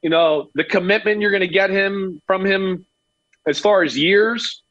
you 0.00 0.08
know, 0.08 0.48
the 0.54 0.64
commitment 0.64 1.20
you're 1.20 1.30
going 1.30 1.42
to 1.42 1.46
get 1.46 1.68
him 1.68 2.22
from 2.26 2.44
him 2.44 2.86
as 3.46 3.58
far 3.58 3.82
as 3.82 3.96
years, 3.96 4.62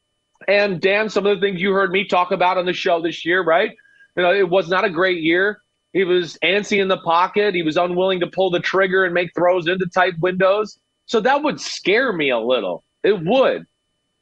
and 0.47 0.81
Dan, 0.81 1.09
some 1.09 1.27
of 1.27 1.39
the 1.39 1.45
things 1.45 1.61
you 1.61 1.73
heard 1.73 1.91
me 1.91 2.07
talk 2.07 2.31
about 2.31 2.57
on 2.57 2.65
the 2.65 2.73
show 2.73 3.01
this 3.01 3.23
year, 3.23 3.43
right? 3.43 3.71
You 4.17 4.23
know, 4.23 4.33
it 4.33 4.49
was 4.49 4.67
not 4.67 4.83
a 4.83 4.89
great 4.89 5.21
year. 5.21 5.60
He 5.93 6.03
was 6.03 6.37
antsy 6.43 6.81
in 6.81 6.87
the 6.87 6.97
pocket. 6.97 7.53
He 7.53 7.63
was 7.63 7.75
unwilling 7.77 8.19
to 8.21 8.27
pull 8.27 8.49
the 8.49 8.59
trigger 8.59 9.03
and 9.03 9.13
make 9.13 9.33
throws 9.35 9.67
into 9.67 9.85
tight 9.87 10.13
windows. 10.19 10.79
So 11.05 11.19
that 11.21 11.43
would 11.43 11.59
scare 11.59 12.13
me 12.13 12.29
a 12.29 12.39
little. 12.39 12.83
It 13.03 13.21
would. 13.23 13.65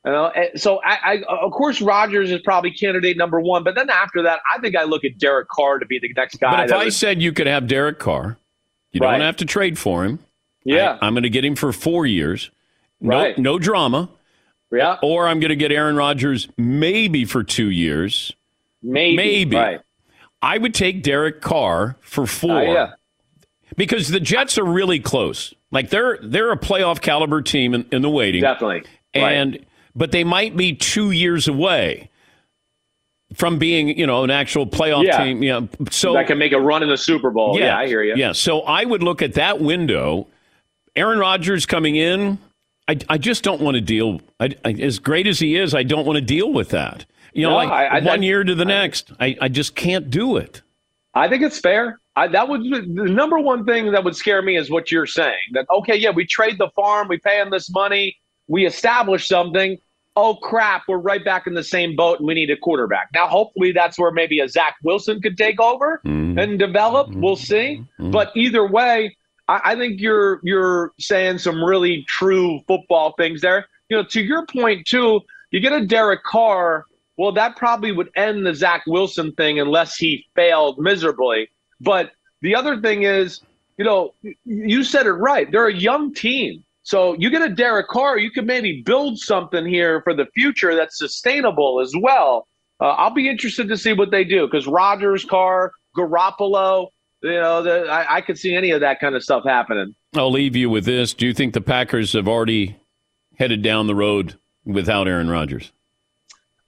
You 0.06 0.12
know, 0.12 0.32
so 0.56 0.80
I, 0.84 1.22
I 1.28 1.36
of 1.46 1.52
course 1.52 1.82
Rodgers 1.82 2.32
is 2.32 2.40
probably 2.42 2.72
candidate 2.72 3.18
number 3.18 3.40
one, 3.42 3.64
but 3.66 3.76
then 3.76 3.90
after 3.90 4.24
that, 4.24 4.40
I 4.56 4.60
think 4.60 4.76
I 4.76 4.84
look 4.86 5.04
at 5.04 5.18
Derek 5.20 5.50
Carr 5.50 5.78
to 5.78 5.86
be 5.86 6.00
the 6.00 6.12
next 6.16 6.38
guy. 6.40 6.52
But 6.52 6.70
if 6.70 6.76
I 6.76 6.90
said 6.90 7.22
you 7.22 7.34
could 7.34 7.48
have 7.48 7.68
Derek 7.68 8.00
Carr, 8.00 8.38
you 8.92 9.02
Right. 9.02 9.12
don't 9.12 9.22
have 9.22 9.36
to 9.38 9.46
trade 9.46 9.78
for 9.78 10.06
him. 10.06 10.20
Yeah. 10.64 10.98
I, 11.02 11.08
am 11.08 11.14
going 11.14 11.24
to 11.24 11.30
get 11.30 11.44
him 11.46 11.56
for 11.56 11.72
four 11.74 12.06
years. 12.06 12.50
No, 13.02 13.18
Right. 13.18 13.38
no 13.38 13.60
drama. 13.60 14.10
Yeah. 14.72 14.98
Or 15.04 15.28
I'm 15.28 15.40
going 15.42 15.50
to 15.50 15.56
get 15.56 15.72
Aaron 15.72 15.96
Rodgers 15.98 16.48
maybe 16.58 17.26
for 17.26 17.44
two 17.44 17.70
years. 17.70 18.34
maybe, 18.82 19.16
Maybe. 19.18 19.58
right. 19.58 19.82
I 20.42 20.58
would 20.58 20.74
take 20.74 21.04
Derek 21.04 21.42
Carr 21.42 21.98
for 22.02 22.26
four. 22.26 22.58
Uh, 22.58 22.62
yeah. 22.62 22.92
Because 23.78 24.08
the 24.10 24.20
Jets 24.20 24.58
are 24.58 24.66
really 24.66 25.00
close. 25.00 25.54
Like 25.72 25.90
they're 25.90 26.18
they're 26.22 26.52
a 26.52 26.58
playoff 26.58 27.02
caliber 27.02 27.42
team 27.42 27.74
in, 27.74 27.86
in 27.92 28.02
the 28.02 28.10
waiting. 28.10 28.42
Definitely. 28.42 28.84
And 29.14 29.66
but 29.96 30.12
they 30.12 30.24
might 30.24 30.56
be 30.58 30.74
two 30.74 31.12
years 31.12 31.48
away 31.48 32.10
from 33.36 33.60
being, 33.60 33.98
you 33.98 34.08
know, 34.08 34.24
an 34.24 34.32
actual 34.32 34.66
playoff 34.66 35.04
Yeah. 35.06 35.24
team. 35.24 35.44
Yeah. 35.44 35.62
So 35.92 36.14
that 36.14 36.28
can 36.28 36.38
make 36.38 36.52
a 36.52 36.60
run 36.60 36.82
in 36.84 36.90
the 36.90 36.98
Super 36.98 37.30
Bowl. 37.30 37.60
Yeah, 37.60 37.78
I 37.78 37.86
hear 37.86 38.02
you. 38.04 38.16
Yeah. 38.16 38.32
So 38.32 38.62
I 38.62 38.86
would 38.86 39.04
look 39.04 39.22
at 39.22 39.34
that 39.36 39.62
window. 39.62 40.28
Aaron 40.96 41.20
Rodgers 41.20 41.66
coming 41.66 41.96
in. 41.96 42.40
I, 42.88 42.98
I 43.08 43.18
just 43.20 43.44
don't 43.44 43.62
want 43.62 43.76
to 43.76 43.82
deal. 43.82 44.20
I, 44.40 44.56
I, 44.66 44.72
as 44.72 44.98
great 44.98 45.28
as 45.28 45.38
he 45.38 45.56
is, 45.56 45.76
I 45.76 45.84
don't 45.84 46.06
want 46.08 46.18
to 46.18 46.26
deal 46.26 46.52
with 46.52 46.70
that. 46.70 47.06
You 47.40 47.46
know, 47.46 47.52
No, 47.52 47.56
like 47.56 47.70
I- 47.70 47.98
I- 47.98 48.00
one 48.02 48.22
year 48.24 48.44
to 48.44 48.54
the 48.54 48.66
next. 48.66 49.12
I, 49.20 49.38
I 49.42 49.48
just 49.48 49.76
can't 49.76 50.10
do 50.10 50.38
it. 50.38 50.62
I 51.14 51.28
think 51.28 51.42
it's 51.42 51.60
fair. 51.60 52.00
I, 52.16 52.28
that 52.28 52.50
would 52.50 52.62
the 52.64 52.82
number 52.86 53.40
one 53.40 53.66
thing 53.66 53.92
that 53.92 54.04
would 54.04 54.16
scare 54.16 54.42
me 54.42 54.58
is 54.58 54.70
what 54.70 54.92
you're 54.92 55.06
saying. 55.06 55.40
That 55.54 55.66
okay, 55.70 55.96
yeah, 55.96 56.12
we 56.12 56.26
trade 56.26 56.58
the 56.58 56.70
farm, 56.76 57.08
we 57.08 57.18
pay 57.18 57.42
him 57.42 57.50
this 57.50 57.70
money, 57.70 58.18
we 58.48 58.66
establish 58.66 59.28
something. 59.28 59.78
Oh 60.16 60.36
crap, 60.36 60.84
we're 60.88 60.98
right 60.98 61.24
back 61.24 61.48
in 61.48 61.54
the 61.54 61.64
same 61.64 61.96
boat, 61.96 62.20
and 62.20 62.28
we 62.28 62.34
need 62.34 62.50
a 62.50 62.58
quarterback. 62.58 63.10
Now, 63.14 63.28
hopefully, 63.28 63.72
that's 63.72 63.98
where 63.98 64.12
maybe 64.12 64.42
a 64.42 64.50
Zach 64.50 64.76
Wilson 64.84 65.22
could 65.22 65.38
take 65.38 65.62
over 65.62 66.02
mm-hmm. 66.06 66.38
and 66.38 66.60
develop. 66.60 67.08
Mm-hmm. 67.08 67.22
We'll 67.22 67.38
see. 67.38 67.84
Mm-hmm. 68.00 68.12
But 68.12 68.36
either 68.36 68.68
way, 68.68 69.16
I, 69.48 69.62
I 69.64 69.76
think 69.76 70.02
you're 70.02 70.42
you're 70.44 70.92
saying 71.00 71.38
some 71.38 71.64
really 71.64 72.04
true 72.08 72.60
football 72.68 73.14
things 73.18 73.40
there. 73.40 73.68
You 73.88 73.98
know, 73.98 74.04
to 74.04 74.22
your 74.22 74.46
point 74.46 74.86
too, 74.86 75.22
you 75.52 75.60
get 75.62 75.72
a 75.72 75.86
Derek 75.86 76.24
Carr. 76.24 76.86
Well, 77.20 77.34
that 77.34 77.58
probably 77.58 77.92
would 77.92 78.12
end 78.16 78.46
the 78.46 78.56
Zach 78.56 78.84
Wilson 78.88 79.34
thing 79.34 79.60
unless 79.60 79.98
he 79.98 80.26
failed 80.36 80.80
miserably. 80.80 81.50
But 81.82 82.12
the 82.42 82.56
other 82.56 82.80
thing 82.80 83.04
is, 83.04 83.42
you 83.78 83.84
know, 83.84 84.14
you 84.46 84.86
said 84.86 85.06
it 85.06 85.12
right. 85.12 85.52
They're 85.52 85.68
a 85.68 85.76
young 85.76 86.14
team. 86.14 86.64
So 86.84 87.16
you 87.20 87.30
get 87.30 87.42
a 87.42 87.50
Derek 87.50 87.90
Carr, 87.90 88.18
you 88.18 88.32
could 88.32 88.48
maybe 88.48 88.84
build 88.86 89.20
something 89.20 89.66
here 89.66 90.02
for 90.04 90.14
the 90.14 90.28
future 90.34 90.74
that's 90.76 90.98
sustainable 90.98 91.82
as 91.82 91.94
well. 92.02 92.48
Uh, 92.80 92.92
I'll 92.92 93.14
be 93.14 93.28
interested 93.28 93.68
to 93.68 93.76
see 93.76 93.92
what 93.92 94.12
they 94.12 94.24
do 94.24 94.48
because 94.48 94.66
Rodgers, 94.66 95.26
Carr, 95.26 95.74
Garoppolo, 95.98 96.88
you 97.22 97.32
know, 97.32 97.62
the, 97.62 97.90
I, 97.90 98.16
I 98.16 98.22
could 98.22 98.38
see 98.38 98.56
any 98.56 98.72
of 98.72 98.80
that 98.80 99.02
kind 99.02 99.14
of 99.14 99.24
stuff 99.24 99.44
happening. 99.46 99.94
I'll 100.16 100.32
leave 100.32 100.56
you 100.56 100.70
with 100.70 100.86
this. 100.86 101.14
Do 101.14 101.28
you 101.28 101.34
think 101.34 101.54
the 101.54 101.60
Packers 101.60 102.14
have 102.14 102.30
already 102.30 102.78
headed 103.38 103.62
down 103.62 103.88
the 103.88 103.96
road 103.96 104.40
without 104.64 105.10
Aaron 105.10 105.30
Rodgers? 105.30 105.74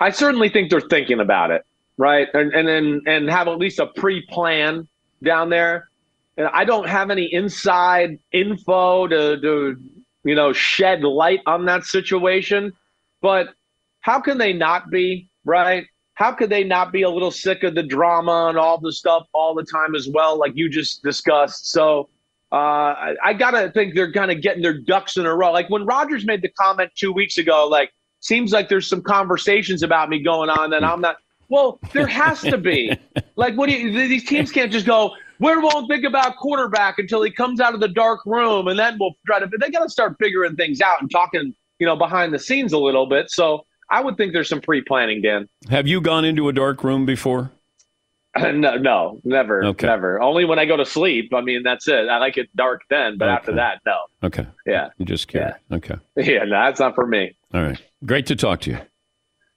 I 0.02 0.10
certainly 0.10 0.50
think 0.50 0.72
they're 0.72 0.82
thinking 0.82 1.20
about 1.20 1.52
it, 1.52 1.64
right? 1.98 2.28
And 2.34 2.52
and 2.54 2.68
and, 2.68 3.08
and 3.08 3.30
have 3.30 3.48
at 3.48 3.58
least 3.58 3.80
a 3.80 3.86
pre-plan 3.88 4.88
down 5.24 5.50
there. 5.50 5.90
And 6.38 6.48
I 6.48 6.66
don't 6.66 6.90
have 6.90 7.12
any 7.12 7.32
inside 7.32 8.18
info 8.32 9.08
to, 9.08 9.40
to 9.40 9.78
you 10.24 10.36
know 10.36 10.54
shed 10.54 11.04
light 11.04 11.42
on 11.46 11.66
that 11.66 11.84
situation, 11.84 12.74
but 13.22 13.50
how 14.02 14.20
can 14.20 14.40
they 14.40 14.54
not 14.54 14.90
be 14.90 15.30
right? 15.46 15.86
How 16.16 16.32
could 16.32 16.50
they 16.50 16.64
not 16.64 16.92
be 16.92 17.04
a 17.04 17.10
little 17.10 17.32
sick 17.32 17.64
of 17.64 17.76
the 17.76 17.84
drama 17.84 18.48
and 18.50 18.58
all 18.58 18.80
the 18.80 18.92
stuff 18.92 19.28
all 19.34 19.56
the 19.56 19.64
time 19.64 19.96
as 19.96 20.08
well, 20.08 20.38
like 20.38 20.54
you 20.56 20.68
just 20.70 21.04
discussed? 21.04 21.72
So 21.72 22.10
uh, 22.52 22.56
I, 22.56 23.16
I 23.24 23.34
gotta 23.34 23.72
think 23.72 23.96
they're 23.96 24.12
kind 24.12 24.32
of 24.32 24.42
getting 24.42 24.64
their 24.64 24.78
ducks 24.78 25.18
in 25.18 25.26
a 25.26 25.36
row. 25.36 25.52
Like 25.52 25.70
when 25.70 25.86
Rodgers 25.86 26.26
made 26.26 26.42
the 26.42 26.50
comment 26.50 26.92
two 26.96 27.12
weeks 27.12 27.38
ago, 27.38 27.68
like 27.68 27.92
seems 28.22 28.52
like 28.54 28.70
there's 28.70 28.88
some 28.88 29.02
conversations 29.02 29.84
about 29.84 30.10
me 30.10 30.20
going 30.20 30.50
on 30.50 30.70
that 30.70 30.84
I'm 30.84 31.02
not. 31.02 31.18
Well, 31.50 31.80
there 31.92 32.08
has 32.08 32.40
to 32.42 32.58
be. 32.58 32.98
like, 33.36 33.56
what 33.56 33.68
do 33.70 33.74
you? 33.76 33.92
These 34.08 34.24
teams 34.24 34.52
can't 34.52 34.72
just 34.72 34.86
go. 34.86 35.12
We 35.40 35.56
won't 35.58 35.90
think 35.90 36.06
about 36.06 36.38
quarterback 36.38 36.98
until 37.00 37.24
he 37.24 37.32
comes 37.32 37.60
out 37.60 37.74
of 37.74 37.80
the 37.82 37.88
dark 37.90 38.22
room, 38.26 38.68
and 38.68 38.80
then 38.80 38.98
we'll 39.00 39.16
try 39.26 39.40
to. 39.40 39.48
They 39.60 39.70
got 39.70 39.84
to 39.84 39.90
start 39.90 40.16
figuring 40.20 40.56
things 40.56 40.80
out 40.82 41.02
and 41.02 41.12
talking, 41.12 41.54
you 41.80 41.86
know, 41.86 41.98
behind 41.98 42.34
the 42.34 42.40
scenes 42.40 42.72
a 42.74 42.78
little 42.78 43.06
bit. 43.08 43.30
So 43.32 43.66
I 43.90 44.02
would 44.02 44.16
think 44.16 44.32
there's 44.32 44.48
some 44.48 44.62
pre-planning, 44.62 45.22
Dan. 45.22 45.50
Have 45.70 45.88
you 45.88 46.00
gone 46.00 46.24
into 46.24 46.48
a 46.48 46.54
dark 46.54 46.84
room 46.84 47.06
before? 47.06 47.52
Uh, 48.34 48.52
no, 48.52 48.78
no, 48.78 49.20
never, 49.26 49.66
Okay. 49.66 49.88
never. 49.88 50.22
Only 50.22 50.46
when 50.46 50.58
I 50.58 50.64
go 50.64 50.78
to 50.78 50.86
sleep. 50.86 51.34
I 51.34 51.42
mean, 51.42 51.64
that's 51.64 51.86
it. 51.90 52.08
I 52.08 52.18
like 52.20 52.38
it 52.38 52.48
dark 52.56 52.82
then, 52.90 53.18
but 53.18 53.28
after 53.28 53.54
that, 53.56 53.82
no. 53.86 53.98
Okay. 54.24 54.48
Yeah, 54.66 54.88
I'm 54.98 55.06
just 55.06 55.28
curious. 55.28 55.56
Okay. 55.70 55.96
yeah, 56.16 56.46
no, 56.46 56.52
that's 56.52 56.80
not 56.80 56.96
for 56.96 57.06
me. 57.06 57.36
All 57.54 57.62
right. 57.62 57.82
Great 58.06 58.26
to 58.28 58.36
talk 58.36 58.62
to 58.62 58.72
you. 58.72 58.78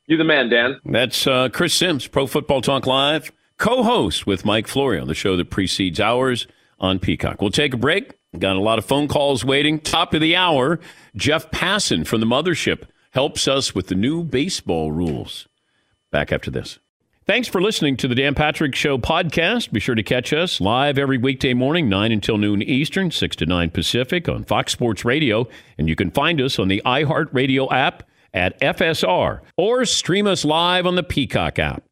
You 0.07 0.17
the 0.19 0.25
man, 0.25 0.51
Dan. 0.51 0.81
That's 0.85 1.27
uh, 1.27 1.49
Chris 1.49 1.73
Simms, 1.73 2.07
Pro 2.07 2.27
Football 2.27 2.61
Talk 2.61 2.87
Live, 2.87 3.33
co 3.57 3.83
host 3.83 4.27
with 4.27 4.45
Mike 4.45 4.69
Florio, 4.69 5.01
on 5.03 5.09
the 5.09 5.15
show 5.15 5.37
that 5.37 5.51
precedes 5.51 5.99
ours 5.99 6.47
on 6.79 6.99
Peacock. 6.99 7.41
We'll 7.41 7.51
take 7.51 7.73
a 7.73 7.79
break. 7.79 8.13
Got 8.39 8.57
a 8.57 8.61
lot 8.61 8.79
of 8.79 8.85
phone 8.85 9.09
calls 9.09 9.45
waiting. 9.45 9.81
Top 9.81 10.13
of 10.13 10.21
the 10.21 10.37
hour, 10.37 10.79
Jeff 11.17 11.51
Passan 11.51 12.07
from 12.07 12.21
the 12.21 12.27
mothership 12.27 12.83
helps 13.13 13.49
us 13.49 13.75
with 13.75 13.87
the 13.87 13.95
new 13.95 14.25
baseball 14.25 14.93
rules. 14.93 15.49
Back 16.11 16.33
after 16.33 16.51
this. 16.51 16.81
Thanks 17.27 17.49
for 17.49 17.63
listening 17.63 17.97
to 17.99 18.09
the 18.09 18.15
Dan 18.15 18.35
Patrick 18.35 18.75
Show 18.75 18.99
podcast. 18.99 19.73
Be 19.73 19.81
sure 19.81 19.95
to 19.95 20.03
catch 20.03 20.35
us 20.35 20.61
live 20.61 20.99
every 20.99 21.17
weekday 21.17 21.55
morning, 21.55 21.89
9 21.89 22.13
until 22.13 22.37
noon 22.37 22.61
Eastern, 22.61 23.11
6 23.11 23.37
to 23.37 23.47
9 23.47 23.71
Pacific 23.71 24.29
on 24.29 24.45
Fox 24.45 24.73
Sports 24.73 25.07
Radio. 25.07 25.49
And 25.79 25.89
you 25.89 25.97
can 25.97 26.11
find 26.11 26.39
us 26.43 26.59
on 26.59 26.69
the 26.69 26.83
iHeartRadio 26.85 27.73
app 27.73 28.03
at 28.35 28.61
FSR 28.61 29.41
or 29.57 29.85
stream 29.87 30.27
us 30.27 30.45
live 30.45 30.87
on 30.87 30.97
the 30.97 31.03
Peacock 31.03 31.59
app. 31.59 31.85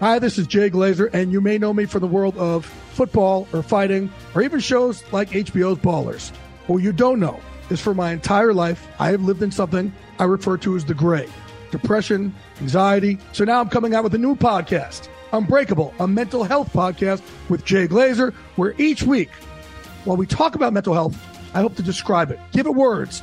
Hi, 0.00 0.20
this 0.20 0.38
is 0.38 0.46
Jay 0.46 0.70
Glazer, 0.70 1.12
and 1.12 1.32
you 1.32 1.40
may 1.40 1.58
know 1.58 1.74
me 1.74 1.84
from 1.84 2.02
the 2.02 2.06
world 2.06 2.38
of 2.38 2.64
football 2.64 3.48
or 3.52 3.64
fighting 3.64 4.12
or 4.34 4.42
even 4.42 4.60
shows 4.60 5.02
like 5.12 5.30
HBO's 5.30 5.78
Ballers. 5.78 6.30
What 6.68 6.84
you 6.84 6.92
don't 6.92 7.18
know 7.18 7.40
is 7.68 7.80
for 7.80 7.94
my 7.94 8.12
entire 8.12 8.54
life, 8.54 8.86
I 9.00 9.10
have 9.10 9.22
lived 9.22 9.42
in 9.42 9.50
something 9.50 9.92
I 10.20 10.24
refer 10.24 10.56
to 10.58 10.76
as 10.76 10.84
the 10.84 10.94
gray 10.94 11.28
depression, 11.70 12.34
anxiety. 12.60 13.18
So 13.32 13.44
now 13.44 13.60
I'm 13.60 13.68
coming 13.68 13.94
out 13.94 14.04
with 14.04 14.14
a 14.14 14.18
new 14.18 14.34
podcast, 14.34 15.08
Unbreakable, 15.32 15.92
a 15.98 16.08
mental 16.08 16.44
health 16.44 16.72
podcast 16.72 17.22
with 17.48 17.64
Jay 17.64 17.86
Glazer, 17.86 18.32
where 18.56 18.74
each 18.78 19.02
week, 19.02 19.30
while 20.04 20.16
we 20.16 20.26
talk 20.26 20.54
about 20.54 20.72
mental 20.72 20.94
health, 20.94 21.16
I 21.54 21.60
hope 21.60 21.76
to 21.76 21.82
describe 21.82 22.30
it, 22.30 22.38
give 22.52 22.66
it 22.66 22.74
words. 22.74 23.22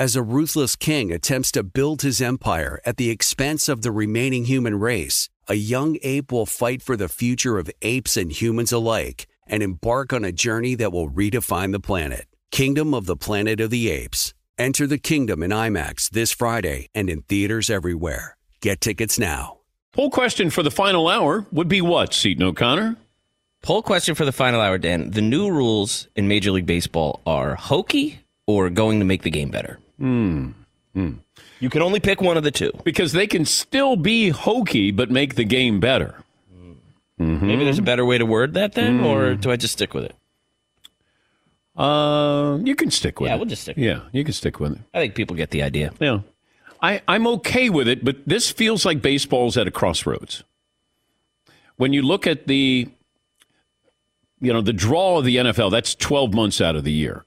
As 0.00 0.14
a 0.14 0.22
ruthless 0.22 0.76
king 0.76 1.10
attempts 1.10 1.50
to 1.50 1.64
build 1.64 2.02
his 2.02 2.22
empire 2.22 2.80
at 2.86 2.98
the 2.98 3.10
expense 3.10 3.68
of 3.68 3.82
the 3.82 3.90
remaining 3.90 4.44
human 4.44 4.78
race, 4.78 5.28
a 5.48 5.54
young 5.54 5.98
ape 6.04 6.30
will 6.30 6.46
fight 6.46 6.82
for 6.82 6.96
the 6.96 7.08
future 7.08 7.58
of 7.58 7.68
apes 7.82 8.16
and 8.16 8.30
humans 8.30 8.70
alike 8.70 9.26
and 9.44 9.60
embark 9.60 10.12
on 10.12 10.22
a 10.24 10.30
journey 10.30 10.76
that 10.76 10.92
will 10.92 11.10
redefine 11.10 11.72
the 11.72 11.80
planet. 11.80 12.28
Kingdom 12.52 12.94
of 12.94 13.06
the 13.06 13.16
Planet 13.16 13.58
of 13.58 13.70
the 13.70 13.90
Apes. 13.90 14.34
Enter 14.56 14.86
the 14.86 14.98
kingdom 14.98 15.42
in 15.42 15.50
IMAX 15.50 16.08
this 16.10 16.30
Friday 16.30 16.90
and 16.94 17.10
in 17.10 17.22
theaters 17.22 17.68
everywhere. 17.68 18.36
Get 18.60 18.80
tickets 18.80 19.18
now. 19.18 19.56
Poll 19.92 20.10
question 20.10 20.50
for 20.50 20.62
the 20.62 20.70
final 20.70 21.08
hour 21.08 21.44
would 21.50 21.66
be 21.66 21.80
what, 21.80 22.14
Seton 22.14 22.44
O'Connor? 22.44 22.96
Poll 23.64 23.82
question 23.82 24.14
for 24.14 24.24
the 24.24 24.30
final 24.30 24.60
hour, 24.60 24.78
Dan. 24.78 25.10
The 25.10 25.22
new 25.22 25.50
rules 25.50 26.06
in 26.14 26.28
Major 26.28 26.52
League 26.52 26.66
Baseball 26.66 27.20
are 27.26 27.56
hokey 27.56 28.20
or 28.46 28.70
going 28.70 29.00
to 29.00 29.04
make 29.04 29.22
the 29.22 29.30
game 29.30 29.50
better? 29.50 29.80
Hmm. 29.98 30.50
You 31.60 31.70
can 31.70 31.82
only 31.82 32.00
pick 32.00 32.20
one 32.20 32.36
of 32.36 32.42
the 32.44 32.50
two. 32.50 32.72
Because 32.84 33.12
they 33.12 33.26
can 33.26 33.44
still 33.44 33.94
be 33.96 34.30
hokey, 34.30 34.90
but 34.90 35.10
make 35.10 35.34
the 35.36 35.44
game 35.44 35.78
better. 35.80 36.22
Mhm. 37.20 37.42
Maybe 37.42 37.64
there's 37.64 37.78
a 37.78 37.82
better 37.82 38.04
way 38.04 38.18
to 38.18 38.26
word 38.26 38.54
that 38.54 38.74
then, 38.74 39.00
Mm. 39.00 39.04
or 39.06 39.34
do 39.34 39.50
I 39.50 39.56
just 39.56 39.72
stick 39.74 39.92
with 39.94 40.04
it? 40.04 40.14
Uh, 41.76 42.58
you 42.64 42.74
can 42.74 42.90
stick 42.90 43.20
with 43.20 43.28
Yeah, 43.28 43.34
it. 43.34 43.38
we'll 43.38 43.46
just 43.48 43.62
stick 43.62 43.76
with 43.76 43.84
Yeah, 43.84 44.00
you 44.12 44.24
can 44.24 44.32
stick 44.32 44.58
with 44.58 44.72
it. 44.72 44.78
I 44.92 44.98
think 45.00 45.14
people 45.14 45.36
get 45.36 45.50
the 45.50 45.62
idea. 45.62 45.92
Yeah. 46.00 46.20
I, 46.82 47.02
I'm 47.08 47.26
okay 47.28 47.70
with 47.70 47.88
it, 47.88 48.04
but 48.04 48.16
this 48.26 48.50
feels 48.50 48.84
like 48.84 49.02
baseball's 49.02 49.56
at 49.56 49.66
a 49.66 49.70
crossroads. 49.70 50.42
When 51.76 51.92
you 51.92 52.02
look 52.02 52.26
at 52.26 52.46
the, 52.48 52.88
you 54.40 54.52
know, 54.52 54.60
the 54.60 54.72
draw 54.72 55.18
of 55.18 55.24
the 55.24 55.36
NFL, 55.36 55.70
that's 55.70 55.94
12 55.94 56.34
months 56.34 56.60
out 56.60 56.74
of 56.76 56.84
the 56.84 56.92
year. 56.92 57.24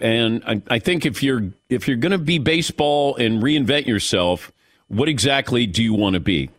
And 0.00 0.42
I, 0.46 0.62
I 0.68 0.78
think 0.78 1.06
if 1.06 1.22
you're 1.22 1.50
if 1.68 1.88
you're 1.88 1.96
going 1.96 2.12
to 2.12 2.18
be 2.18 2.38
baseball 2.38 3.16
and 3.16 3.42
reinvent 3.42 3.86
yourself, 3.86 4.52
what 4.88 5.08
exactly 5.08 5.66
do 5.66 5.82
you 5.82 5.94
want 5.94 6.14
to 6.14 6.20
be? 6.20 6.50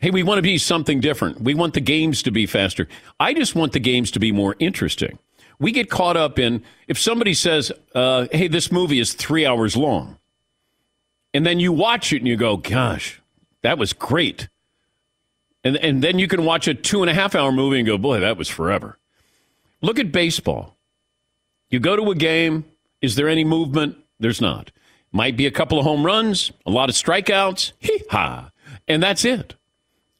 Hey, 0.00 0.10
we 0.10 0.22
want 0.22 0.38
to 0.38 0.42
be 0.42 0.58
something 0.58 1.00
different. 1.00 1.40
We 1.40 1.54
want 1.54 1.74
the 1.74 1.80
games 1.80 2.22
to 2.22 2.30
be 2.30 2.46
faster. 2.46 2.86
I 3.18 3.34
just 3.34 3.54
want 3.54 3.72
the 3.72 3.80
games 3.80 4.12
to 4.12 4.20
be 4.20 4.30
more 4.30 4.54
interesting. 4.60 5.18
We 5.58 5.72
get 5.72 5.90
caught 5.90 6.16
up 6.16 6.38
in 6.38 6.62
if 6.86 6.98
somebody 6.98 7.34
says, 7.34 7.72
uh, 7.94 8.28
"Hey, 8.30 8.46
this 8.46 8.70
movie 8.70 9.00
is 9.00 9.12
three 9.12 9.44
hours 9.44 9.76
long," 9.76 10.18
and 11.34 11.44
then 11.44 11.58
you 11.58 11.72
watch 11.72 12.12
it 12.12 12.18
and 12.18 12.28
you 12.28 12.36
go, 12.36 12.56
"Gosh, 12.56 13.20
that 13.62 13.76
was 13.76 13.92
great," 13.92 14.48
and 15.64 15.76
and 15.76 16.02
then 16.02 16.20
you 16.20 16.28
can 16.28 16.44
watch 16.44 16.68
a 16.68 16.74
two 16.74 17.02
and 17.02 17.10
a 17.10 17.14
half 17.14 17.34
hour 17.34 17.50
movie 17.50 17.78
and 17.78 17.86
go, 17.86 17.98
"Boy, 17.98 18.20
that 18.20 18.36
was 18.36 18.48
forever." 18.48 18.98
Look 19.82 19.98
at 19.98 20.12
baseball. 20.12 20.77
You 21.70 21.80
go 21.80 21.96
to 21.96 22.10
a 22.10 22.14
game. 22.14 22.64
Is 23.00 23.14
there 23.14 23.28
any 23.28 23.44
movement? 23.44 23.96
There's 24.18 24.40
not. 24.40 24.70
Might 25.12 25.36
be 25.36 25.46
a 25.46 25.50
couple 25.50 25.78
of 25.78 25.84
home 25.84 26.04
runs, 26.04 26.52
a 26.66 26.70
lot 26.70 26.88
of 26.88 26.94
strikeouts, 26.94 27.72
hee 27.78 28.02
ha, 28.10 28.50
and 28.86 29.02
that's 29.02 29.24
it. 29.24 29.54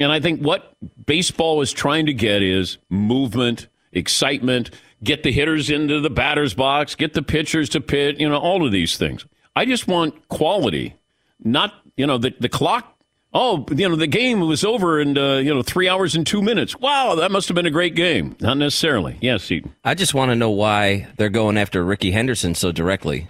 And 0.00 0.12
I 0.12 0.20
think 0.20 0.40
what 0.40 0.76
baseball 1.06 1.60
is 1.60 1.72
trying 1.72 2.06
to 2.06 2.14
get 2.14 2.42
is 2.42 2.78
movement, 2.88 3.66
excitement, 3.92 4.70
get 5.02 5.22
the 5.24 5.32
hitters 5.32 5.70
into 5.70 6.00
the 6.00 6.10
batter's 6.10 6.54
box, 6.54 6.94
get 6.94 7.14
the 7.14 7.22
pitchers 7.22 7.68
to 7.70 7.80
pit, 7.80 8.20
you 8.20 8.28
know, 8.28 8.38
all 8.38 8.64
of 8.64 8.72
these 8.72 8.96
things. 8.96 9.26
I 9.56 9.64
just 9.64 9.88
want 9.88 10.28
quality, 10.28 10.94
not, 11.42 11.74
you 11.96 12.06
know, 12.06 12.18
the, 12.18 12.34
the 12.38 12.48
clock. 12.48 12.94
Oh, 13.34 13.66
you 13.70 13.88
know, 13.88 13.96
the 13.96 14.06
game 14.06 14.40
was 14.40 14.64
over 14.64 14.98
in, 15.00 15.18
uh, 15.18 15.36
you 15.36 15.52
know, 15.52 15.62
three 15.62 15.86
hours 15.88 16.14
and 16.16 16.26
two 16.26 16.40
minutes. 16.40 16.74
Wow, 16.78 17.14
that 17.16 17.30
must 17.30 17.48
have 17.48 17.54
been 17.54 17.66
a 17.66 17.70
great 17.70 17.94
game. 17.94 18.34
Not 18.40 18.56
necessarily. 18.56 19.18
Yes, 19.20 19.50
Eaton. 19.50 19.74
I 19.84 19.94
just 19.94 20.14
want 20.14 20.30
to 20.30 20.34
know 20.34 20.50
why 20.50 21.08
they're 21.18 21.28
going 21.28 21.58
after 21.58 21.84
Rickey 21.84 22.10
Henderson 22.10 22.54
so 22.54 22.72
directly. 22.72 23.28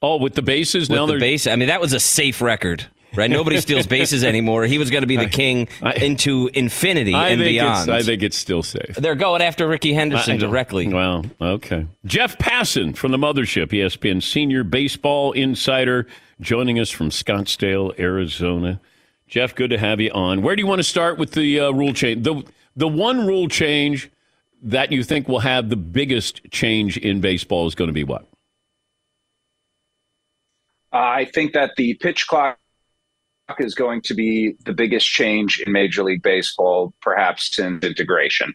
Oh, 0.00 0.16
with 0.16 0.34
the 0.34 0.42
bases? 0.42 0.88
With 0.88 0.96
now 0.96 1.06
the 1.06 1.14
they're. 1.14 1.20
base. 1.20 1.46
I 1.48 1.56
mean, 1.56 1.68
that 1.68 1.80
was 1.80 1.92
a 1.92 2.00
safe 2.00 2.40
record. 2.40 2.86
Right, 3.14 3.30
nobody 3.30 3.60
steals 3.60 3.86
bases 3.88 4.24
anymore. 4.24 4.64
He 4.64 4.78
was 4.78 4.90
going 4.90 5.02
to 5.02 5.06
be 5.06 5.18
the 5.18 5.28
king 5.28 5.68
into 5.96 6.48
infinity 6.54 7.12
I 7.12 7.28
and 7.30 7.40
think 7.42 7.50
beyond. 7.50 7.90
I 7.90 8.02
think 8.02 8.22
it's 8.22 8.38
still 8.38 8.62
safe. 8.62 8.96
They're 8.96 9.14
going 9.16 9.42
after 9.42 9.68
Rickey 9.68 9.92
Henderson 9.92 10.36
I 10.36 10.38
directly. 10.38 10.88
Well, 10.88 11.26
okay. 11.38 11.86
Jeff 12.06 12.38
Passan 12.38 12.96
from 12.96 13.12
the 13.12 13.18
Mothership, 13.18 13.66
ESPN 13.66 14.22
senior 14.22 14.64
baseball 14.64 15.32
insider, 15.32 16.06
joining 16.40 16.78
us 16.78 16.88
from 16.88 17.10
Scottsdale, 17.10 17.98
Arizona. 18.00 18.80
Jeff, 19.32 19.54
good 19.54 19.70
to 19.70 19.78
have 19.78 19.98
you 19.98 20.10
on. 20.10 20.42
Where 20.42 20.54
do 20.54 20.60
you 20.60 20.66
want 20.66 20.80
to 20.80 20.84
start 20.84 21.16
with 21.16 21.30
the 21.30 21.58
uh, 21.58 21.70
rule 21.70 21.94
change? 21.94 22.22
The 22.22 22.44
the 22.76 22.86
one 22.86 23.26
rule 23.26 23.48
change 23.48 24.10
that 24.64 24.92
you 24.92 25.02
think 25.02 25.26
will 25.26 25.38
have 25.38 25.70
the 25.70 25.76
biggest 25.76 26.42
change 26.50 26.98
in 26.98 27.22
baseball 27.22 27.66
is 27.66 27.74
going 27.74 27.88
to 27.88 27.94
be 27.94 28.04
what? 28.04 28.28
I 30.92 31.24
think 31.24 31.54
that 31.54 31.76
the 31.78 31.94
pitch 31.94 32.26
clock 32.26 32.58
is 33.58 33.74
going 33.74 34.02
to 34.02 34.12
be 34.12 34.54
the 34.66 34.74
biggest 34.74 35.08
change 35.08 35.60
in 35.60 35.72
Major 35.72 36.02
League 36.02 36.22
Baseball, 36.22 36.92
perhaps 37.00 37.56
since 37.56 37.82
integration. 37.82 38.52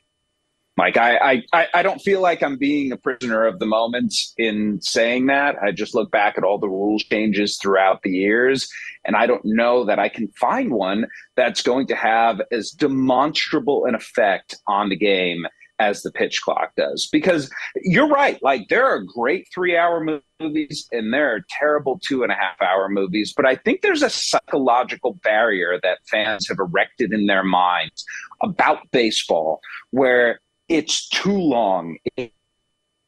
Like 0.78 0.96
I, 0.96 1.44
I, 1.54 1.68
I 1.74 1.82
don't 1.82 2.00
feel 2.00 2.22
like 2.22 2.44
I'm 2.44 2.58
being 2.58 2.92
a 2.92 2.98
prisoner 2.98 3.46
of 3.46 3.58
the 3.58 3.66
moment 3.66 4.14
in 4.38 4.80
saying 4.82 5.26
that. 5.26 5.56
I 5.62 5.72
just 5.72 5.96
look 5.96 6.12
back 6.12 6.38
at 6.38 6.44
all 6.44 6.60
the 6.60 6.70
rule 6.70 7.00
changes 7.00 7.58
throughout 7.58 8.04
the 8.04 8.12
years, 8.12 8.70
and 9.04 9.16
I 9.16 9.26
don't 9.26 9.44
know 9.44 9.86
that 9.86 9.98
I 9.98 10.08
can 10.08 10.28
find 10.40 10.72
one 10.72 11.08
that's 11.36 11.64
going 11.64 11.88
to 11.88 11.96
have 11.96 12.42
as 12.52 12.70
demonstrable 12.70 13.86
an 13.86 13.96
effect 13.96 14.56
on 14.68 14.90
the 14.90 14.96
game 14.96 15.48
as 15.80 16.02
the 16.02 16.12
pitch 16.12 16.42
clock 16.42 16.74
does. 16.76 17.08
Because 17.12 17.52
you're 17.84 18.08
right, 18.08 18.42
like 18.44 18.68
there 18.70 18.86
are 18.86 19.02
great 19.02 19.48
three 19.54 19.76
hour 19.76 20.22
movies 20.40 20.88
and 20.92 21.14
there 21.14 21.34
are 21.34 21.46
terrible 21.50 22.00
two 22.04 22.24
and 22.24 22.32
a 22.32 22.36
half 22.36 22.62
hour 22.62 22.90
movies, 22.90 23.34
but 23.36 23.46
I 23.46 23.56
think 23.56 23.82
there's 23.82 24.04
a 24.04 24.10
psychological 24.10 25.20
barrier 25.24 25.80
that 25.84 26.00
fans 26.10 26.48
have 26.48 26.60
erected 26.60 27.14
in 27.14 27.26
their 27.26 27.44
minds 27.44 28.06
about 28.42 28.80
baseball 28.92 29.60
where 29.92 30.40
it's 30.68 31.07
too 31.09 31.38
long. 31.38 31.97
It- 32.15 32.34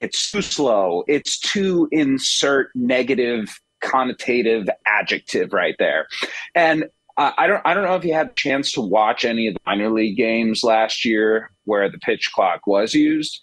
it's 0.02 0.32
too 0.32 0.42
slow. 0.42 1.04
It's 1.10 1.38
too 1.38 1.90
insert 1.92 2.70
negative 2.74 3.60
connotative 3.84 4.68
adjective 4.88 5.52
right 5.54 5.76
there. 5.78 6.08
And 6.56 6.86
uh, 7.18 7.32
I 7.38 7.48
don't 7.48 7.62
I 7.66 7.74
don't 7.74 7.84
know 7.84 7.96
if 7.96 8.06
you 8.06 8.14
had 8.14 8.28
a 8.28 8.34
chance 8.34 8.72
to 8.74 8.82
watch 8.82 9.26
any 9.26 9.48
of 9.48 9.56
the 9.56 9.60
minor 9.66 9.90
league 9.92 10.16
games 10.16 10.64
last 10.64 11.04
year 11.04 11.52
where 11.66 11.90
the 11.90 11.98
pitch 11.98 12.32
clock 12.34 12.66
was 12.66 12.94
used. 12.94 13.42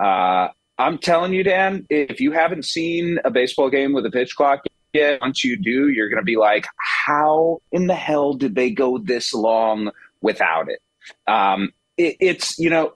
Uh, 0.00 0.48
I'm 0.78 0.98
telling 0.98 1.32
you, 1.32 1.42
Dan, 1.42 1.86
if 1.90 2.20
you 2.20 2.32
haven't 2.32 2.66
seen 2.66 3.18
a 3.24 3.30
baseball 3.30 3.70
game 3.70 3.92
with 3.92 4.06
a 4.06 4.10
pitch 4.10 4.36
clock 4.36 4.64
yet, 4.92 5.20
once 5.20 5.42
you 5.42 5.56
do, 5.56 5.88
you're 5.88 6.08
going 6.08 6.20
to 6.20 6.24
be 6.24 6.36
like, 6.36 6.66
how 7.06 7.60
in 7.72 7.86
the 7.86 7.94
hell 7.94 8.34
did 8.34 8.54
they 8.54 8.70
go 8.70 8.98
this 8.98 9.32
long 9.34 9.90
without 10.20 10.68
it? 10.70 10.80
Um, 11.26 11.72
it 11.96 12.16
it's 12.20 12.58
you 12.58 12.70
know 12.70 12.92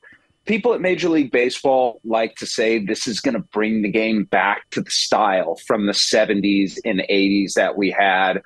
people 0.51 0.75
at 0.75 0.81
Major 0.81 1.09
League 1.09 1.31
Baseball 1.31 2.01
like 2.03 2.35
to 2.35 2.45
say 2.45 2.85
this 2.85 3.07
is 3.07 3.21
going 3.21 3.35
to 3.37 3.49
bring 3.53 3.83
the 3.83 3.89
game 3.89 4.25
back 4.25 4.69
to 4.71 4.81
the 4.81 4.91
style 4.91 5.55
from 5.65 5.87
the 5.87 5.93
70s 5.93 6.77
and 6.85 7.05
80s 7.09 7.53
that 7.55 7.77
we 7.77 7.89
had. 7.89 8.43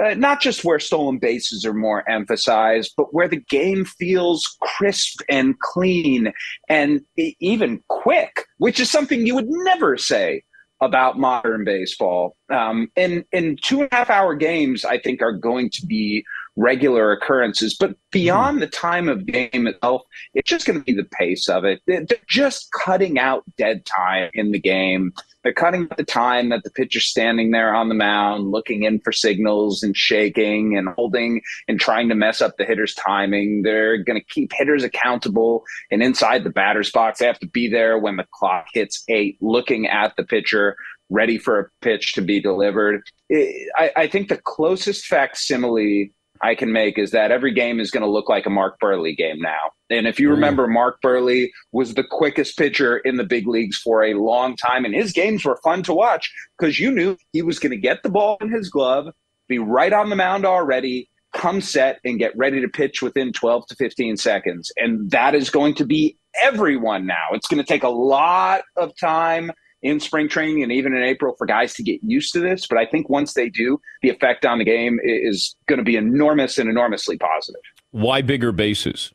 Uh, 0.00 0.14
not 0.14 0.40
just 0.40 0.64
where 0.64 0.78
stolen 0.78 1.18
bases 1.18 1.64
are 1.64 1.74
more 1.74 2.08
emphasized, 2.08 2.92
but 2.96 3.12
where 3.12 3.26
the 3.26 3.40
game 3.50 3.84
feels 3.84 4.46
crisp 4.60 5.22
and 5.28 5.58
clean 5.58 6.32
and 6.68 7.00
even 7.16 7.82
quick, 7.88 8.44
which 8.58 8.78
is 8.78 8.88
something 8.88 9.26
you 9.26 9.34
would 9.34 9.48
never 9.48 9.96
say 9.96 10.44
about 10.80 11.18
modern 11.18 11.64
baseball. 11.64 12.36
Um, 12.48 12.92
and, 12.96 13.24
and 13.32 13.58
two 13.60 13.80
and 13.80 13.88
a 13.90 13.96
half 13.96 14.08
hour 14.08 14.36
games, 14.36 14.84
I 14.84 14.98
think, 14.98 15.20
are 15.20 15.32
going 15.32 15.70
to 15.70 15.84
be 15.84 16.24
regular 16.56 17.12
occurrences. 17.12 17.76
But 17.78 17.94
beyond 18.10 18.56
mm-hmm. 18.56 18.60
the 18.60 18.66
time 18.68 19.08
of 19.08 19.26
game 19.26 19.66
itself, 19.66 20.02
it's 20.34 20.48
just 20.48 20.66
going 20.66 20.78
to 20.78 20.84
be 20.84 20.94
the 20.94 21.04
pace 21.04 21.48
of 21.48 21.64
it. 21.64 21.80
They're 21.86 22.06
just 22.28 22.70
cutting 22.72 23.18
out 23.18 23.44
dead 23.56 23.86
time 23.86 24.30
in 24.34 24.52
the 24.52 24.58
game. 24.58 25.12
They're 25.42 25.54
cutting 25.54 25.88
out 25.90 25.96
the 25.96 26.04
time 26.04 26.50
that 26.50 26.64
the 26.64 26.70
pitcher's 26.70 27.06
standing 27.06 27.50
there 27.50 27.74
on 27.74 27.88
the 27.88 27.94
mound, 27.94 28.50
looking 28.50 28.82
in 28.82 29.00
for 29.00 29.12
signals 29.12 29.82
and 29.82 29.96
shaking 29.96 30.76
and 30.76 30.88
holding 30.90 31.40
and 31.66 31.80
trying 31.80 32.10
to 32.10 32.14
mess 32.14 32.42
up 32.42 32.56
the 32.58 32.64
hitter's 32.64 32.94
timing. 32.94 33.62
They're 33.62 33.96
going 33.96 34.20
to 34.20 34.26
keep 34.26 34.52
hitters 34.52 34.84
accountable 34.84 35.64
and 35.90 36.02
inside 36.02 36.44
the 36.44 36.50
batter's 36.50 36.90
box. 36.90 37.18
They 37.18 37.26
have 37.26 37.38
to 37.38 37.48
be 37.48 37.68
there 37.68 37.98
when 37.98 38.16
the 38.16 38.26
clock 38.32 38.66
hits 38.74 39.02
eight, 39.08 39.38
looking 39.40 39.86
at 39.86 40.14
the 40.16 40.24
pitcher, 40.24 40.76
ready 41.08 41.38
for 41.38 41.58
a 41.58 41.70
pitch 41.80 42.12
to 42.14 42.22
be 42.22 42.40
delivered. 42.40 43.02
I, 43.32 43.90
I 43.96 44.06
think 44.08 44.28
the 44.28 44.40
closest 44.44 45.06
facsimile 45.06 46.12
I 46.42 46.54
can 46.54 46.72
make 46.72 46.98
is 46.98 47.10
that 47.10 47.30
every 47.30 47.52
game 47.52 47.80
is 47.80 47.90
going 47.90 48.02
to 48.02 48.10
look 48.10 48.28
like 48.28 48.46
a 48.46 48.50
Mark 48.50 48.78
Buehrle 48.80 49.16
game 49.16 49.40
now. 49.40 49.70
And 49.90 50.06
if 50.06 50.18
you 50.18 50.30
remember, 50.30 50.66
Mark 50.66 51.00
Buehrle 51.04 51.50
was 51.72 51.94
the 51.94 52.04
quickest 52.04 52.56
pitcher 52.56 52.98
in 52.98 53.16
the 53.16 53.24
big 53.24 53.46
leagues 53.46 53.76
for 53.76 54.04
a 54.04 54.14
long 54.14 54.56
time, 54.56 54.84
and 54.84 54.94
his 54.94 55.12
games 55.12 55.44
were 55.44 55.58
fun 55.62 55.82
to 55.84 55.92
watch 55.92 56.32
because 56.58 56.80
you 56.80 56.90
knew 56.90 57.16
he 57.32 57.42
was 57.42 57.58
going 57.58 57.72
to 57.72 57.76
get 57.76 58.02
the 58.02 58.08
ball 58.08 58.38
in 58.40 58.50
his 58.50 58.70
glove, 58.70 59.12
be 59.48 59.58
right 59.58 59.92
on 59.92 60.08
the 60.08 60.16
mound 60.16 60.46
already, 60.46 61.10
come 61.34 61.60
set, 61.60 62.00
and 62.04 62.18
get 62.18 62.36
ready 62.36 62.60
to 62.60 62.68
pitch 62.68 63.02
within 63.02 63.32
12 63.32 63.66
to 63.66 63.74
15 63.74 64.16
seconds. 64.16 64.72
And 64.76 65.10
that 65.10 65.34
is 65.34 65.50
going 65.50 65.74
to 65.74 65.84
be 65.84 66.16
everyone 66.40 67.06
now. 67.06 67.26
It's 67.32 67.48
going 67.48 67.62
to 67.62 67.68
take 67.68 67.82
a 67.82 67.88
lot 67.88 68.62
of 68.76 68.96
time 68.96 69.50
in 69.82 70.00
spring 70.00 70.28
training 70.28 70.62
and 70.62 70.72
even 70.72 70.94
in 70.94 71.02
April 71.02 71.34
for 71.36 71.46
guys 71.46 71.74
to 71.74 71.82
get 71.82 72.02
used 72.02 72.32
to 72.34 72.40
this. 72.40 72.66
But 72.66 72.78
I 72.78 72.86
think 72.86 73.08
once 73.08 73.34
they 73.34 73.48
do, 73.48 73.80
the 74.02 74.10
effect 74.10 74.44
on 74.44 74.58
the 74.58 74.64
game 74.64 74.98
is 75.02 75.56
going 75.66 75.78
to 75.78 75.84
be 75.84 75.96
enormous 75.96 76.58
and 76.58 76.68
enormously 76.68 77.16
positive. 77.16 77.62
Why 77.90 78.22
bigger 78.22 78.52
bases? 78.52 79.12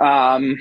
Um, 0.00 0.56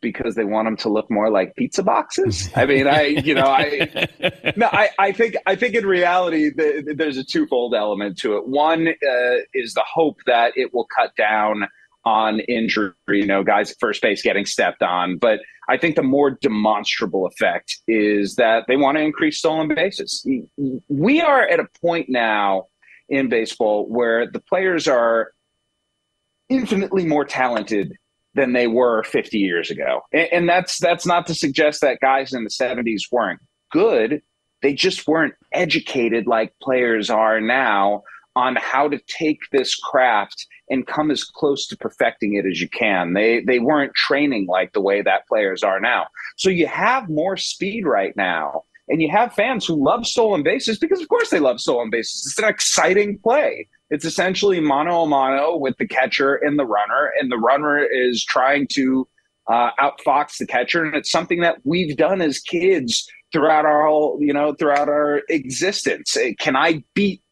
because 0.00 0.34
they 0.34 0.44
want 0.44 0.66
them 0.66 0.76
to 0.76 0.88
look 0.90 1.10
more 1.10 1.30
like 1.30 1.56
pizza 1.56 1.82
boxes. 1.82 2.50
I 2.54 2.66
mean, 2.66 2.86
I, 2.86 3.02
you 3.06 3.34
know, 3.34 3.46
I, 3.46 4.06
no, 4.56 4.68
I, 4.70 4.90
I 4.98 5.12
think, 5.12 5.36
I 5.46 5.56
think 5.56 5.74
in 5.74 5.86
reality, 5.86 6.50
the, 6.50 6.94
there's 6.96 7.16
a 7.16 7.24
twofold 7.24 7.74
element 7.74 8.18
to 8.18 8.36
it. 8.36 8.46
One 8.46 8.88
uh, 8.88 9.36
is 9.54 9.74
the 9.74 9.84
hope 9.84 10.18
that 10.26 10.52
it 10.56 10.72
will 10.72 10.86
cut 10.94 11.16
down 11.16 11.68
on 12.08 12.40
injury, 12.40 12.94
you 13.08 13.26
know, 13.26 13.44
guys 13.44 13.70
at 13.70 13.76
first 13.78 14.00
base 14.00 14.22
getting 14.22 14.46
stepped 14.46 14.82
on. 14.82 15.18
But 15.18 15.40
I 15.68 15.76
think 15.76 15.94
the 15.94 16.02
more 16.02 16.30
demonstrable 16.30 17.26
effect 17.26 17.76
is 17.86 18.36
that 18.36 18.64
they 18.66 18.78
want 18.78 18.96
to 18.96 19.02
increase 19.02 19.38
stolen 19.38 19.68
bases. 19.68 20.26
We 20.88 21.20
are 21.20 21.42
at 21.42 21.60
a 21.60 21.66
point 21.82 22.08
now 22.08 22.68
in 23.10 23.28
baseball 23.28 23.86
where 23.86 24.26
the 24.26 24.40
players 24.40 24.88
are 24.88 25.32
infinitely 26.48 27.04
more 27.04 27.26
talented 27.26 27.92
than 28.32 28.54
they 28.54 28.68
were 28.68 29.02
50 29.02 29.36
years 29.36 29.70
ago. 29.70 30.00
And, 30.10 30.28
and 30.32 30.48
that's 30.48 30.78
that's 30.78 31.04
not 31.04 31.26
to 31.26 31.34
suggest 31.34 31.82
that 31.82 32.00
guys 32.00 32.32
in 32.32 32.44
the 32.44 32.50
70s 32.50 33.02
weren't 33.12 33.40
good. 33.70 34.22
They 34.62 34.72
just 34.72 35.06
weren't 35.06 35.34
educated 35.52 36.26
like 36.26 36.54
players 36.62 37.10
are 37.10 37.38
now 37.38 38.04
on 38.34 38.56
how 38.56 38.88
to 38.88 38.98
take 39.08 39.40
this 39.52 39.74
craft 39.74 40.46
and 40.70 40.86
come 40.86 41.10
as 41.10 41.24
close 41.24 41.66
to 41.68 41.76
perfecting 41.76 42.34
it 42.34 42.46
as 42.46 42.60
you 42.60 42.68
can. 42.68 43.14
They 43.14 43.40
they 43.40 43.58
weren't 43.58 43.94
training 43.94 44.46
like 44.46 44.72
the 44.72 44.80
way 44.80 45.02
that 45.02 45.26
players 45.26 45.62
are 45.62 45.80
now. 45.80 46.06
So 46.36 46.50
you 46.50 46.66
have 46.66 47.08
more 47.08 47.36
speed 47.36 47.86
right 47.86 48.16
now. 48.16 48.64
And 48.90 49.02
you 49.02 49.10
have 49.10 49.34
fans 49.34 49.66
who 49.66 49.84
love 49.84 50.06
stolen 50.06 50.42
bases 50.42 50.78
because, 50.78 51.02
of 51.02 51.08
course, 51.08 51.28
they 51.28 51.40
love 51.40 51.60
stolen 51.60 51.90
bases. 51.90 52.24
It's 52.26 52.38
an 52.38 52.48
exciting 52.48 53.18
play. 53.18 53.68
It's 53.90 54.06
essentially 54.06 54.60
mano 54.60 55.02
a 55.02 55.06
mano 55.06 55.56
with 55.56 55.76
the 55.78 55.86
catcher 55.86 56.36
and 56.36 56.58
the 56.58 56.64
runner, 56.64 57.12
and 57.20 57.30
the 57.30 57.36
runner 57.36 57.78
is 57.78 58.24
trying 58.24 58.66
to 58.72 59.06
uh, 59.46 59.70
outfox 59.78 60.38
the 60.38 60.46
catcher. 60.46 60.84
And 60.84 60.94
it's 60.94 61.10
something 61.10 61.40
that 61.40 61.58
we've 61.64 61.96
done 61.96 62.22
as 62.22 62.38
kids 62.38 63.06
throughout 63.32 63.66
our 63.66 63.86
whole, 63.86 64.18
you 64.20 64.32
know, 64.32 64.54
throughout 64.54 64.88
our 64.88 65.22
existence. 65.28 66.16
Can 66.38 66.56
I 66.56 66.82
beat 66.94 67.22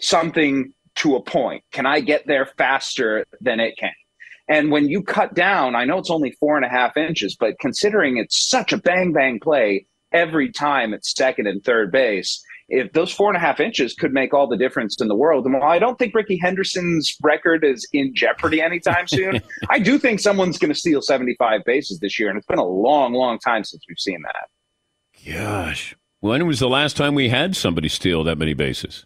something 0.00 0.72
to 0.96 1.16
a 1.16 1.22
point? 1.22 1.64
Can 1.72 1.86
I 1.86 2.00
get 2.00 2.26
there 2.26 2.46
faster 2.46 3.24
than 3.40 3.60
it 3.60 3.76
can? 3.78 3.92
And 4.48 4.70
when 4.70 4.88
you 4.88 5.02
cut 5.02 5.34
down, 5.34 5.74
I 5.74 5.84
know 5.84 5.98
it's 5.98 6.10
only 6.10 6.32
four 6.32 6.56
and 6.56 6.64
a 6.64 6.68
half 6.68 6.96
inches, 6.96 7.36
but 7.38 7.58
considering 7.60 8.16
it's 8.16 8.48
such 8.48 8.72
a 8.72 8.76
bang 8.76 9.12
bang 9.12 9.40
play 9.40 9.86
every 10.12 10.50
time 10.50 10.92
at 10.92 11.04
second 11.04 11.46
and 11.46 11.64
third 11.64 11.90
base, 11.90 12.42
if 12.68 12.92
those 12.92 13.12
four 13.12 13.28
and 13.28 13.36
a 13.36 13.40
half 13.40 13.60
inches 13.60 13.94
could 13.94 14.12
make 14.12 14.32
all 14.32 14.46
the 14.46 14.56
difference 14.56 15.00
in 15.00 15.08
the 15.08 15.14
world. 15.14 15.44
And 15.44 15.54
while 15.54 15.70
I 15.70 15.78
don't 15.78 15.98
think 15.98 16.14
Rickey 16.14 16.38
Henderson's 16.38 17.14
record 17.22 17.64
is 17.64 17.86
in 17.92 18.14
jeopardy 18.14 18.60
anytime 18.60 19.06
soon, 19.06 19.42
I 19.70 19.78
do 19.78 19.98
think 19.98 20.20
someone's 20.20 20.58
going 20.58 20.72
to 20.72 20.78
steal 20.78 21.02
75 21.02 21.64
bases 21.64 21.98
this 21.98 22.18
year. 22.18 22.28
And 22.28 22.38
it's 22.38 22.46
been 22.46 22.58
a 22.58 22.64
long, 22.64 23.12
long 23.12 23.38
time 23.38 23.64
since 23.64 23.82
we've 23.88 23.98
seen 23.98 24.22
that. 24.22 25.34
Gosh. 25.34 25.96
When 26.20 26.46
was 26.46 26.60
the 26.60 26.68
last 26.68 26.96
time 26.96 27.14
we 27.14 27.28
had 27.28 27.56
somebody 27.56 27.88
steal 27.88 28.24
that 28.24 28.38
many 28.38 28.54
bases? 28.54 29.04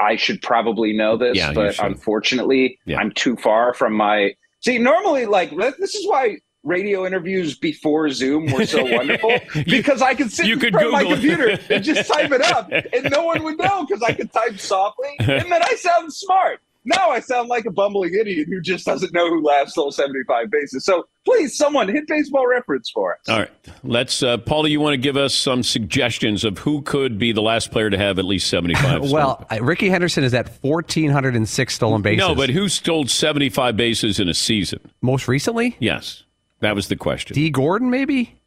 I 0.00 0.16
should 0.16 0.40
probably 0.42 0.92
know 0.92 1.16
this, 1.16 1.36
Yeah, 1.36 1.52
but 1.52 1.78
unfortunately, 1.78 2.78
I'm 2.96 3.12
too 3.12 3.36
far 3.36 3.74
from 3.74 3.94
my. 3.94 4.34
See, 4.60 4.78
normally, 4.78 5.26
like 5.26 5.50
this 5.56 5.94
is 5.94 6.06
why 6.08 6.38
radio 6.62 7.06
interviews 7.06 7.56
before 7.56 8.10
Zoom 8.10 8.50
were 8.52 8.66
so 8.66 8.84
wonderful 8.96 9.38
because 9.64 10.02
I 10.02 10.14
could 10.14 10.30
sit 10.30 10.46
you 10.46 10.54
in 10.54 10.60
could 10.60 10.72
front 10.72 10.88
of 10.88 10.92
my 10.92 11.04
computer 11.04 11.58
and 11.70 11.82
just 11.82 12.10
type 12.10 12.30
it 12.32 12.42
up, 12.42 12.70
and 12.92 13.10
no 13.10 13.24
one 13.24 13.42
would 13.44 13.58
know 13.58 13.86
because 13.86 14.02
I 14.02 14.12
could 14.12 14.32
type 14.32 14.58
softly, 14.58 15.10
and 15.18 15.50
then 15.50 15.62
I 15.62 15.74
sound 15.76 16.12
smart. 16.12 16.60
Now 16.84 17.10
I 17.10 17.20
sound 17.20 17.48
like 17.48 17.66
a 17.66 17.70
bumbling 17.70 18.14
idiot 18.14 18.48
who 18.48 18.60
just 18.60 18.86
doesn't 18.86 19.12
know 19.12 19.28
who 19.28 19.42
last 19.44 19.72
stole 19.72 19.90
seventy-five 19.92 20.50
bases. 20.50 20.84
So 20.84 21.06
please, 21.26 21.54
someone 21.56 21.88
hit 21.88 22.06
baseball 22.06 22.46
reference 22.46 22.90
for 22.90 23.14
us. 23.14 23.28
All 23.28 23.38
right. 23.40 23.50
Let's, 23.84 24.22
uh, 24.22 24.38
Paulie, 24.38 24.70
you 24.70 24.80
want 24.80 24.94
to 24.94 24.96
give 24.98 25.16
us 25.16 25.34
some 25.34 25.62
suggestions 25.62 26.42
of 26.44 26.58
who 26.58 26.80
could 26.82 27.18
be 27.18 27.32
the 27.32 27.42
last 27.42 27.70
player 27.70 27.90
to 27.90 27.98
have 27.98 28.18
at 28.18 28.24
least 28.24 28.48
75? 28.48 29.10
well, 29.10 29.46
I- 29.50 29.58
Rickey 29.58 29.90
Henderson 29.90 30.24
is 30.24 30.32
at 30.32 30.48
1,406 30.62 31.74
stolen 31.74 32.00
bases. 32.00 32.26
no, 32.26 32.34
but 32.34 32.48
who 32.48 32.68
stole 32.70 33.06
75 33.06 33.76
bases 33.76 34.18
in 34.18 34.28
a 34.30 34.34
season? 34.34 34.80
Most 35.02 35.28
recently? 35.28 35.76
Yes. 35.80 36.24
That 36.60 36.74
was 36.74 36.88
the 36.88 36.96
question. 36.96 37.34
Dee 37.34 37.50
Gordon, 37.50 37.90
maybe? 37.90 38.40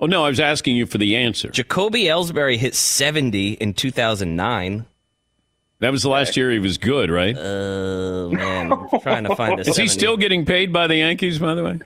Oh, 0.00 0.06
no, 0.06 0.24
I 0.24 0.28
was 0.28 0.40
asking 0.40 0.76
you 0.76 0.86
for 0.86 0.98
the 0.98 1.16
answer. 1.16 1.48
Jacoby 1.50 2.04
Ellsbury 2.04 2.56
hit 2.56 2.74
70 2.74 3.52
in 3.54 3.74
2009. 3.74 4.86
That 5.82 5.90
was 5.92 6.02
the 6.02 6.08
last 6.08 6.36
year 6.36 6.50
he 6.50 6.58
was 6.60 6.78
good, 6.78 7.10
right? 7.10 7.36
Oh, 7.36 8.30
man. 8.30 8.72
I'm 8.72 9.00
trying 9.00 9.24
to 9.24 9.34
find 9.36 9.58
this. 9.58 9.66
Is 9.68 9.76
he 9.76 9.88
still 9.88 10.16
getting 10.16 10.46
paid 10.46 10.72
by 10.72 10.86
the 10.86 10.96
Yankees, 10.96 11.38
by 11.40 11.54
the 11.54 11.64
way? 11.64 11.80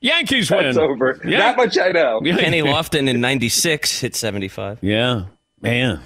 Yankees 0.00 0.48
That's 0.48 0.76
win. 0.78 0.90
over. 0.90 1.20
Yeah. 1.24 1.38
That 1.38 1.56
much 1.58 1.76
I 1.78 1.90
know. 1.90 2.20
Kenny 2.22 2.62
Lofton 2.62 3.08
in 3.08 3.20
96 3.20 4.00
hit 4.00 4.16
75. 4.16 4.78
Yeah. 4.80 5.24
Man. 5.60 6.00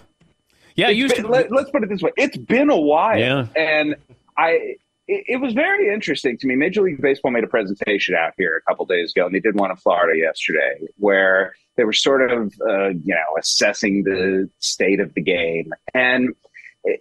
Yeah, 0.75 0.89
It's 0.89 0.97
you 0.97 1.03
used 1.05 1.15
been- 1.15 1.27
to- 1.27 1.31
let, 1.31 1.53
us 1.53 1.71
put 1.71 1.85
it 1.85 1.89
this 1.89 2.03
way: 2.03 2.11
it's 2.17 2.37
been 2.37 2.69
a 2.71 2.77
while, 2.81 3.17
Yeah. 3.19 3.47
and 3.57 3.95
I. 4.37 4.75
It, 5.07 5.25
it 5.29 5.37
was 5.37 5.53
very 5.53 5.93
interesting 5.95 6.39
to 6.39 6.47
me. 6.47 6.57
Major 6.57 6.81
League 6.83 7.01
Baseball 7.01 7.31
made 7.31 7.45
a 7.45 7.47
presentation 7.47 8.15
out 8.17 8.33
here 8.39 8.57
a 8.57 8.63
couple 8.69 8.87
days 8.87 9.13
ago, 9.15 9.27
and 9.27 9.35
they 9.35 9.39
did 9.39 9.55
one 9.55 9.71
in 9.71 9.77
Florida 9.77 10.19
yesterday, 10.19 10.79
where 10.97 11.55
they 11.77 11.85
were 11.85 11.93
sort 11.93 12.29
of, 12.33 12.55
uh, 12.67 12.89
you 12.89 13.15
know, 13.15 13.37
assessing 13.39 14.03
the 14.05 14.49
state 14.61 15.01
of 15.01 15.13
the 15.15 15.21
game. 15.21 15.73
And 15.93 16.31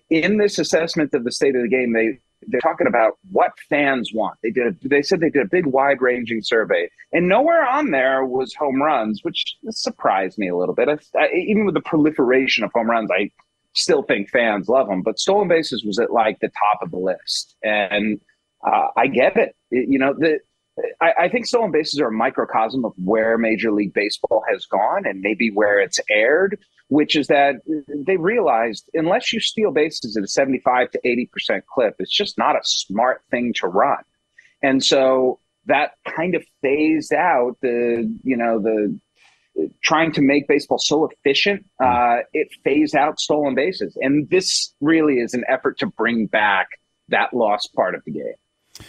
in 0.09 0.37
this 0.37 0.59
assessment 0.59 1.13
of 1.13 1.23
the 1.23 1.31
state 1.31 1.55
of 1.55 1.61
the 1.61 1.67
game, 1.69 1.93
they 1.93 2.19
they're 2.47 2.59
talking 2.59 2.87
about 2.87 3.13
what 3.31 3.51
fans 3.69 4.11
want. 4.13 4.37
They 4.43 4.51
did. 4.51 4.67
A, 4.67 4.87
they 4.87 5.01
said 5.01 5.21
they 5.21 5.29
did 5.29 5.43
a 5.43 5.49
big, 5.49 5.65
wide-ranging 5.65 6.41
survey, 6.43 6.89
and 7.13 7.27
nowhere 7.29 7.65
on 7.65 7.91
there 7.91 8.25
was 8.25 8.53
home 8.53 8.81
runs, 8.81 9.21
which 9.23 9.55
surprised 9.69 10.37
me 10.37 10.49
a 10.49 10.55
little 10.55 10.75
bit. 10.75 10.89
I, 10.89 10.97
I, 11.17 11.29
even 11.33 11.65
with 11.65 11.73
the 11.75 11.81
proliferation 11.81 12.63
of 12.65 12.71
home 12.73 12.89
runs, 12.89 13.09
I 13.11 13.31
still 13.73 14.03
think 14.03 14.29
fans 14.29 14.67
love 14.67 14.87
them. 14.87 15.01
But 15.03 15.19
stolen 15.19 15.47
bases 15.47 15.83
was 15.85 15.99
at 15.99 16.11
like 16.11 16.39
the 16.39 16.49
top 16.49 16.81
of 16.81 16.91
the 16.91 16.97
list, 16.97 17.55
and 17.63 18.19
uh, 18.65 18.87
I 18.97 19.07
get 19.07 19.37
it. 19.37 19.55
It- 19.71 19.89
You 19.89 19.99
know, 19.99 20.13
the 20.13 20.39
I, 20.99 21.13
I 21.21 21.29
think 21.29 21.45
stolen 21.45 21.71
bases 21.71 21.99
are 21.99 22.07
a 22.07 22.11
microcosm 22.11 22.83
of 22.83 22.93
where 22.97 23.37
Major 23.37 23.71
League 23.71 23.93
Baseball 23.93 24.43
has 24.51 24.65
gone, 24.65 25.05
and 25.05 25.21
maybe 25.21 25.49
where 25.51 25.79
it's 25.79 25.99
erred. 26.09 26.59
Which 26.89 27.15
is 27.15 27.27
that 27.27 27.55
they 27.87 28.17
realized 28.17 28.87
unless 28.93 29.33
you 29.33 29.39
steal 29.39 29.71
bases 29.71 30.15
at 30.15 30.23
a 30.23 30.27
seventy-five 30.27 30.91
to 30.91 30.99
eighty 31.03 31.25
percent 31.25 31.65
clip, 31.65 31.95
it's 31.97 32.15
just 32.15 32.37
not 32.37 32.55
a 32.55 32.61
smart 32.63 33.23
thing 33.31 33.53
to 33.61 33.67
run. 33.67 34.03
And 34.61 34.83
so 34.83 35.39
that 35.65 35.93
kind 36.05 36.35
of 36.35 36.43
phased 36.61 37.13
out 37.13 37.57
the, 37.61 38.13
you 38.23 38.37
know, 38.37 38.59
the 38.59 38.99
trying 39.83 40.11
to 40.11 40.21
make 40.21 40.47
baseball 40.47 40.77
so 40.77 41.07
efficient, 41.09 41.65
uh, 41.81 42.17
it 42.33 42.49
phased 42.63 42.95
out 42.95 43.19
stolen 43.19 43.55
bases. 43.55 43.97
And 44.01 44.29
this 44.29 44.73
really 44.81 45.15
is 45.15 45.33
an 45.33 45.43
effort 45.47 45.79
to 45.79 45.87
bring 45.87 46.25
back 46.27 46.67
that 47.09 47.33
lost 47.33 47.73
part 47.73 47.95
of 47.95 48.03
the 48.05 48.11
game. 48.11 48.85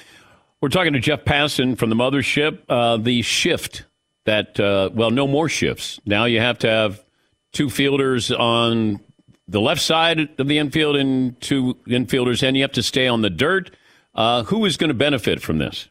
We're 0.60 0.68
talking 0.68 0.94
to 0.94 1.00
Jeff 1.00 1.24
Passan 1.24 1.78
from 1.78 1.90
the 1.90 1.96
mothership. 1.96 2.60
Uh, 2.68 2.96
the 2.96 3.22
shift 3.22 3.84
that, 4.24 4.58
uh, 4.58 4.90
well, 4.94 5.10
no 5.10 5.26
more 5.26 5.48
shifts. 5.48 6.00
Now 6.06 6.24
you 6.24 6.40
have 6.40 6.58
to 6.60 6.68
have 6.68 7.04
two 7.54 7.70
fielders 7.70 8.30
on 8.30 9.00
the 9.48 9.60
left 9.60 9.80
side 9.80 10.28
of 10.38 10.48
the 10.48 10.58
infield 10.58 10.96
and 10.96 11.40
two 11.40 11.74
infielders, 11.86 12.42
and 12.42 12.56
you 12.56 12.62
have 12.62 12.72
to 12.72 12.82
stay 12.82 13.08
on 13.08 13.22
the 13.22 13.30
dirt. 13.30 13.70
Uh, 14.14 14.44
who 14.44 14.64
is 14.64 14.76
going 14.76 14.88
to 14.88 14.94
benefit 14.94 15.40
from 15.40 15.58
this? 15.58 15.88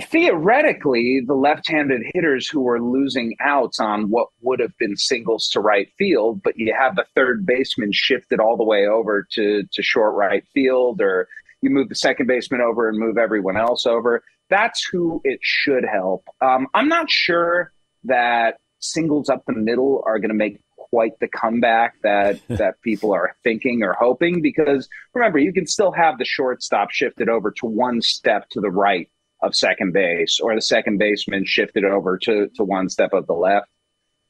theoretically, 0.00 1.22
the 1.26 1.34
left-handed 1.34 2.02
hitters 2.14 2.48
who 2.48 2.68
are 2.68 2.80
losing 2.80 3.36
outs 3.40 3.78
on 3.78 4.10
what 4.10 4.28
would 4.40 4.60
have 4.60 4.76
been 4.78 4.96
singles 4.96 5.48
to 5.48 5.60
right 5.60 5.88
field, 5.98 6.42
but 6.42 6.58
you 6.58 6.74
have 6.78 6.96
the 6.96 7.04
third 7.14 7.46
baseman 7.46 7.90
shifted 7.92 8.40
all 8.40 8.56
the 8.56 8.64
way 8.64 8.86
over 8.86 9.26
to 9.32 9.62
to 9.72 9.82
short 9.82 10.14
right 10.14 10.44
field, 10.52 11.00
or 11.00 11.28
you 11.60 11.70
move 11.70 11.88
the 11.88 11.94
second 11.94 12.26
baseman 12.26 12.60
over 12.60 12.88
and 12.88 12.98
move 12.98 13.18
everyone 13.18 13.56
else 13.56 13.86
over. 13.86 14.22
That's 14.50 14.84
who 14.90 15.20
it 15.24 15.38
should 15.42 15.84
help. 15.84 16.24
Um, 16.40 16.66
I'm 16.74 16.88
not 16.88 17.10
sure 17.10 17.72
that 18.04 18.56
singles 18.82 19.28
up 19.28 19.42
the 19.46 19.52
middle 19.52 20.02
are 20.06 20.18
going 20.18 20.30
to 20.30 20.34
make 20.34 20.60
quite 20.76 21.18
the 21.20 21.28
comeback 21.28 21.94
that 22.02 22.40
that 22.48 22.80
people 22.82 23.12
are 23.12 23.36
thinking 23.42 23.82
or 23.82 23.94
hoping 23.98 24.42
because 24.42 24.88
remember 25.14 25.38
you 25.38 25.52
can 25.52 25.66
still 25.66 25.92
have 25.92 26.18
the 26.18 26.24
shortstop 26.24 26.90
shifted 26.90 27.28
over 27.28 27.50
to 27.50 27.66
one 27.66 28.00
step 28.00 28.48
to 28.50 28.60
the 28.60 28.70
right 28.70 29.08
of 29.42 29.54
second 29.56 29.92
base 29.92 30.38
or 30.40 30.54
the 30.54 30.62
second 30.62 30.98
baseman 30.98 31.44
shifted 31.44 31.84
over 31.84 32.18
to 32.18 32.48
to 32.54 32.64
one 32.64 32.88
step 32.88 33.12
of 33.12 33.26
the 33.26 33.32
left 33.32 33.66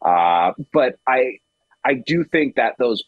uh, 0.05 0.53
but 0.73 0.97
i 1.07 1.33
i 1.85 1.95
do 1.95 2.25
think 2.25 2.57
that 2.57 2.75
those 2.79 3.03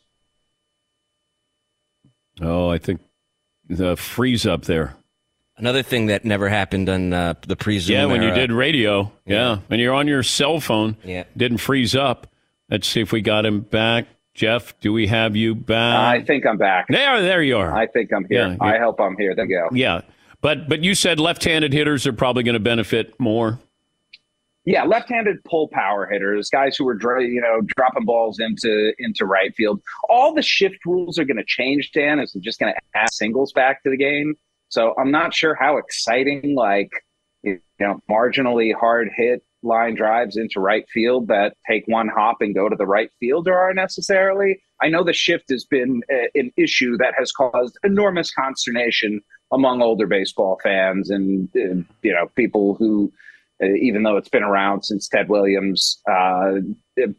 Oh, 2.41 2.69
I 2.69 2.79
think 2.79 3.01
the 3.69 3.97
freeze 3.97 4.47
up 4.47 4.65
there. 4.65 4.97
Another 5.57 5.83
thing 5.83 6.07
that 6.07 6.25
never 6.25 6.49
happened 6.49 6.89
on 6.89 7.13
uh, 7.13 7.35
the 7.47 7.55
pre-Zoom 7.57 7.95
Yeah, 7.97 8.07
when 8.07 8.23
you 8.23 8.31
did 8.33 8.51
radio. 8.51 9.13
Yeah. 9.25 9.59
When 9.69 9.79
you're 9.79 9.95
on 9.95 10.09
your 10.09 10.23
cell 10.25 10.59
phone, 10.61 10.97
Yeah. 11.05 11.25
didn't 11.37 11.59
freeze 11.59 11.95
up. 11.95 12.27
Let's 12.71 12.89
see 12.89 13.01
if 13.01 13.13
we 13.13 13.21
got 13.21 13.47
him 13.47 13.61
back. 13.61 14.07
Jeff, 14.35 14.79
do 14.81 14.93
we 14.93 15.07
have 15.07 15.37
you 15.37 15.55
back? 15.55 15.97
i 16.17 16.21
think 16.21 16.45
i'm 16.45 16.59
back 16.59 16.87
there 16.89 17.23
there 17.23 17.41
you 17.41 17.57
are. 17.57 17.73
i 17.73 17.87
think 17.87 18.13
i'm 18.13 18.25
here 18.29 18.49
Yeah, 18.49 18.57
i 18.61 18.79
hope 18.79 19.01
i'm 19.01 19.17
here 19.17 19.33
there 19.33 19.45
you 19.47 19.69
go 19.71 19.77
Yeah, 19.77 20.01
but 20.41 20.69
but 20.69 20.83
you 20.83 20.97
said 20.97 21.21
left-handed 21.21 21.73
hitters 21.73 22.05
are 22.05 22.13
probably 22.13 22.43
going 22.43 22.55
to 22.55 22.59
benefit 22.61 23.15
more. 23.21 23.61
Yeah, 24.65 24.83
left-handed 24.85 25.45
pull 25.45 25.69
power 25.69 26.07
hitters, 26.07 26.51
guys 26.51 26.75
who 26.77 26.89
are 26.89 27.21
you 27.21 27.41
know 27.41 27.61
dropping 27.77 28.07
balls 28.07 28.41
into 28.41 28.93
into 28.99 29.25
right 29.25 29.55
field. 29.55 29.81
All 30.09 30.35
the 30.35 30.43
shift 30.43 30.85
rules 30.85 31.17
are 31.19 31.25
going 31.25 31.37
to 31.37 31.45
change. 31.47 31.93
Dan 31.93 32.19
is 32.19 32.35
it 32.35 32.43
just 32.43 32.59
going 32.59 32.73
to 32.75 32.81
add 32.99 33.13
singles 33.13 33.53
back 33.53 33.85
to 33.85 33.91
the 33.91 33.97
game. 33.97 34.35
So 34.75 34.93
I'm 34.99 35.13
not 35.13 35.33
sure 35.33 35.55
how 35.55 35.77
exciting 35.77 36.57
like 36.57 36.91
you 37.45 37.61
know 37.79 38.01
marginally 38.11 38.75
hard 38.75 39.09
hit 39.17 39.45
line 39.63 39.95
drives 39.95 40.37
into 40.37 40.59
right 40.59 40.85
field 40.93 41.29
that 41.29 41.57
take 41.71 41.85
one 41.87 42.09
hop 42.09 42.39
and 42.41 42.57
go 42.57 42.69
to 42.69 42.75
the 42.75 42.85
right 42.85 43.11
fielder 43.21 43.57
are 43.57 43.73
necessarily. 43.73 44.61
I 44.83 44.89
know 44.89 45.05
the 45.05 45.13
shift 45.13 45.51
has 45.51 45.65
been 45.65 46.03
uh, 46.13 46.27
an 46.35 46.53
issue 46.57 46.97
that 46.97 47.15
has 47.17 47.31
caused 47.31 47.79
enormous 47.85 48.33
consternation 48.33 49.21
among 49.53 49.81
older 49.81 50.09
baseball 50.09 50.59
fans 50.61 51.09
and 51.09 51.49
uh, 51.55 51.81
you 52.03 52.13
know 52.13 52.27
people 52.35 52.75
who 52.75 53.13
uh, 53.63 53.75
even 53.81 54.03
though 54.03 54.17
it's 54.17 54.29
been 54.29 54.43
around 54.43 54.83
since 54.83 55.07
Ted 55.07 55.29
Williams, 55.29 56.03
uh, 56.11 56.55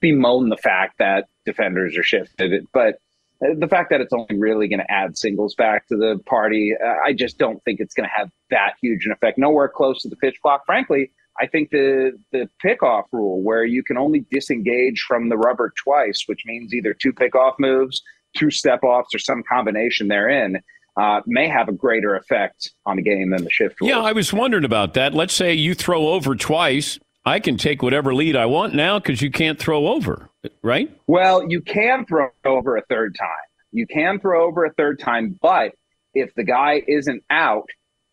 bemoan 0.01 0.49
the 0.49 0.57
fact 0.57 0.97
that 0.99 1.29
defenders 1.45 1.97
are 1.97 2.03
shifted. 2.03 2.67
But 2.73 2.99
the 3.41 3.67
fact 3.67 3.89
that 3.89 4.01
it's 4.01 4.13
only 4.13 4.37
really 4.37 4.67
going 4.67 4.79
to 4.79 4.91
add 4.91 5.17
singles 5.17 5.55
back 5.55 5.87
to 5.87 5.97
the 5.97 6.19
party, 6.25 6.73
uh, 6.83 6.95
I 7.05 7.13
just 7.13 7.37
don't 7.37 7.63
think 7.63 7.79
it's 7.79 7.93
going 7.93 8.07
to 8.07 8.15
have 8.15 8.29
that 8.49 8.73
huge 8.81 9.05
an 9.05 9.11
effect. 9.11 9.37
Nowhere 9.37 9.67
close 9.67 10.01
to 10.03 10.09
the 10.09 10.15
pitch 10.15 10.37
clock. 10.41 10.65
Frankly, 10.65 11.11
I 11.39 11.47
think 11.47 11.69
the 11.69 12.17
the 12.31 12.49
pickoff 12.63 13.03
rule, 13.11 13.41
where 13.41 13.65
you 13.65 13.83
can 13.83 13.97
only 13.97 14.25
disengage 14.31 15.01
from 15.01 15.29
the 15.29 15.37
rubber 15.37 15.73
twice, 15.75 16.23
which 16.27 16.43
means 16.45 16.73
either 16.73 16.93
two 16.93 17.11
pickoff 17.11 17.53
moves, 17.59 18.01
two 18.37 18.51
step 18.51 18.83
offs, 18.83 19.13
or 19.13 19.19
some 19.19 19.43
combination 19.43 20.07
therein, 20.07 20.61
uh, 20.97 21.21
may 21.25 21.47
have 21.47 21.67
a 21.67 21.73
greater 21.73 22.15
effect 22.15 22.71
on 22.85 22.95
the 22.95 23.01
game 23.01 23.31
than 23.31 23.43
the 23.43 23.49
shift 23.49 23.81
rule. 23.81 23.89
Yeah, 23.89 23.99
I 23.99 24.13
was 24.13 24.31
wondering 24.31 24.63
about 24.63 24.93
that. 24.93 25.13
Let's 25.13 25.33
say 25.33 25.53
you 25.53 25.73
throw 25.73 26.07
over 26.09 26.35
twice. 26.35 26.99
I 27.25 27.39
can 27.39 27.57
take 27.57 27.81
whatever 27.81 28.13
lead 28.13 28.35
I 28.35 28.45
want 28.45 28.75
now 28.75 28.99
because 28.99 29.21
you 29.21 29.31
can't 29.31 29.57
throw 29.57 29.87
over, 29.87 30.29
right? 30.61 30.89
Well, 31.07 31.49
you 31.49 31.61
can 31.61 32.05
throw 32.05 32.29
over 32.45 32.77
a 32.77 32.81
third 32.83 33.15
time. 33.17 33.29
You 33.71 33.87
can 33.87 34.19
throw 34.19 34.45
over 34.45 34.65
a 34.65 34.73
third 34.73 34.99
time, 34.99 35.37
but 35.41 35.73
if 36.13 36.33
the 36.35 36.43
guy 36.43 36.81
isn't 36.87 37.23
out, 37.29 37.69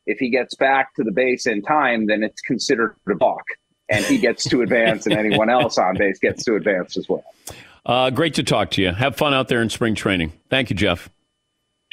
if 0.06 0.18
he 0.18 0.30
gets 0.30 0.54
back 0.56 0.94
to 0.96 1.04
the 1.04 1.12
base 1.12 1.46
in 1.46 1.62
time, 1.62 2.06
then 2.06 2.22
it's 2.24 2.40
considered 2.40 2.96
a 3.08 3.14
balk. 3.14 3.44
and 3.88 4.04
he 4.04 4.18
gets 4.18 4.44
to 4.44 4.62
advance, 4.62 5.06
and 5.06 5.14
anyone 5.14 5.50
else 5.50 5.76
on 5.76 5.96
base 5.96 6.18
gets 6.18 6.44
to 6.44 6.54
advance 6.54 6.96
as 6.96 7.08
well. 7.08 7.24
Uh, 7.84 8.10
great 8.10 8.34
to 8.34 8.42
talk 8.42 8.70
to 8.70 8.80
you. 8.82 8.90
Have 8.92 9.16
fun 9.16 9.34
out 9.34 9.48
there 9.48 9.60
in 9.60 9.68
spring 9.68 9.94
training. 9.94 10.32
Thank 10.48 10.70
you, 10.70 10.76
Jeff. 10.76 11.10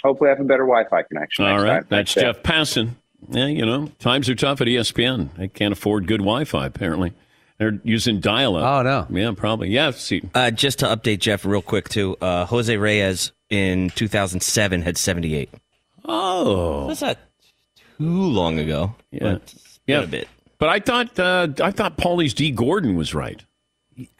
Hopefully, 0.03 0.29
I 0.29 0.33
have 0.33 0.39
a 0.39 0.45
better 0.45 0.65
Wi-Fi 0.65 1.03
connection. 1.03 1.45
All 1.45 1.57
right, 1.57 1.79
time. 1.79 1.85
that's 1.89 2.13
Thanks, 2.13 2.13
Jeff 2.13 2.43
Passan. 2.43 2.91
Yeah, 3.27 3.47
you 3.47 3.65
know, 3.65 3.91
times 3.99 4.29
are 4.29 4.35
tough 4.35 4.61
at 4.61 4.67
ESPN. 4.67 5.35
They 5.35 5.49
can't 5.49 5.73
afford 5.73 6.07
good 6.07 6.21
Wi-Fi. 6.21 6.65
Apparently, 6.65 7.11
they're 7.59 7.79
using 7.83 8.19
dial-up. 8.21 8.63
Oh 8.63 8.81
no. 8.81 9.07
Yeah, 9.15 9.33
probably. 9.37 9.69
Yeah. 9.69 9.91
See, 9.91 10.21
Uh, 10.33 10.49
just 10.51 10.79
to 10.79 10.85
update 10.87 11.19
Jeff 11.19 11.45
real 11.45 11.61
quick 11.61 11.89
too. 11.89 12.15
Uh, 12.21 12.45
Jose 12.45 12.75
Reyes 12.75 13.31
in 13.49 13.89
2007 13.91 14.81
had 14.81 14.97
78. 14.97 15.49
Oh, 16.05 16.87
That's 16.87 17.01
not 17.01 17.17
too 17.97 18.05
long 18.09 18.57
ago. 18.59 18.95
Yeah. 19.11 19.19
but 19.33 19.53
Yeah. 19.85 20.01
a 20.03 20.07
bit. 20.07 20.27
but 20.57 20.69
I 20.69 20.79
thought 20.79 21.19
uh, 21.19 21.47
I 21.61 21.71
thought 21.71 21.97
Paulie's 21.97 22.33
Dee 22.33 22.51
Gordon 22.51 22.95
was 22.95 23.13
right. 23.13 23.43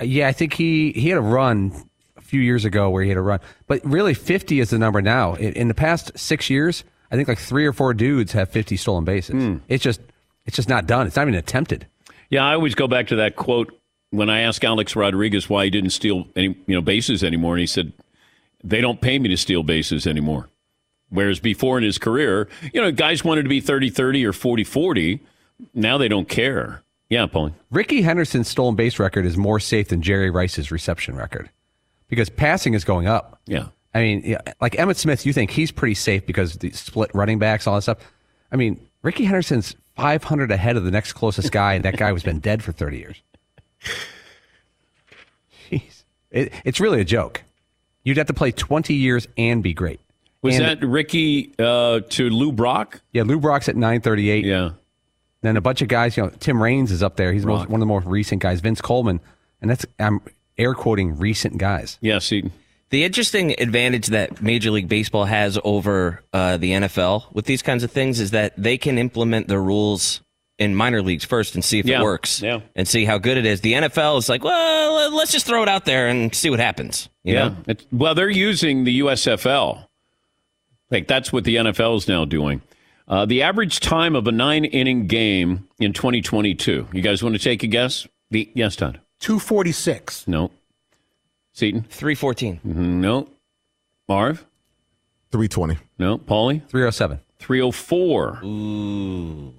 Yeah, 0.01 0.27
I 0.27 0.33
think 0.33 0.53
he 0.53 0.91
he 0.91 1.09
had 1.09 1.17
a 1.17 1.21
run 1.21 1.71
a 2.17 2.21
few 2.21 2.41
years 2.41 2.65
ago 2.65 2.89
where 2.89 3.01
he 3.03 3.09
had 3.09 3.17
a 3.17 3.21
run, 3.21 3.39
but 3.67 3.79
really 3.85 4.13
50 4.13 4.59
is 4.59 4.69
the 4.71 4.77
number 4.77 5.01
now. 5.01 5.35
In, 5.35 5.53
in 5.53 5.67
the 5.69 5.73
past 5.73 6.11
six 6.19 6.49
years, 6.49 6.83
I 7.11 7.15
think 7.15 7.27
like 7.29 7.39
three 7.39 7.65
or 7.65 7.71
four 7.73 7.93
dudes 7.93 8.33
have 8.33 8.49
50 8.49 8.75
stolen 8.75 9.05
bases. 9.05 9.59
It's 9.69 9.83
just 9.83 10.01
it's 10.45 10.55
just 10.57 10.67
not 10.69 10.85
done. 10.85 11.07
It's 11.07 11.15
not 11.15 11.23
even 11.23 11.35
attempted. 11.35 11.87
Yeah, 12.29 12.45
I 12.45 12.53
always 12.53 12.75
go 12.75 12.87
back 12.87 13.07
to 13.07 13.15
that 13.17 13.35
quote 13.35 13.75
when 14.11 14.29
I 14.29 14.41
asked 14.41 14.63
Alex 14.63 14.95
Rodriguez 14.95 15.49
why 15.49 15.65
he 15.65 15.69
didn't 15.69 15.91
steal 15.91 16.27
any 16.35 16.55
you 16.67 16.75
know 16.75 16.81
bases 16.81 17.23
anymore, 17.23 17.55
and 17.55 17.61
he 17.61 17.67
said, 17.67 17.93
"They 18.63 18.81
don't 18.81 19.01
pay 19.01 19.19
me 19.19 19.29
to 19.29 19.37
steal 19.37 19.63
bases 19.63 20.05
anymore." 20.07 20.49
Whereas 21.09 21.39
before 21.39 21.77
in 21.77 21.83
his 21.83 21.97
career, 21.97 22.47
you 22.71 22.79
know, 22.79 22.91
guys 22.91 23.23
wanted 23.23 23.41
to 23.41 23.49
be 23.49 23.59
30-30 23.61 24.25
or 24.25 24.31
40-40. 24.31 25.19
Now 25.73 25.97
they 25.97 26.07
don't 26.07 26.29
care. 26.29 26.83
Yeah, 27.09 27.25
Paulie. 27.25 27.53
Rickey 27.71 28.03
Henderson's 28.03 28.47
stolen 28.47 28.75
base 28.75 28.99
record 28.99 29.25
is 29.25 29.35
more 29.35 29.59
safe 29.59 29.87
than 29.87 30.03
Jerry 30.03 30.29
Rice's 30.29 30.71
reception 30.71 31.15
record 31.15 31.49
because 32.09 32.29
passing 32.29 32.75
is 32.75 32.83
going 32.83 33.07
up. 33.07 33.41
Yeah. 33.47 33.69
I 33.95 34.01
mean, 34.01 34.37
like 34.61 34.73
Emmitt 34.73 34.97
Smith, 34.97 35.25
you 35.25 35.33
think 35.33 35.49
he's 35.49 35.71
pretty 35.71 35.95
safe 35.95 36.27
because 36.27 36.57
the 36.57 36.69
split 36.71 37.09
running 37.15 37.39
backs, 37.39 37.65
all 37.65 37.73
that 37.73 37.81
stuff. 37.81 37.97
I 38.51 38.55
mean, 38.55 38.79
Rickey 39.01 39.25
Henderson's 39.25 39.75
500 39.99 40.51
ahead 40.51 40.77
of 40.77 40.83
the 40.83 40.91
next 40.91 41.13
closest 41.13 41.51
guy, 41.51 41.73
and 41.73 41.83
that 41.85 41.97
guy 41.97 42.11
was 42.11 42.23
been 42.23 42.39
dead 42.39 42.63
for 42.63 42.71
30 42.71 42.97
years. 42.97 43.21
Jeez. 45.71 46.03
It, 46.31 46.53
it's 46.65 46.79
really 46.79 47.01
a 47.01 47.05
joke. 47.05 47.43
You'd 48.03 48.17
have 48.17 48.27
to 48.27 48.33
play 48.33 48.51
20 48.51 48.93
years 48.93 49.27
and 49.37 49.61
be 49.61 49.73
great. 49.73 49.99
Was 50.41 50.55
And- 50.57 50.65
that 50.81 50.85
Rickey 50.87 51.53
uh, 51.59 51.99
to 52.09 52.29
Lou 52.29 52.51
Brock? 52.51 53.01
Yeah, 53.11 53.23
Lou 53.23 53.39
Brock's 53.39 53.67
at 53.67 53.75
938. 53.75 54.45
Yeah. 54.45 54.71
Then 55.41 55.57
a 55.57 55.61
bunch 55.61 55.81
of 55.81 55.87
guys, 55.87 56.17
you 56.17 56.23
know, 56.23 56.29
Tim 56.39 56.61
Raines 56.61 56.91
is 56.91 57.01
up 57.01 57.15
there. 57.15 57.31
He's 57.31 57.45
most, 57.45 57.69
one 57.69 57.75
of 57.75 57.79
the 57.79 57.85
more 57.85 58.01
recent 58.01 58.41
guys. 58.41 58.59
Vince 58.59 58.81
Coleman. 58.81 59.19
And 59.61 59.69
that's, 59.69 59.85
I'm 59.97 60.21
air 60.57 60.73
quoting 60.73 61.17
recent 61.17 61.57
guys. 61.57 61.97
Yeah, 62.01 62.19
see. 62.19 62.51
The 62.89 63.03
interesting 63.03 63.59
advantage 63.59 64.07
that 64.07 64.41
Major 64.41 64.71
League 64.71 64.87
Baseball 64.87 65.25
has 65.25 65.59
over 65.63 66.23
uh, 66.33 66.57
the 66.57 66.71
NFL 66.71 67.31
with 67.33 67.45
these 67.45 67.61
kinds 67.61 67.83
of 67.83 67.91
things 67.91 68.19
is 68.19 68.31
that 68.31 68.53
they 68.57 68.77
can 68.77 68.97
implement 68.97 69.47
the 69.47 69.59
rules 69.59 70.21
in 70.57 70.75
minor 70.75 71.01
leagues 71.01 71.23
first 71.23 71.55
and 71.55 71.63
see 71.63 71.79
if 71.79 71.85
Yeah, 71.85 71.99
it 71.99 72.03
works 72.03 72.41
yeah. 72.41 72.59
and 72.75 72.87
see 72.87 73.05
how 73.05 73.17
good 73.17 73.37
it 73.37 73.45
is. 73.45 73.61
The 73.61 73.73
NFL 73.73 74.17
is 74.17 74.27
like, 74.27 74.43
well, 74.43 75.15
let's 75.15 75.31
just 75.31 75.45
throw 75.45 75.63
it 75.63 75.69
out 75.69 75.85
there 75.85 76.07
and 76.07 76.33
see 76.33 76.49
what 76.49 76.59
happens. 76.59 77.09
You 77.23 77.33
yeah. 77.35 77.47
know? 77.49 77.55
It's, 77.67 77.85
well, 77.91 78.15
they're 78.15 78.29
using 78.29 78.83
the 78.83 78.99
USFL. 78.99 79.85
Like 80.91 81.07
that's 81.07 81.31
what 81.31 81.43
the 81.43 81.57
NFL 81.57 81.97
is 81.97 82.07
now 82.07 82.25
doing. 82.25 82.61
Uh, 83.07 83.25
the 83.25 83.41
average 83.41 83.79
time 83.79 84.15
of 84.15 84.27
a 84.27 84.31
nine 84.31 84.65
inning 84.65 85.07
game 85.07 85.67
in 85.79 85.93
2022. 85.93 86.87
You 86.91 87.01
guys 87.01 87.23
want 87.23 87.35
to 87.35 87.41
take 87.41 87.63
a 87.63 87.67
guess? 87.67 88.07
The, 88.29 88.51
yes, 88.53 88.75
Todd. 88.75 88.99
246. 89.19 90.27
No. 90.27 90.51
Seton? 91.59 91.83
314. 91.89 92.61
No. 92.63 93.27
Marv? 94.07 94.45
320. 95.31 95.77
No. 95.99 96.17
Paulie? 96.17 96.65
307. 96.69 97.19
304. 97.37 98.39
Ooh. 98.45 99.53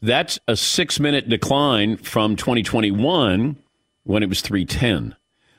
That's 0.00 0.38
a 0.48 0.56
six 0.56 0.98
minute 0.98 1.28
decline 1.28 1.98
from 1.98 2.34
2021 2.34 3.56
when 4.04 4.22
it 4.22 4.28
was 4.30 4.40
310. 4.40 5.16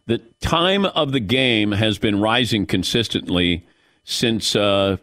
The 0.07 0.17
time 0.41 0.85
of 0.85 1.11
the 1.11 1.19
game 1.19 1.73
has 1.73 1.99
been 1.99 2.19
rising 2.19 2.65
consistently 2.65 3.63
since, 4.03 4.55
uh, 4.55 4.97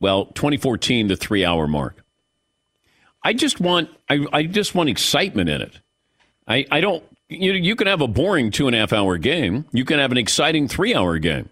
well, 0.00 0.26
2014, 0.26 1.08
the 1.08 1.16
three 1.16 1.44
hour 1.44 1.66
mark. 1.66 2.04
I 3.24 3.32
just 3.32 3.60
want, 3.60 3.90
I, 4.08 4.24
I 4.32 4.44
just 4.44 4.72
want 4.76 4.88
excitement 4.88 5.48
in 5.50 5.62
it. 5.62 5.80
I, 6.46 6.64
I 6.70 6.80
don't, 6.80 7.02
you, 7.32 7.52
you 7.52 7.76
can 7.76 7.86
have 7.86 8.00
a 8.00 8.08
boring 8.08 8.50
two 8.50 8.66
and 8.66 8.76
a 8.76 8.78
half 8.78 8.92
hour 8.92 9.18
game. 9.18 9.66
You 9.72 9.84
can 9.84 9.98
have 9.98 10.12
an 10.12 10.18
exciting 10.18 10.68
three 10.68 10.94
hour 10.94 11.18
game 11.18 11.48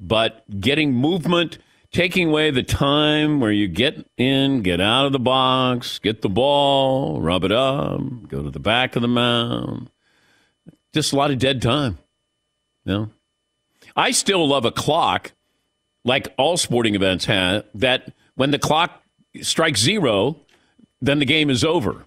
but 0.00 0.44
getting 0.60 0.92
movement, 0.92 1.58
taking 1.92 2.28
away 2.28 2.50
the 2.50 2.62
time 2.62 3.40
where 3.40 3.50
you 3.50 3.68
get 3.68 4.06
in, 4.16 4.62
get 4.62 4.80
out 4.80 5.06
of 5.06 5.12
the 5.12 5.18
box, 5.18 5.98
get 5.98 6.22
the 6.22 6.28
ball, 6.28 7.20
rub 7.20 7.44
it 7.44 7.52
up, 7.52 8.00
go 8.28 8.42
to 8.42 8.50
the 8.50 8.60
back 8.60 8.96
of 8.96 9.02
the 9.02 9.08
mound. 9.08 9.90
Just 10.94 11.12
a 11.12 11.16
lot 11.16 11.30
of 11.30 11.38
dead 11.38 11.60
time. 11.60 11.98
You 12.84 12.92
know? 12.92 13.10
I 13.96 14.12
still 14.12 14.46
love 14.46 14.64
a 14.64 14.70
clock, 14.70 15.32
like 16.04 16.32
all 16.38 16.56
sporting 16.56 16.94
events 16.94 17.24
have, 17.24 17.64
that 17.74 18.12
when 18.36 18.50
the 18.50 18.58
clock 18.58 19.02
strikes 19.42 19.80
zero, 19.80 20.36
then 21.00 21.18
the 21.18 21.24
game 21.24 21.50
is 21.50 21.64
over. 21.64 22.04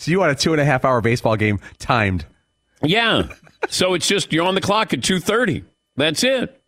So 0.00 0.10
you 0.10 0.18
want 0.18 0.32
a 0.32 0.34
two 0.34 0.52
and 0.52 0.60
a 0.60 0.64
half 0.64 0.86
hour 0.86 1.02
baseball 1.02 1.36
game 1.36 1.60
timed. 1.78 2.24
Yeah. 2.82 3.28
so 3.68 3.92
it's 3.92 4.08
just 4.08 4.32
you're 4.32 4.46
on 4.46 4.54
the 4.54 4.62
clock 4.62 4.94
at 4.94 5.00
2:30. 5.00 5.62
That's 5.94 6.24
it. 6.24 6.58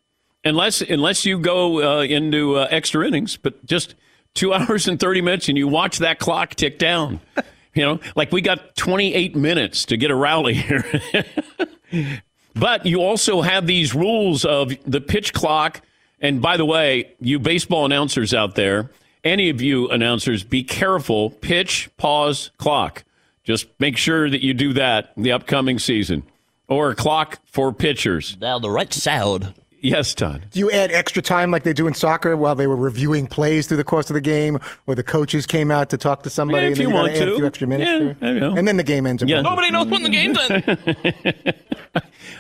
Unless 0.45 0.83
unless 0.83 1.25
you 1.25 1.39
go 1.39 2.01
uh, 2.01 2.03
into 2.03 2.57
uh, 2.57 2.69
extra 2.71 3.07
innings, 3.07 3.39
but 3.39 3.65
just 3.65 3.95
2 4.35 4.53
hours 4.53 4.87
and 4.87 5.01
30 5.01 5.23
minutes 5.23 5.49
and 5.49 5.57
you 5.57 5.67
watch 5.67 5.99
that 5.99 6.19
clock 6.19 6.55
tick 6.57 6.79
down. 6.79 7.21
You 7.75 7.87
know, 7.87 8.01
like 8.15 8.33
we 8.33 8.43
got 8.43 8.77
28 8.77 9.35
minutes 9.35 9.87
to 9.87 9.97
get 9.97 10.11
a 10.11 10.15
rally 10.15 10.53
here. 10.53 10.85
but 12.55 12.85
you 12.85 13.01
also 13.01 13.41
have 13.41 13.67
these 13.67 13.95
rules 13.95 14.45
of 14.45 14.75
the 14.85 15.01
pitch 15.01 15.33
clock 15.33 15.81
and 16.21 16.43
by 16.43 16.59
the 16.59 16.67
way, 16.67 17.15
you 17.19 17.39
baseball 17.39 17.87
announcers 17.87 18.35
out 18.35 18.57
there, 18.57 18.91
any 19.25 19.49
of 19.49 19.63
you 19.63 19.89
announcers, 19.89 20.45
be 20.45 20.63
careful. 20.63 21.31
Pitch, 21.31 21.89
pause, 21.97 22.51
clock. 22.59 23.05
Just 23.45 23.67
make 23.79 23.97
sure 23.97 24.31
that 24.31 24.43
you 24.43 24.55
do 24.55 24.73
that 24.75 25.13
the 25.17 25.33
upcoming 25.33 25.79
season. 25.79 26.23
Or 26.69 26.91
a 26.91 26.95
clock 26.95 27.41
for 27.45 27.73
pitchers. 27.73 28.37
Now 28.41 28.59
the 28.59 28.71
right 28.71 28.93
sound. 28.93 29.55
Yes, 29.85 30.15
Todd. 30.15 30.47
Do 30.53 30.61
you 30.61 30.71
add 30.71 30.93
extra 30.93 31.21
time 31.21 31.51
like 31.51 31.65
they 31.65 31.73
do 31.73 31.89
in 31.89 31.95
soccer 31.95 32.37
while 32.37 32.55
they 32.55 32.69
were 32.69 32.77
reviewing 32.77 33.27
plays 33.27 33.67
through 33.67 33.79
the 33.79 33.85
course 33.85 34.09
of 34.11 34.15
the 34.15 34.21
game, 34.21 34.61
or 34.87 34.95
the 34.95 35.03
coaches 35.03 35.45
came 35.45 35.73
out 35.73 35.91
to 35.91 35.99
talk 35.99 36.23
to 36.23 36.31
somebody 36.31 36.59
Yeah, 36.63 36.67
and 36.69 36.73
if 36.73 36.79
then 36.79 36.87
you 36.87 36.93
gotta 36.95 37.09
want 37.09 37.21
add 37.21 37.25
to. 37.27 37.33
a 37.33 37.37
few 37.37 37.47
extra 37.47 37.67
minutes? 37.67 38.17
Yeah, 38.23 38.33
there? 38.33 38.57
And 38.59 38.69
then 38.69 38.77
the 38.77 38.85
game 38.85 39.07
ends. 39.07 39.25
Yeah. 39.27 39.41
Nobody 39.43 39.71
knows 39.73 39.89
when 39.89 40.05
the 40.05 40.09
game's 40.09 40.39
in. 40.51 41.55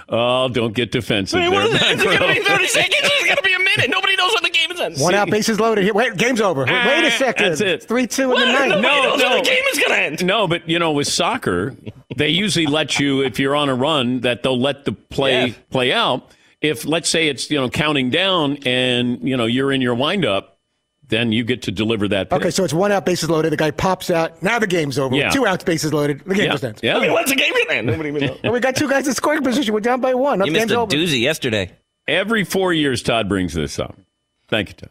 Oh, 0.08 0.48
don't 0.48 0.74
get 0.74 0.92
defensive 0.92 1.40
Wait, 1.40 1.48
what 1.48 1.70
there. 1.70 1.76
is 1.76 1.82
it? 1.82 1.92
It's 1.94 2.02
going 2.04 2.18
to 2.18 2.28
be 2.40 2.40
30 2.46 2.66
seconds. 2.68 2.94
It's 3.02 3.24
going 3.26 3.36
to 3.36 3.42
be 3.42 3.52
a 3.54 3.58
minute. 3.58 3.88
Nobody 3.90 4.14
knows 4.16 4.32
when 4.34 4.42
the 4.42 4.50
game 4.50 4.70
is 4.70 4.80
in. 4.80 5.02
One 5.02 5.14
out, 5.14 5.30
bases 5.30 5.58
loaded. 5.58 5.84
Here, 5.84 5.94
wait, 5.94 6.16
game's 6.16 6.40
over. 6.40 6.64
Wait, 6.64 6.70
wait 6.72 7.04
a 7.04 7.06
Ah, 7.08 7.10
second. 7.18 7.48
that's 7.48 7.60
it. 7.60 7.68
It's 7.68 7.86
three 7.86 8.06
two 8.06 8.24
in 8.24 8.28
the 8.30 8.34
What? 8.34 8.46
ninth. 8.68 8.68
Nobody 8.68 8.82
No, 8.82 9.02
knows 9.02 9.20
no. 9.20 9.28
when 9.30 9.38
the 9.42 9.48
game 9.50 9.64
is 9.72 9.78
going 9.78 9.90
to 9.90 9.98
end. 9.98 10.24
No, 10.26 10.46
but 10.46 10.68
you 10.68 10.78
know, 10.78 10.92
with 10.92 11.08
soccer, 11.08 11.74
they 12.16 12.28
usually 12.28 12.66
let 12.66 12.98
you 13.00 13.22
if 13.22 13.38
you're 13.38 13.56
on 13.56 13.68
a 13.68 13.74
run 13.74 14.20
that 14.20 14.42
they'll 14.42 14.58
let 14.60 14.84
the 14.84 14.92
play 14.92 15.46
Yeah. 15.48 15.54
play 15.70 15.92
out. 15.92 16.30
If 16.62 16.84
let's 16.84 17.08
say 17.08 17.28
it's 17.28 17.50
you 17.50 17.58
know 17.58 17.68
counting 17.68 18.10
down 18.10 18.58
and 18.64 19.26
you 19.28 19.36
know 19.36 19.46
you're 19.46 19.72
in 19.72 19.80
your 19.80 19.94
windup, 19.94 20.58
then 21.08 21.32
you 21.32 21.44
get 21.44 21.62
to 21.62 21.72
deliver 21.72 22.08
that. 22.08 22.30
Pitch. 22.30 22.40
Okay, 22.40 22.50
so 22.50 22.64
it's 22.64 22.72
one 22.72 22.92
out, 22.92 23.04
bases 23.04 23.28
loaded. 23.28 23.52
The 23.52 23.56
guy 23.56 23.70
pops 23.70 24.10
out. 24.10 24.42
Now 24.42 24.58
the 24.58 24.66
game's 24.66 24.98
over. 24.98 25.14
Yeah. 25.14 25.30
Two 25.30 25.46
outs, 25.46 25.64
bases 25.64 25.92
loaded. 25.92 26.20
The 26.24 26.34
game 26.34 26.44
yeah, 26.46 26.52
just 26.52 26.64
ends. 26.64 26.80
yeah. 26.82 26.96
I 26.96 27.00
mean, 27.00 27.12
when's 27.12 27.28
the 27.28 27.36
game 27.36 27.52
going 27.52 27.66
to 27.66 27.74
end? 27.74 27.86
Nobody 27.88 28.08
even 28.08 28.26
knows. 28.26 28.40
And 28.42 28.52
we 28.52 28.60
got 28.60 28.76
two 28.76 28.88
guys 28.88 29.06
in 29.06 29.14
scoring 29.14 29.42
position. 29.42 29.74
We're 29.74 29.80
down 29.80 30.00
by 30.00 30.14
one. 30.14 30.38
You 30.40 30.46
the 30.46 30.52
missed 30.52 30.60
game's 30.68 30.72
a 30.72 30.78
over. 30.78 30.90
doozy 30.90 31.20
yesterday. 31.20 31.72
Every 32.08 32.44
four 32.44 32.72
years, 32.72 33.02
Todd 33.02 33.28
brings 33.28 33.54
this 33.54 33.78
up. 33.78 33.96
Thank 34.48 34.68
you, 34.68 34.74
Todd. 34.74 34.90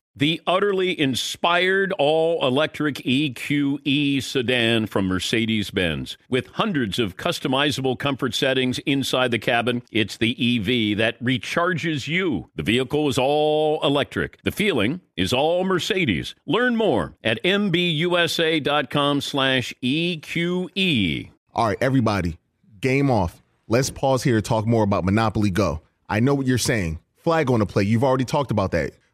The 0.13 0.41
utterly 0.45 0.99
inspired 0.99 1.93
all 1.97 2.45
electric 2.45 2.95
EQE 2.95 4.21
sedan 4.21 4.85
from 4.87 5.07
Mercedes 5.07 5.71
Benz. 5.71 6.17
With 6.29 6.47
hundreds 6.47 6.99
of 6.99 7.15
customizable 7.15 7.97
comfort 7.97 8.35
settings 8.35 8.79
inside 8.79 9.31
the 9.31 9.39
cabin, 9.39 9.83
it's 9.89 10.17
the 10.17 10.31
EV 10.31 10.97
that 10.97 11.23
recharges 11.23 12.09
you. 12.09 12.49
The 12.55 12.63
vehicle 12.63 13.07
is 13.07 13.17
all 13.17 13.79
electric. 13.83 14.41
The 14.43 14.51
feeling 14.51 14.99
is 15.15 15.31
all 15.31 15.63
Mercedes. 15.63 16.35
Learn 16.45 16.75
more 16.75 17.15
at 17.23 17.41
mbusa.com 17.43 19.21
slash 19.21 19.73
EQE. 19.81 21.31
All 21.53 21.67
right, 21.67 21.77
everybody, 21.79 22.37
game 22.81 23.09
off. 23.09 23.41
Let's 23.69 23.89
pause 23.89 24.23
here 24.23 24.35
to 24.35 24.41
talk 24.41 24.67
more 24.67 24.83
about 24.83 25.05
Monopoly 25.05 25.51
Go. 25.51 25.81
I 26.09 26.19
know 26.19 26.35
what 26.35 26.47
you're 26.47 26.57
saying. 26.57 26.99
Flag 27.15 27.49
on 27.49 27.59
the 27.59 27.65
play. 27.65 27.83
You've 27.83 28.03
already 28.03 28.25
talked 28.25 28.51
about 28.51 28.71
that. 28.71 28.91